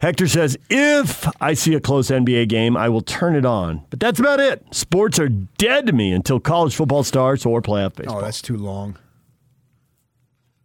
Hector 0.00 0.28
says, 0.28 0.56
if 0.70 1.28
I 1.42 1.52
see 1.52 1.74
a 1.74 1.80
close 1.80 2.08
NBA 2.10 2.48
game, 2.48 2.74
I 2.74 2.88
will 2.88 3.02
turn 3.02 3.36
it 3.36 3.44
on. 3.44 3.84
But 3.90 4.00
that's 4.00 4.18
about 4.18 4.40
it. 4.40 4.64
Sports 4.74 5.18
are 5.18 5.28
dead 5.28 5.86
to 5.86 5.92
me 5.92 6.12
until 6.12 6.40
college 6.40 6.74
football 6.74 7.04
starts 7.04 7.44
or 7.44 7.60
playoff 7.60 7.92
oh, 7.92 7.96
baseball. 7.96 8.18
Oh, 8.18 8.22
that's 8.22 8.40
too 8.40 8.56
long. 8.56 8.96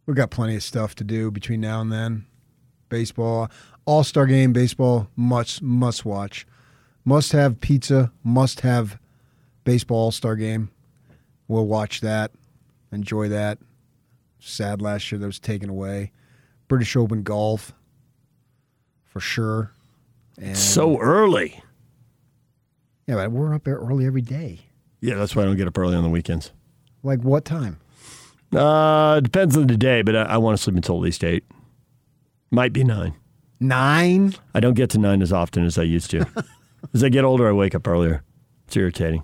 We've 0.05 0.15
got 0.15 0.29
plenty 0.29 0.55
of 0.55 0.63
stuff 0.63 0.95
to 0.95 1.03
do 1.03 1.31
between 1.31 1.61
now 1.61 1.81
and 1.81 1.91
then. 1.91 2.25
Baseball, 2.87 3.49
All 3.85 4.03
Star 4.03 4.25
game, 4.25 4.53
baseball, 4.53 5.09
must 5.15 5.61
must 5.61 6.05
watch. 6.05 6.45
Must 7.03 7.31
have 7.33 7.59
pizza, 7.59 8.11
must 8.23 8.61
have 8.61 8.99
baseball 9.63 9.97
All 9.97 10.11
Star 10.11 10.35
game. 10.35 10.69
We'll 11.47 11.67
watch 11.67 12.01
that, 12.01 12.31
enjoy 12.91 13.29
that. 13.29 13.57
Sad 14.39 14.81
last 14.81 15.11
year 15.11 15.19
that 15.19 15.25
was 15.25 15.39
taken 15.39 15.69
away. 15.69 16.11
British 16.67 16.95
Open 16.95 17.23
golf, 17.23 17.73
for 19.15 19.21
sure. 19.21 19.71
And 20.37 20.57
so 20.57 20.99
early. 20.99 21.63
yeah, 23.07 23.15
but 23.15 23.31
we're 23.31 23.53
up 23.53 23.63
there 23.63 23.77
early 23.77 24.05
every 24.05 24.21
day. 24.21 24.59
Yeah, 24.99 25.15
that's 25.15 25.33
why 25.33 25.43
I 25.43 25.45
don't 25.45 25.55
get 25.55 25.69
up 25.69 25.77
early 25.77 25.95
on 25.95 26.03
the 26.03 26.09
weekends. 26.09 26.51
Like 27.01 27.21
what 27.21 27.45
time? 27.45 27.79
Uh, 28.53 29.21
depends 29.21 29.55
on 29.55 29.67
the 29.67 29.77
day, 29.77 30.01
but 30.01 30.17
I, 30.17 30.23
I 30.23 30.37
want 30.37 30.57
to 30.57 30.61
sleep 30.61 30.75
until 30.75 30.95
at 30.95 31.01
least 31.01 31.23
eight. 31.23 31.45
Might 32.51 32.73
be 32.73 32.83
nine. 32.83 33.15
Nine. 33.61 34.35
I 34.53 34.59
don't 34.59 34.73
get 34.73 34.89
to 34.89 34.97
nine 34.97 35.21
as 35.21 35.31
often 35.31 35.63
as 35.63 35.77
I 35.77 35.83
used 35.83 36.11
to. 36.11 36.25
as 36.93 37.01
I 37.01 37.07
get 37.07 37.23
older, 37.23 37.47
I 37.47 37.53
wake 37.53 37.73
up 37.73 37.87
earlier. 37.87 38.21
It's 38.67 38.75
irritating. 38.75 39.23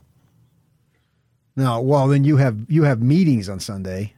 No, 1.58 1.82
well 1.82 2.08
then 2.08 2.24
you 2.24 2.38
have 2.38 2.56
you 2.70 2.84
have 2.84 3.02
meetings 3.02 3.50
on 3.50 3.60
Sunday 3.60 4.14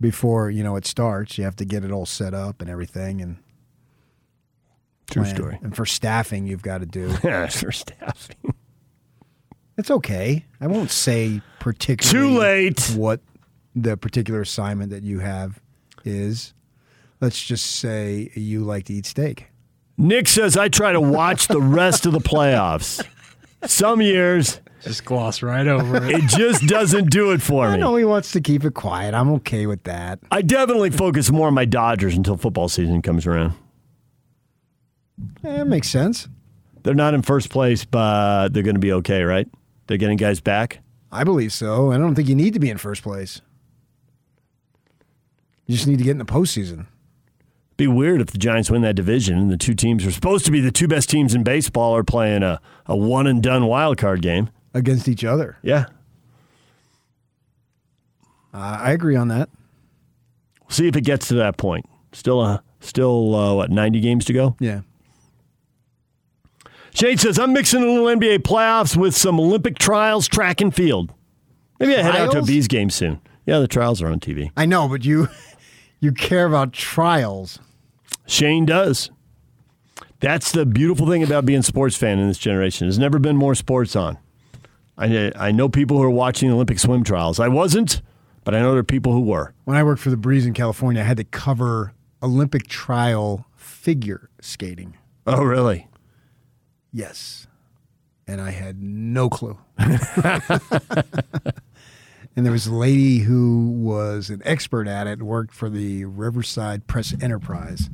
before 0.00 0.48
you 0.48 0.62
know 0.62 0.76
it 0.76 0.86
starts. 0.86 1.36
You 1.36 1.44
have 1.44 1.56
to 1.56 1.66
get 1.66 1.84
it 1.84 1.92
all 1.92 2.06
set 2.06 2.32
up 2.32 2.62
and 2.62 2.70
everything, 2.70 3.20
and 3.20 3.36
True 5.10 5.22
plan. 5.22 5.34
story. 5.34 5.58
And 5.62 5.74
for 5.74 5.86
staffing, 5.86 6.46
you've 6.46 6.62
got 6.62 6.78
to 6.78 6.86
do. 6.86 7.08
for 7.48 7.72
staffing. 7.72 8.54
It's 9.76 9.90
okay. 9.90 10.44
I 10.60 10.66
won't 10.66 10.90
say 10.90 11.40
particularly 11.60 12.30
Too 12.30 12.38
late. 12.38 12.94
what 12.96 13.20
the 13.76 13.96
particular 13.96 14.40
assignment 14.40 14.90
that 14.90 15.04
you 15.04 15.20
have 15.20 15.60
is. 16.04 16.52
Let's 17.20 17.42
just 17.42 17.64
say 17.66 18.30
you 18.34 18.64
like 18.64 18.84
to 18.86 18.94
eat 18.94 19.06
steak. 19.06 19.46
Nick 19.96 20.28
says 20.28 20.56
I 20.56 20.68
try 20.68 20.92
to 20.92 21.00
watch 21.00 21.48
the 21.48 21.60
rest 21.60 22.06
of 22.06 22.12
the 22.12 22.20
playoffs. 22.20 23.04
Some 23.64 24.00
years 24.00 24.60
Just 24.82 25.04
gloss 25.04 25.42
right 25.42 25.66
over 25.66 25.96
it. 25.96 26.10
it 26.10 26.28
just 26.28 26.66
doesn't 26.66 27.10
do 27.10 27.32
it 27.32 27.42
for 27.42 27.64
me. 27.66 27.72
I 27.72 27.76
me. 27.76 27.80
know 27.80 27.96
he 27.96 28.04
wants 28.04 28.30
to 28.32 28.40
keep 28.40 28.64
it 28.64 28.74
quiet. 28.74 29.14
I'm 29.14 29.30
okay 29.34 29.66
with 29.66 29.82
that. 29.84 30.20
I 30.30 30.42
definitely 30.42 30.90
focus 30.90 31.30
more 31.32 31.48
on 31.48 31.54
my 31.54 31.64
Dodgers 31.64 32.14
until 32.16 32.36
football 32.36 32.68
season 32.68 33.02
comes 33.02 33.26
around. 33.26 33.54
Eh, 35.44 35.64
makes 35.64 35.88
sense. 35.88 36.28
They're 36.82 36.94
not 36.94 37.14
in 37.14 37.22
first 37.22 37.50
place, 37.50 37.84
but 37.84 38.48
they're 38.50 38.62
going 38.62 38.76
to 38.76 38.80
be 38.80 38.92
okay, 38.92 39.22
right? 39.22 39.48
They're 39.86 39.96
getting 39.98 40.16
guys 40.16 40.40
back. 40.40 40.80
I 41.10 41.24
believe 41.24 41.52
so. 41.52 41.90
I 41.92 41.98
don't 41.98 42.14
think 42.14 42.28
you 42.28 42.34
need 42.34 42.54
to 42.54 42.60
be 42.60 42.70
in 42.70 42.78
first 42.78 43.02
place. 43.02 43.40
You 45.66 45.74
just 45.74 45.86
need 45.86 45.98
to 45.98 46.04
get 46.04 46.12
in 46.12 46.18
the 46.18 46.24
postseason. 46.24 46.86
Be 47.76 47.86
weird 47.86 48.20
if 48.20 48.28
the 48.28 48.38
Giants 48.38 48.70
win 48.70 48.82
that 48.82 48.94
division 48.96 49.38
and 49.38 49.50
the 49.50 49.56
two 49.56 49.74
teams 49.74 50.04
are 50.04 50.10
supposed 50.10 50.44
to 50.46 50.50
be 50.50 50.60
the 50.60 50.72
two 50.72 50.88
best 50.88 51.08
teams 51.08 51.34
in 51.34 51.42
baseball 51.44 51.94
are 51.94 52.02
playing 52.04 52.42
a, 52.42 52.60
a 52.86 52.96
one 52.96 53.26
and 53.26 53.42
done 53.42 53.66
wild 53.66 53.98
card 53.98 54.20
game. 54.22 54.50
against 54.74 55.08
each 55.08 55.24
other. 55.24 55.58
Yeah. 55.62 55.86
Uh, 58.52 58.78
I 58.80 58.92
agree 58.92 59.16
on 59.16 59.28
that. 59.28 59.48
See 60.68 60.88
if 60.88 60.96
it 60.96 61.02
gets 61.02 61.28
to 61.28 61.34
that 61.34 61.56
point. 61.56 61.86
Still, 62.12 62.40
uh, 62.40 62.60
still, 62.80 63.34
uh, 63.34 63.54
what, 63.54 63.70
90 63.70 64.00
games 64.00 64.24
to 64.26 64.32
go? 64.32 64.56
Yeah. 64.58 64.80
Shane 66.98 67.16
says, 67.16 67.38
I'm 67.38 67.52
mixing 67.52 67.80
a 67.80 67.86
little 67.86 68.06
NBA 68.06 68.38
playoffs 68.40 68.96
with 68.96 69.14
some 69.14 69.38
Olympic 69.38 69.78
trials, 69.78 70.26
track 70.26 70.60
and 70.60 70.74
field. 70.74 71.14
Maybe 71.78 71.94
I 71.94 72.02
head 72.02 72.16
out 72.16 72.32
to 72.32 72.38
a? 72.38 72.42
Bees 72.42 72.66
game 72.66 72.90
soon. 72.90 73.20
Yeah, 73.46 73.60
the 73.60 73.68
trials 73.68 74.02
are 74.02 74.08
on 74.08 74.18
TV. 74.18 74.50
I 74.56 74.66
know, 74.66 74.88
but 74.88 75.04
you 75.04 75.28
you 76.00 76.10
care 76.10 76.44
about 76.44 76.72
trials. 76.72 77.60
Shane 78.26 78.66
does. 78.66 79.12
That's 80.18 80.50
the 80.50 80.66
beautiful 80.66 81.06
thing 81.06 81.22
about 81.22 81.46
being 81.46 81.60
a 81.60 81.62
sports 81.62 81.96
fan 81.96 82.18
in 82.18 82.26
this 82.26 82.36
generation. 82.36 82.88
There's 82.88 82.98
never 82.98 83.20
been 83.20 83.36
more 83.36 83.54
sports 83.54 83.94
on. 83.94 84.18
I, 84.96 85.30
I 85.36 85.52
know 85.52 85.68
people 85.68 85.98
who 85.98 86.02
are 86.02 86.10
watching 86.10 86.48
the 86.48 86.56
Olympic 86.56 86.80
swim 86.80 87.04
trials. 87.04 87.38
I 87.38 87.46
wasn't, 87.46 88.02
but 88.42 88.56
I 88.56 88.58
know 88.60 88.72
there 88.72 88.80
are 88.80 88.84
people 88.84 89.12
who 89.12 89.20
were. 89.20 89.54
When 89.66 89.76
I 89.76 89.84
worked 89.84 90.02
for 90.02 90.10
the 90.10 90.16
Breeze 90.16 90.46
in 90.46 90.52
California, 90.52 91.00
I 91.00 91.04
had 91.04 91.18
to 91.18 91.24
cover 91.24 91.92
Olympic 92.24 92.66
trial 92.66 93.46
figure 93.54 94.30
skating. 94.40 94.96
Oh, 95.28 95.44
really? 95.44 95.86
Yes. 96.92 97.46
And 98.26 98.40
I 98.40 98.50
had 98.50 98.82
no 98.82 99.28
clue. 99.30 99.58
and 99.78 99.92
there 102.36 102.52
was 102.52 102.66
a 102.66 102.74
lady 102.74 103.18
who 103.18 103.70
was 103.70 104.30
an 104.30 104.42
expert 104.44 104.86
at 104.86 105.06
it 105.06 105.22
worked 105.22 105.54
for 105.54 105.70
the 105.70 106.04
Riverside 106.04 106.86
Press 106.86 107.14
Enterprise. 107.20 107.88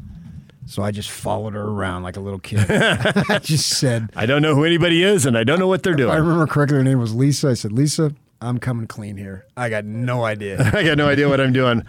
So 0.67 0.83
I 0.83 0.91
just 0.91 1.11
followed 1.11 1.55
her 1.55 1.63
around 1.63 2.03
like 2.03 2.17
a 2.17 2.21
little 2.21 2.39
kid. 2.39 2.65
I 2.71 3.39
just 3.43 3.69
said, 3.79 4.11
I 4.17 4.27
don't 4.27 4.43
know 4.43 4.55
who 4.55 4.65
anybody 4.65 5.03
is, 5.03 5.27
and 5.27 5.37
I 5.37 5.45
don't 5.45 5.59
know 5.59 5.69
what 5.69 5.83
they're 5.83 5.95
doing. 5.95 6.11
I 6.11 6.17
remember 6.17 6.47
correctly, 6.47 6.79
her 6.79 6.85
name 6.85 6.99
was 6.99 7.15
Lisa. 7.15 7.49
I 7.51 7.55
said, 7.55 7.71
Lisa, 7.71 8.13
I'm 8.41 8.59
coming 8.59 8.87
clean 8.87 9.17
here. 9.17 9.45
I 9.57 9.69
got 9.69 9.85
no 9.85 10.25
idea. 10.25 10.71
I 10.75 10.83
got 10.83 10.97
no 10.97 11.07
idea 11.09 11.29
what 11.29 11.41
I'm 11.41 11.53
doing. 11.53 11.83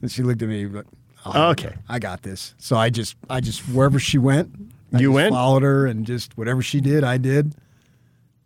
And 0.00 0.10
she 0.10 0.22
looked 0.22 0.42
at 0.42 0.48
me, 0.48 0.66
but 0.66 0.86
oh, 1.26 1.50
Okay. 1.50 1.74
I 1.88 1.98
got 1.98 2.22
this. 2.22 2.54
So 2.58 2.76
I 2.76 2.88
just, 2.88 3.16
I 3.28 3.40
just 3.40 3.60
wherever 3.68 3.98
she 3.98 4.16
went, 4.16 4.52
I 4.92 5.00
You 5.00 5.12
went? 5.12 5.32
followed 5.32 5.62
her, 5.62 5.86
and 5.86 6.06
just 6.06 6.36
whatever 6.36 6.62
she 6.62 6.80
did, 6.80 7.04
I 7.04 7.16
did. 7.18 7.54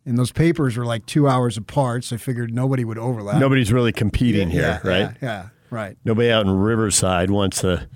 And 0.05 0.17
those 0.17 0.31
papers 0.31 0.77
were 0.77 0.85
like 0.87 1.05
two 1.07 1.29
hours 1.29 1.57
apart, 1.57 2.05
so 2.05 2.15
I 2.15 2.19
figured 2.19 2.55
nobody 2.55 2.85
would 2.85 2.99
overlap. 2.99 3.41
Nobody's 3.41 3.73
really 3.73 3.93
competing 3.93 4.51
Yeah, 4.51 4.81
here, 4.81 4.81
right? 4.85 5.01
Yeah, 5.01 5.13
yeah, 5.23 5.49
right. 5.71 5.97
Nobody 6.05 6.31
out 6.31 6.47
in 6.47 6.53
Riverside 6.53 7.31
wants 7.31 7.61
to. 7.63 7.89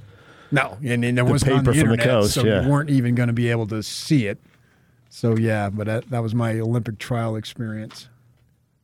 No, 0.50 0.76
and, 0.84 1.04
and 1.04 1.16
there 1.16 1.24
wasn't 1.24 1.52
on 1.52 1.58
paper 1.60 1.72
the 1.72 1.78
from 1.80 1.88
the 1.90 1.94
internet, 1.94 2.06
coast, 2.06 2.34
so 2.34 2.44
yeah. 2.44 2.62
you 2.62 2.68
weren't 2.68 2.90
even 2.90 3.14
going 3.14 3.28
to 3.28 3.32
be 3.32 3.48
able 3.48 3.68
to 3.68 3.82
see 3.84 4.26
it. 4.26 4.40
So 5.08 5.36
yeah, 5.36 5.70
but 5.70 5.86
that, 5.86 6.10
that 6.10 6.20
was 6.20 6.34
my 6.34 6.58
Olympic 6.58 6.98
trial 6.98 7.36
experience. 7.36 8.08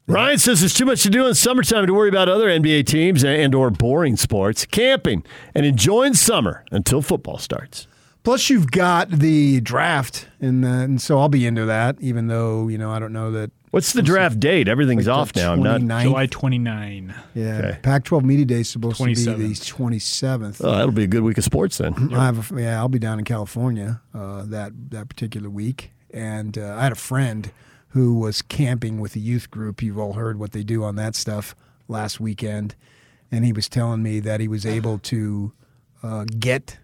Ryan 0.09 0.39
says 0.39 0.61
there's 0.61 0.75
too 0.75 0.85
much 0.85 1.03
to 1.03 1.11
do 1.11 1.27
in 1.27 1.35
summertime 1.35 1.85
to 1.87 1.93
worry 1.93 2.09
about 2.09 2.29
other 2.29 2.47
NBA 2.47 2.87
teams 2.87 3.25
and 3.25 3.53
or 3.57 3.71
boring 3.71 4.17
sports, 4.17 4.65
camping, 4.65 5.25
and 5.53 5.67
enjoying 5.67 6.15
summer 6.15 6.65
until 6.71 7.03
football 7.03 7.39
starts. 7.39 7.89
Plus, 8.27 8.51
you've 8.51 8.73
got 8.73 9.09
the 9.09 9.61
draft, 9.61 10.27
and, 10.41 10.65
uh, 10.65 10.69
and 10.69 11.01
so 11.01 11.17
I'll 11.21 11.29
be 11.29 11.47
into 11.47 11.65
that. 11.67 11.95
Even 12.01 12.27
though 12.27 12.67
you 12.67 12.77
know, 12.77 12.91
I 12.91 12.99
don't 12.99 13.13
know 13.13 13.31
that 13.31 13.53
What's 13.71 13.93
the 13.93 14.03
draft 14.03 14.41
date? 14.41 14.67
Everything's 14.67 15.07
Like 15.07 15.17
off 15.17 15.37
now. 15.37 15.53
I'm 15.53 15.63
not. 15.63 15.81
29th. 15.81 16.03
July 16.03 16.27
29. 16.27 17.15
Yeah, 17.37 17.59
Okay. 17.59 17.79
Pac-12 17.83 18.25
Media 18.25 18.45
Day 18.45 18.61
is 18.63 18.69
supposed 18.69 18.97
to 18.97 19.05
be 19.05 19.15
the 19.15 19.21
27th. 19.21 19.75
27th. 19.77 20.65
Oh, 20.65 20.73
that'll 20.73 20.91
be 20.91 21.05
a 21.05 21.07
good 21.07 21.23
week 21.23 21.39
of 21.39 21.45
sports 21.45 21.79
then. 21.79 22.13
I 22.13 22.25
have 22.25 22.51
a, 22.51 22.61
yeah, 22.63 22.79
I'll 22.81 22.89
be 22.89 22.99
down 22.99 23.21
in 23.21 23.25
California 23.25 24.01
uh, 24.13 24.43
that 24.47 24.73
that 24.91 25.09
particular 25.09 25.49
week, 25.49 25.93
and 26.11 26.59
uh, 26.59 26.75
I 26.77 26.83
had 26.83 26.91
a 26.91 26.97
friend 26.97 27.53
who 27.91 28.19
was 28.19 28.43
camping 28.43 28.99
with 28.99 29.15
a 29.15 29.21
youth 29.21 29.53
group. 29.53 29.85
You've 29.85 29.99
all 29.99 30.15
heard 30.15 30.37
what 30.41 30.51
they 30.51 30.65
do 30.65 30.83
on 30.83 30.97
that 30.97 31.15
stuff 31.15 31.55
last 31.87 32.19
weekend, 32.19 32.75
and 33.31 33.45
he 33.45 33.53
was 33.53 33.69
telling 33.69 34.03
me 34.03 34.19
that 34.19 34.41
he 34.41 34.49
was 34.49 34.67
able 34.67 34.99
to 34.99 35.53
uh, 36.03 36.25
get 36.41 36.79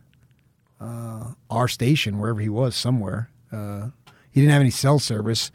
uh, 0.83 1.33
our 1.51 1.69
station 1.69 2.19
wherever 2.19 2.41
he 2.41 2.49
was 2.49 2.75
somewhere. 2.75 3.31
Uh, 3.53 3.89
he 4.31 4.41
didn't 4.41 4.53
have 4.53 4.61
any 4.63 4.71
cell 4.71 4.99
service, 4.99 5.51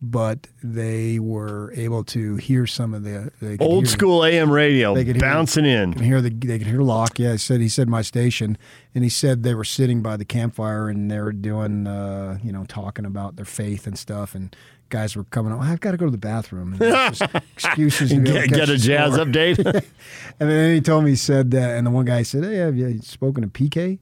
but 0.00 0.46
they 0.62 1.18
were 1.18 1.72
able 1.74 2.04
to 2.04 2.36
hear 2.36 2.66
some 2.66 2.94
of 2.94 3.02
the 3.02 3.32
they 3.40 3.56
could 3.56 3.64
Old 3.64 3.84
hear- 3.86 3.90
school 3.92 4.24
AM 4.24 4.50
radio 4.50 4.94
They 4.94 5.04
could 5.04 5.16
hear- 5.16 5.22
bouncing 5.22 5.64
in. 5.64 5.94
can 5.94 6.02
hear 6.04 6.20
the 6.20 6.30
they 6.30 6.58
can 6.58 6.68
hear 6.68 6.82
Locke. 6.82 7.18
Yeah, 7.18 7.32
he 7.32 7.38
said 7.38 7.60
he 7.60 7.68
said 7.68 7.88
my 7.88 8.02
station, 8.02 8.56
and 8.94 9.02
he 9.02 9.10
said 9.10 9.42
they 9.42 9.54
were 9.54 9.64
sitting 9.64 10.00
by 10.02 10.16
the 10.16 10.24
campfire 10.24 10.88
and 10.88 11.10
they 11.10 11.18
were 11.20 11.32
doing 11.32 11.86
uh, 11.86 12.38
you 12.42 12.52
know 12.52 12.64
talking 12.66 13.04
about 13.06 13.36
their 13.36 13.44
faith 13.46 13.86
and 13.86 13.98
stuff, 13.98 14.34
and 14.34 14.54
guys 14.90 15.16
were 15.16 15.24
coming 15.24 15.52
up. 15.52 15.60
I've 15.62 15.80
got 15.80 15.90
to 15.92 15.96
go 15.96 16.04
to 16.04 16.12
the 16.12 16.16
bathroom. 16.18 16.76
Excuses 17.54 18.10
to 18.10 18.20
be 18.20 18.30
able 18.30 18.42
to 18.42 18.48
Get, 18.48 18.56
get 18.56 18.68
a 18.68 18.76
jazz 18.78 19.14
update. 19.14 19.84
And 20.40 20.48
then 20.48 20.72
he 20.74 20.80
told 20.80 21.02
me 21.04 21.10
he 21.10 21.16
said 21.16 21.50
that, 21.50 21.70
and 21.76 21.84
the 21.84 21.90
one 21.90 22.04
guy 22.04 22.22
said, 22.22 22.44
"Hey, 22.44 22.56
have 22.58 22.76
you 22.76 23.00
spoken 23.02 23.42
to 23.42 23.48
PK 23.48 23.98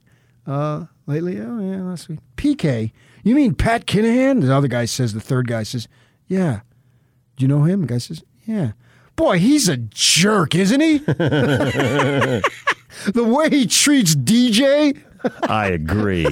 uh, 0.47 0.85
lately?" 1.05 1.39
Oh 1.39 1.59
yeah, 1.59 1.83
last 1.83 2.09
week. 2.09 2.19
PK, 2.37 2.91
you 3.23 3.35
mean 3.35 3.53
Pat 3.53 3.85
Kinahan? 3.85 4.41
The 4.41 4.55
other 4.55 4.67
guy 4.67 4.85
says. 4.85 5.13
The 5.13 5.19
third 5.19 5.47
guy 5.47 5.63
says, 5.63 5.87
"Yeah." 6.27 6.61
Do 7.35 7.43
you 7.43 7.47
know 7.47 7.63
him? 7.63 7.81
The 7.81 7.87
guy 7.87 7.97
says, 7.99 8.23
"Yeah." 8.45 8.71
Boy, 9.15 9.39
he's 9.39 9.67
a 9.67 9.77
jerk, 9.77 10.53
isn't 10.55 10.79
he? 10.79 10.97
the 11.07 12.41
way 13.15 13.49
he 13.49 13.65
treats 13.65 14.15
DJ. 14.15 15.01
I 15.43 15.67
agree. 15.69 16.27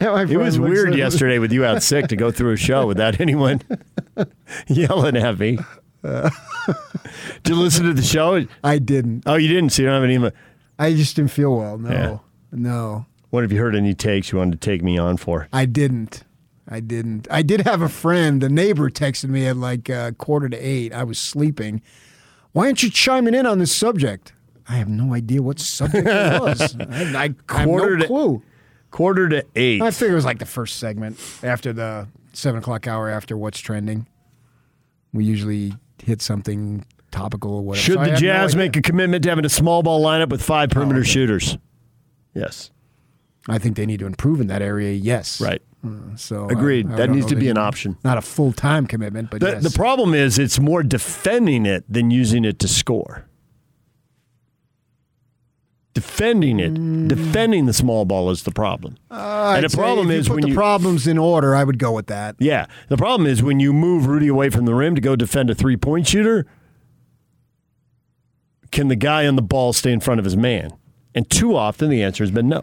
It 0.00 0.36
was 0.36 0.58
weird 0.58 0.94
yesterday 0.94 1.38
with 1.38 1.52
you 1.52 1.64
out 1.64 1.82
sick 1.82 2.08
to 2.08 2.16
go 2.16 2.30
through 2.30 2.52
a 2.52 2.56
show 2.56 2.86
without 2.86 3.20
anyone 3.20 3.62
yelling 4.68 5.16
at 5.16 5.38
me. 5.38 5.58
Did 7.42 7.54
you 7.54 7.60
listen 7.60 7.84
to 7.86 7.92
the 7.94 8.02
show? 8.02 8.46
I 8.64 8.78
didn't. 8.78 9.22
Oh, 9.26 9.34
you 9.36 9.48
didn't. 9.48 9.70
So 9.70 9.82
you 9.82 9.88
don't 9.88 10.02
have 10.02 10.10
any. 10.10 10.32
I 10.78 10.92
just 10.94 11.16
didn't 11.16 11.30
feel 11.30 11.56
well. 11.56 11.78
No, 11.78 11.90
Yeah. 11.90 12.18
no, 12.52 13.06
What 13.30 13.42
have 13.42 13.52
you 13.52 13.58
heard 13.58 13.74
any 13.76 13.94
takes 13.94 14.32
you 14.32 14.38
wanted 14.38 14.60
to 14.60 14.70
take 14.70 14.82
me 14.82 14.98
on 14.98 15.16
for? 15.16 15.48
I 15.52 15.64
didn't. 15.66 16.24
I 16.68 16.80
didn't. 16.80 17.28
I 17.30 17.42
did 17.42 17.60
have 17.62 17.80
a 17.80 17.88
friend, 17.88 18.42
a 18.42 18.48
neighbor, 18.48 18.90
texted 18.90 19.28
me 19.28 19.46
at 19.46 19.56
like 19.56 19.88
uh, 19.88 20.10
quarter 20.12 20.48
to 20.48 20.56
eight. 20.56 20.92
I 20.92 21.04
was 21.04 21.18
sleeping. 21.18 21.80
Why 22.52 22.66
aren't 22.66 22.82
you 22.82 22.90
chiming 22.90 23.34
in 23.34 23.46
on 23.46 23.58
this 23.58 23.74
subject? 23.74 24.32
I 24.68 24.72
have 24.76 24.88
no 24.88 25.14
idea 25.14 25.42
what 25.42 25.60
subject 25.60 26.08
it 26.08 26.40
was. 26.40 26.76
I, 26.80 26.84
I, 27.28 27.34
I 27.48 27.58
have 27.60 27.68
no 27.68 27.96
to- 27.96 28.06
clue. 28.06 28.42
Quarter 28.90 29.28
to 29.28 29.46
eight. 29.54 29.80
I 29.82 29.90
figure 29.92 30.12
it 30.12 30.16
was 30.16 30.24
like 30.24 30.38
the 30.38 30.46
first 30.46 30.78
segment 30.78 31.18
after 31.42 31.72
the 31.72 32.08
seven 32.32 32.58
o'clock 32.58 32.86
hour 32.86 33.08
after 33.08 33.36
what's 33.36 33.60
trending. 33.60 34.06
We 35.12 35.24
usually 35.24 35.74
hit 36.06 36.22
something 36.22 36.86
topical 37.10 37.56
or 37.56 37.62
whatever. 37.62 37.82
Should 37.82 37.94
So 37.94 38.04
the 38.04 38.10
have 38.12 38.22
no 38.22 38.28
Jazz 38.28 38.54
make 38.56 38.76
a 38.76 38.82
commitment 38.82 39.24
to 39.24 39.28
having 39.28 39.44
a 39.44 39.48
small 39.48 39.82
ball 39.82 40.00
lineup 40.02 40.28
with 40.28 40.40
five 40.40 40.70
oh, 40.70 40.74
perimeter 40.74 41.00
okay. 41.00 41.08
shooters? 41.08 41.58
Yes. 42.32 42.70
I 43.48 43.58
think 43.58 43.76
they 43.76 43.86
need 43.86 43.98
to 43.98 44.06
improve 44.06 44.40
in 44.40 44.46
that 44.46 44.62
area. 44.62 44.92
Yes. 44.92 45.40
Right. 45.40 45.60
Hmm, 45.82 46.14
so 46.14 46.44
uh, 46.44 46.48
Agreed. 46.48 46.88
I- 46.88 46.94
I 46.94 46.96
That 46.96 47.10
needs 47.10 47.26
to 47.26 47.36
be 47.36 47.48
an 47.48 47.58
option. 47.58 47.96
Not 48.04 48.18
a 48.18 48.22
full 48.22 48.52
time 48.52 48.86
commitment, 48.86 49.30
but 49.30 49.40
The, 49.40 49.50
yes. 49.50 49.62
the 49.64 49.76
problem 49.76 50.14
is 50.14 50.38
it's 50.38 50.60
more 50.60 50.84
defending 50.84 51.66
it 51.66 51.84
than 51.88 52.12
using 52.12 52.44
it 52.44 52.60
to 52.60 52.68
score. 52.68 53.25
Defending 55.96 56.60
it, 56.60 56.74
Mm. 56.74 57.08
defending 57.08 57.64
the 57.64 57.72
small 57.72 58.04
ball 58.04 58.28
is 58.30 58.42
the 58.42 58.50
problem. 58.50 58.96
I'd 59.10 59.56
and 59.56 59.64
the 59.64 59.70
say 59.70 59.78
problem 59.78 60.10
is 60.10 60.28
when 60.28 60.42
the 60.42 60.48
you 60.48 60.54
problems 60.54 61.06
in 61.06 61.16
order, 61.16 61.54
I 61.56 61.64
would 61.64 61.78
go 61.78 61.92
with 61.92 62.08
that. 62.08 62.36
yeah, 62.38 62.66
the 62.90 62.98
problem 62.98 63.26
is 63.26 63.42
when 63.42 63.60
you 63.60 63.72
move 63.72 64.06
Rudy 64.06 64.28
away 64.28 64.50
from 64.50 64.66
the 64.66 64.74
rim 64.74 64.94
to 64.94 65.00
go 65.00 65.16
defend 65.16 65.48
a 65.48 65.54
three 65.54 65.78
point 65.78 66.06
shooter. 66.06 66.44
Can 68.72 68.88
the 68.88 68.96
guy 68.96 69.26
on 69.26 69.36
the 69.36 69.42
ball 69.42 69.72
stay 69.72 69.90
in 69.90 70.00
front 70.00 70.18
of 70.18 70.24
his 70.26 70.36
man? 70.36 70.70
And 71.14 71.30
too 71.30 71.56
often 71.56 71.88
the 71.88 72.02
answer 72.02 72.22
has 72.22 72.30
been 72.30 72.48
no. 72.48 72.62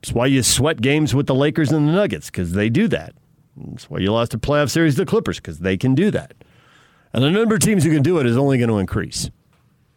That's 0.00 0.12
why 0.12 0.26
you 0.26 0.42
sweat 0.42 0.80
games 0.80 1.14
with 1.14 1.26
the 1.26 1.34
Lakers 1.36 1.70
and 1.70 1.86
the 1.88 1.92
Nuggets 1.92 2.30
because 2.30 2.52
they 2.52 2.68
do 2.68 2.88
that. 2.88 3.14
That's 3.56 3.88
why 3.88 3.98
you 3.98 4.12
lost 4.12 4.34
a 4.34 4.38
playoff 4.38 4.70
series 4.70 4.94
to 4.96 5.02
the 5.04 5.06
Clippers 5.06 5.36
because 5.38 5.60
they 5.60 5.76
can 5.76 5.94
do 5.94 6.10
that. 6.10 6.34
And 7.12 7.22
the 7.22 7.30
number 7.30 7.54
of 7.54 7.60
teams 7.60 7.84
who 7.84 7.92
can 7.92 8.02
do 8.02 8.18
it 8.18 8.26
is 8.26 8.36
only 8.36 8.58
going 8.58 8.70
to 8.70 8.78
increase. 8.78 9.30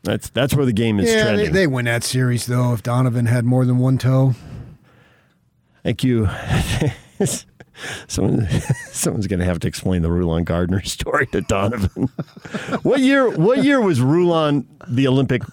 That's 0.03 0.29
that's 0.29 0.53
where 0.55 0.65
the 0.65 0.73
game 0.73 0.99
is 0.99 1.11
Yeah, 1.11 1.35
they, 1.35 1.47
they 1.49 1.67
win 1.67 1.85
that 1.85 2.03
series 2.03 2.45
though. 2.45 2.73
If 2.73 2.83
Donovan 2.83 3.25
had 3.25 3.45
more 3.45 3.65
than 3.65 3.77
one 3.79 3.97
toe, 3.97 4.35
Thank 5.83 6.03
you. 6.03 6.29
Someone, 8.07 8.47
someone's 8.91 9.27
going 9.27 9.39
to 9.39 9.45
have 9.45 9.59
to 9.59 9.67
explain 9.67 10.01
the 10.01 10.11
Rulon 10.11 10.43
Gardner 10.43 10.81
story 10.83 11.27
to 11.27 11.41
Donovan. 11.41 12.09
what 12.83 12.99
year? 12.99 13.29
What 13.29 13.63
year 13.63 13.79
was 13.79 14.01
Rulon 14.01 14.67
the 14.87 15.07
Olympic 15.07 15.43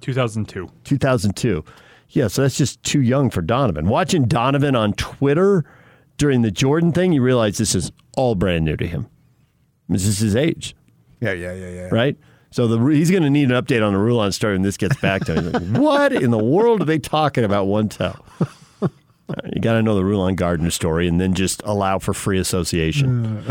2002. 0.00 0.70
2002. 0.84 1.64
Yeah, 2.10 2.28
so 2.28 2.42
that's 2.42 2.56
just 2.56 2.82
too 2.84 3.00
young 3.00 3.30
for 3.30 3.42
Donovan. 3.42 3.88
Watching 3.88 4.26
Donovan 4.26 4.76
on 4.76 4.92
Twitter 4.92 5.64
during 6.18 6.42
the 6.42 6.52
Jordan 6.52 6.92
thing, 6.92 7.12
you 7.12 7.20
realize 7.20 7.58
this 7.58 7.74
is 7.74 7.90
all 8.16 8.36
brand 8.36 8.64
new 8.64 8.76
to 8.76 8.86
him. 8.86 9.08
This 9.88 10.06
is 10.06 10.18
his 10.18 10.36
age, 10.36 10.76
yeah, 11.20 11.32
yeah, 11.32 11.52
yeah, 11.52 11.68
yeah. 11.68 11.88
right? 11.90 12.16
So 12.50 12.66
the 12.68 12.78
he's 12.86 13.10
going 13.10 13.22
to 13.22 13.30
need 13.30 13.50
an 13.50 13.62
update 13.62 13.86
on 13.86 13.92
the 13.92 13.98
Rulon 13.98 14.32
story 14.32 14.54
when 14.54 14.62
this 14.62 14.76
gets 14.76 14.96
back 14.96 15.24
to 15.26 15.34
him. 15.34 15.52
Like, 15.52 15.80
what 15.82 16.12
in 16.12 16.30
the 16.30 16.38
world 16.42 16.80
are 16.80 16.86
they 16.86 16.98
talking 16.98 17.44
about 17.44 17.66
one 17.66 17.88
toe? 17.88 18.16
You 19.52 19.60
got 19.60 19.72
to 19.72 19.82
know 19.82 19.96
the 19.96 20.04
Rulon 20.04 20.36
Gardner 20.36 20.70
story 20.70 21.08
and 21.08 21.20
then 21.20 21.34
just 21.34 21.60
allow 21.64 21.98
for 21.98 22.14
free 22.14 22.38
association. 22.38 23.42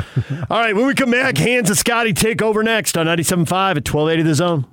All 0.50 0.60
right, 0.60 0.74
when 0.74 0.88
we 0.88 0.94
come 0.94 1.12
back, 1.12 1.38
Hans 1.38 1.70
and 1.70 1.78
Scotty 1.78 2.14
take 2.14 2.42
over 2.42 2.64
next 2.64 2.98
on 2.98 3.08
97.5 3.08 3.42
at 3.42 3.88
1280 3.88 4.24
The 4.24 4.36
Zone. 4.36 4.66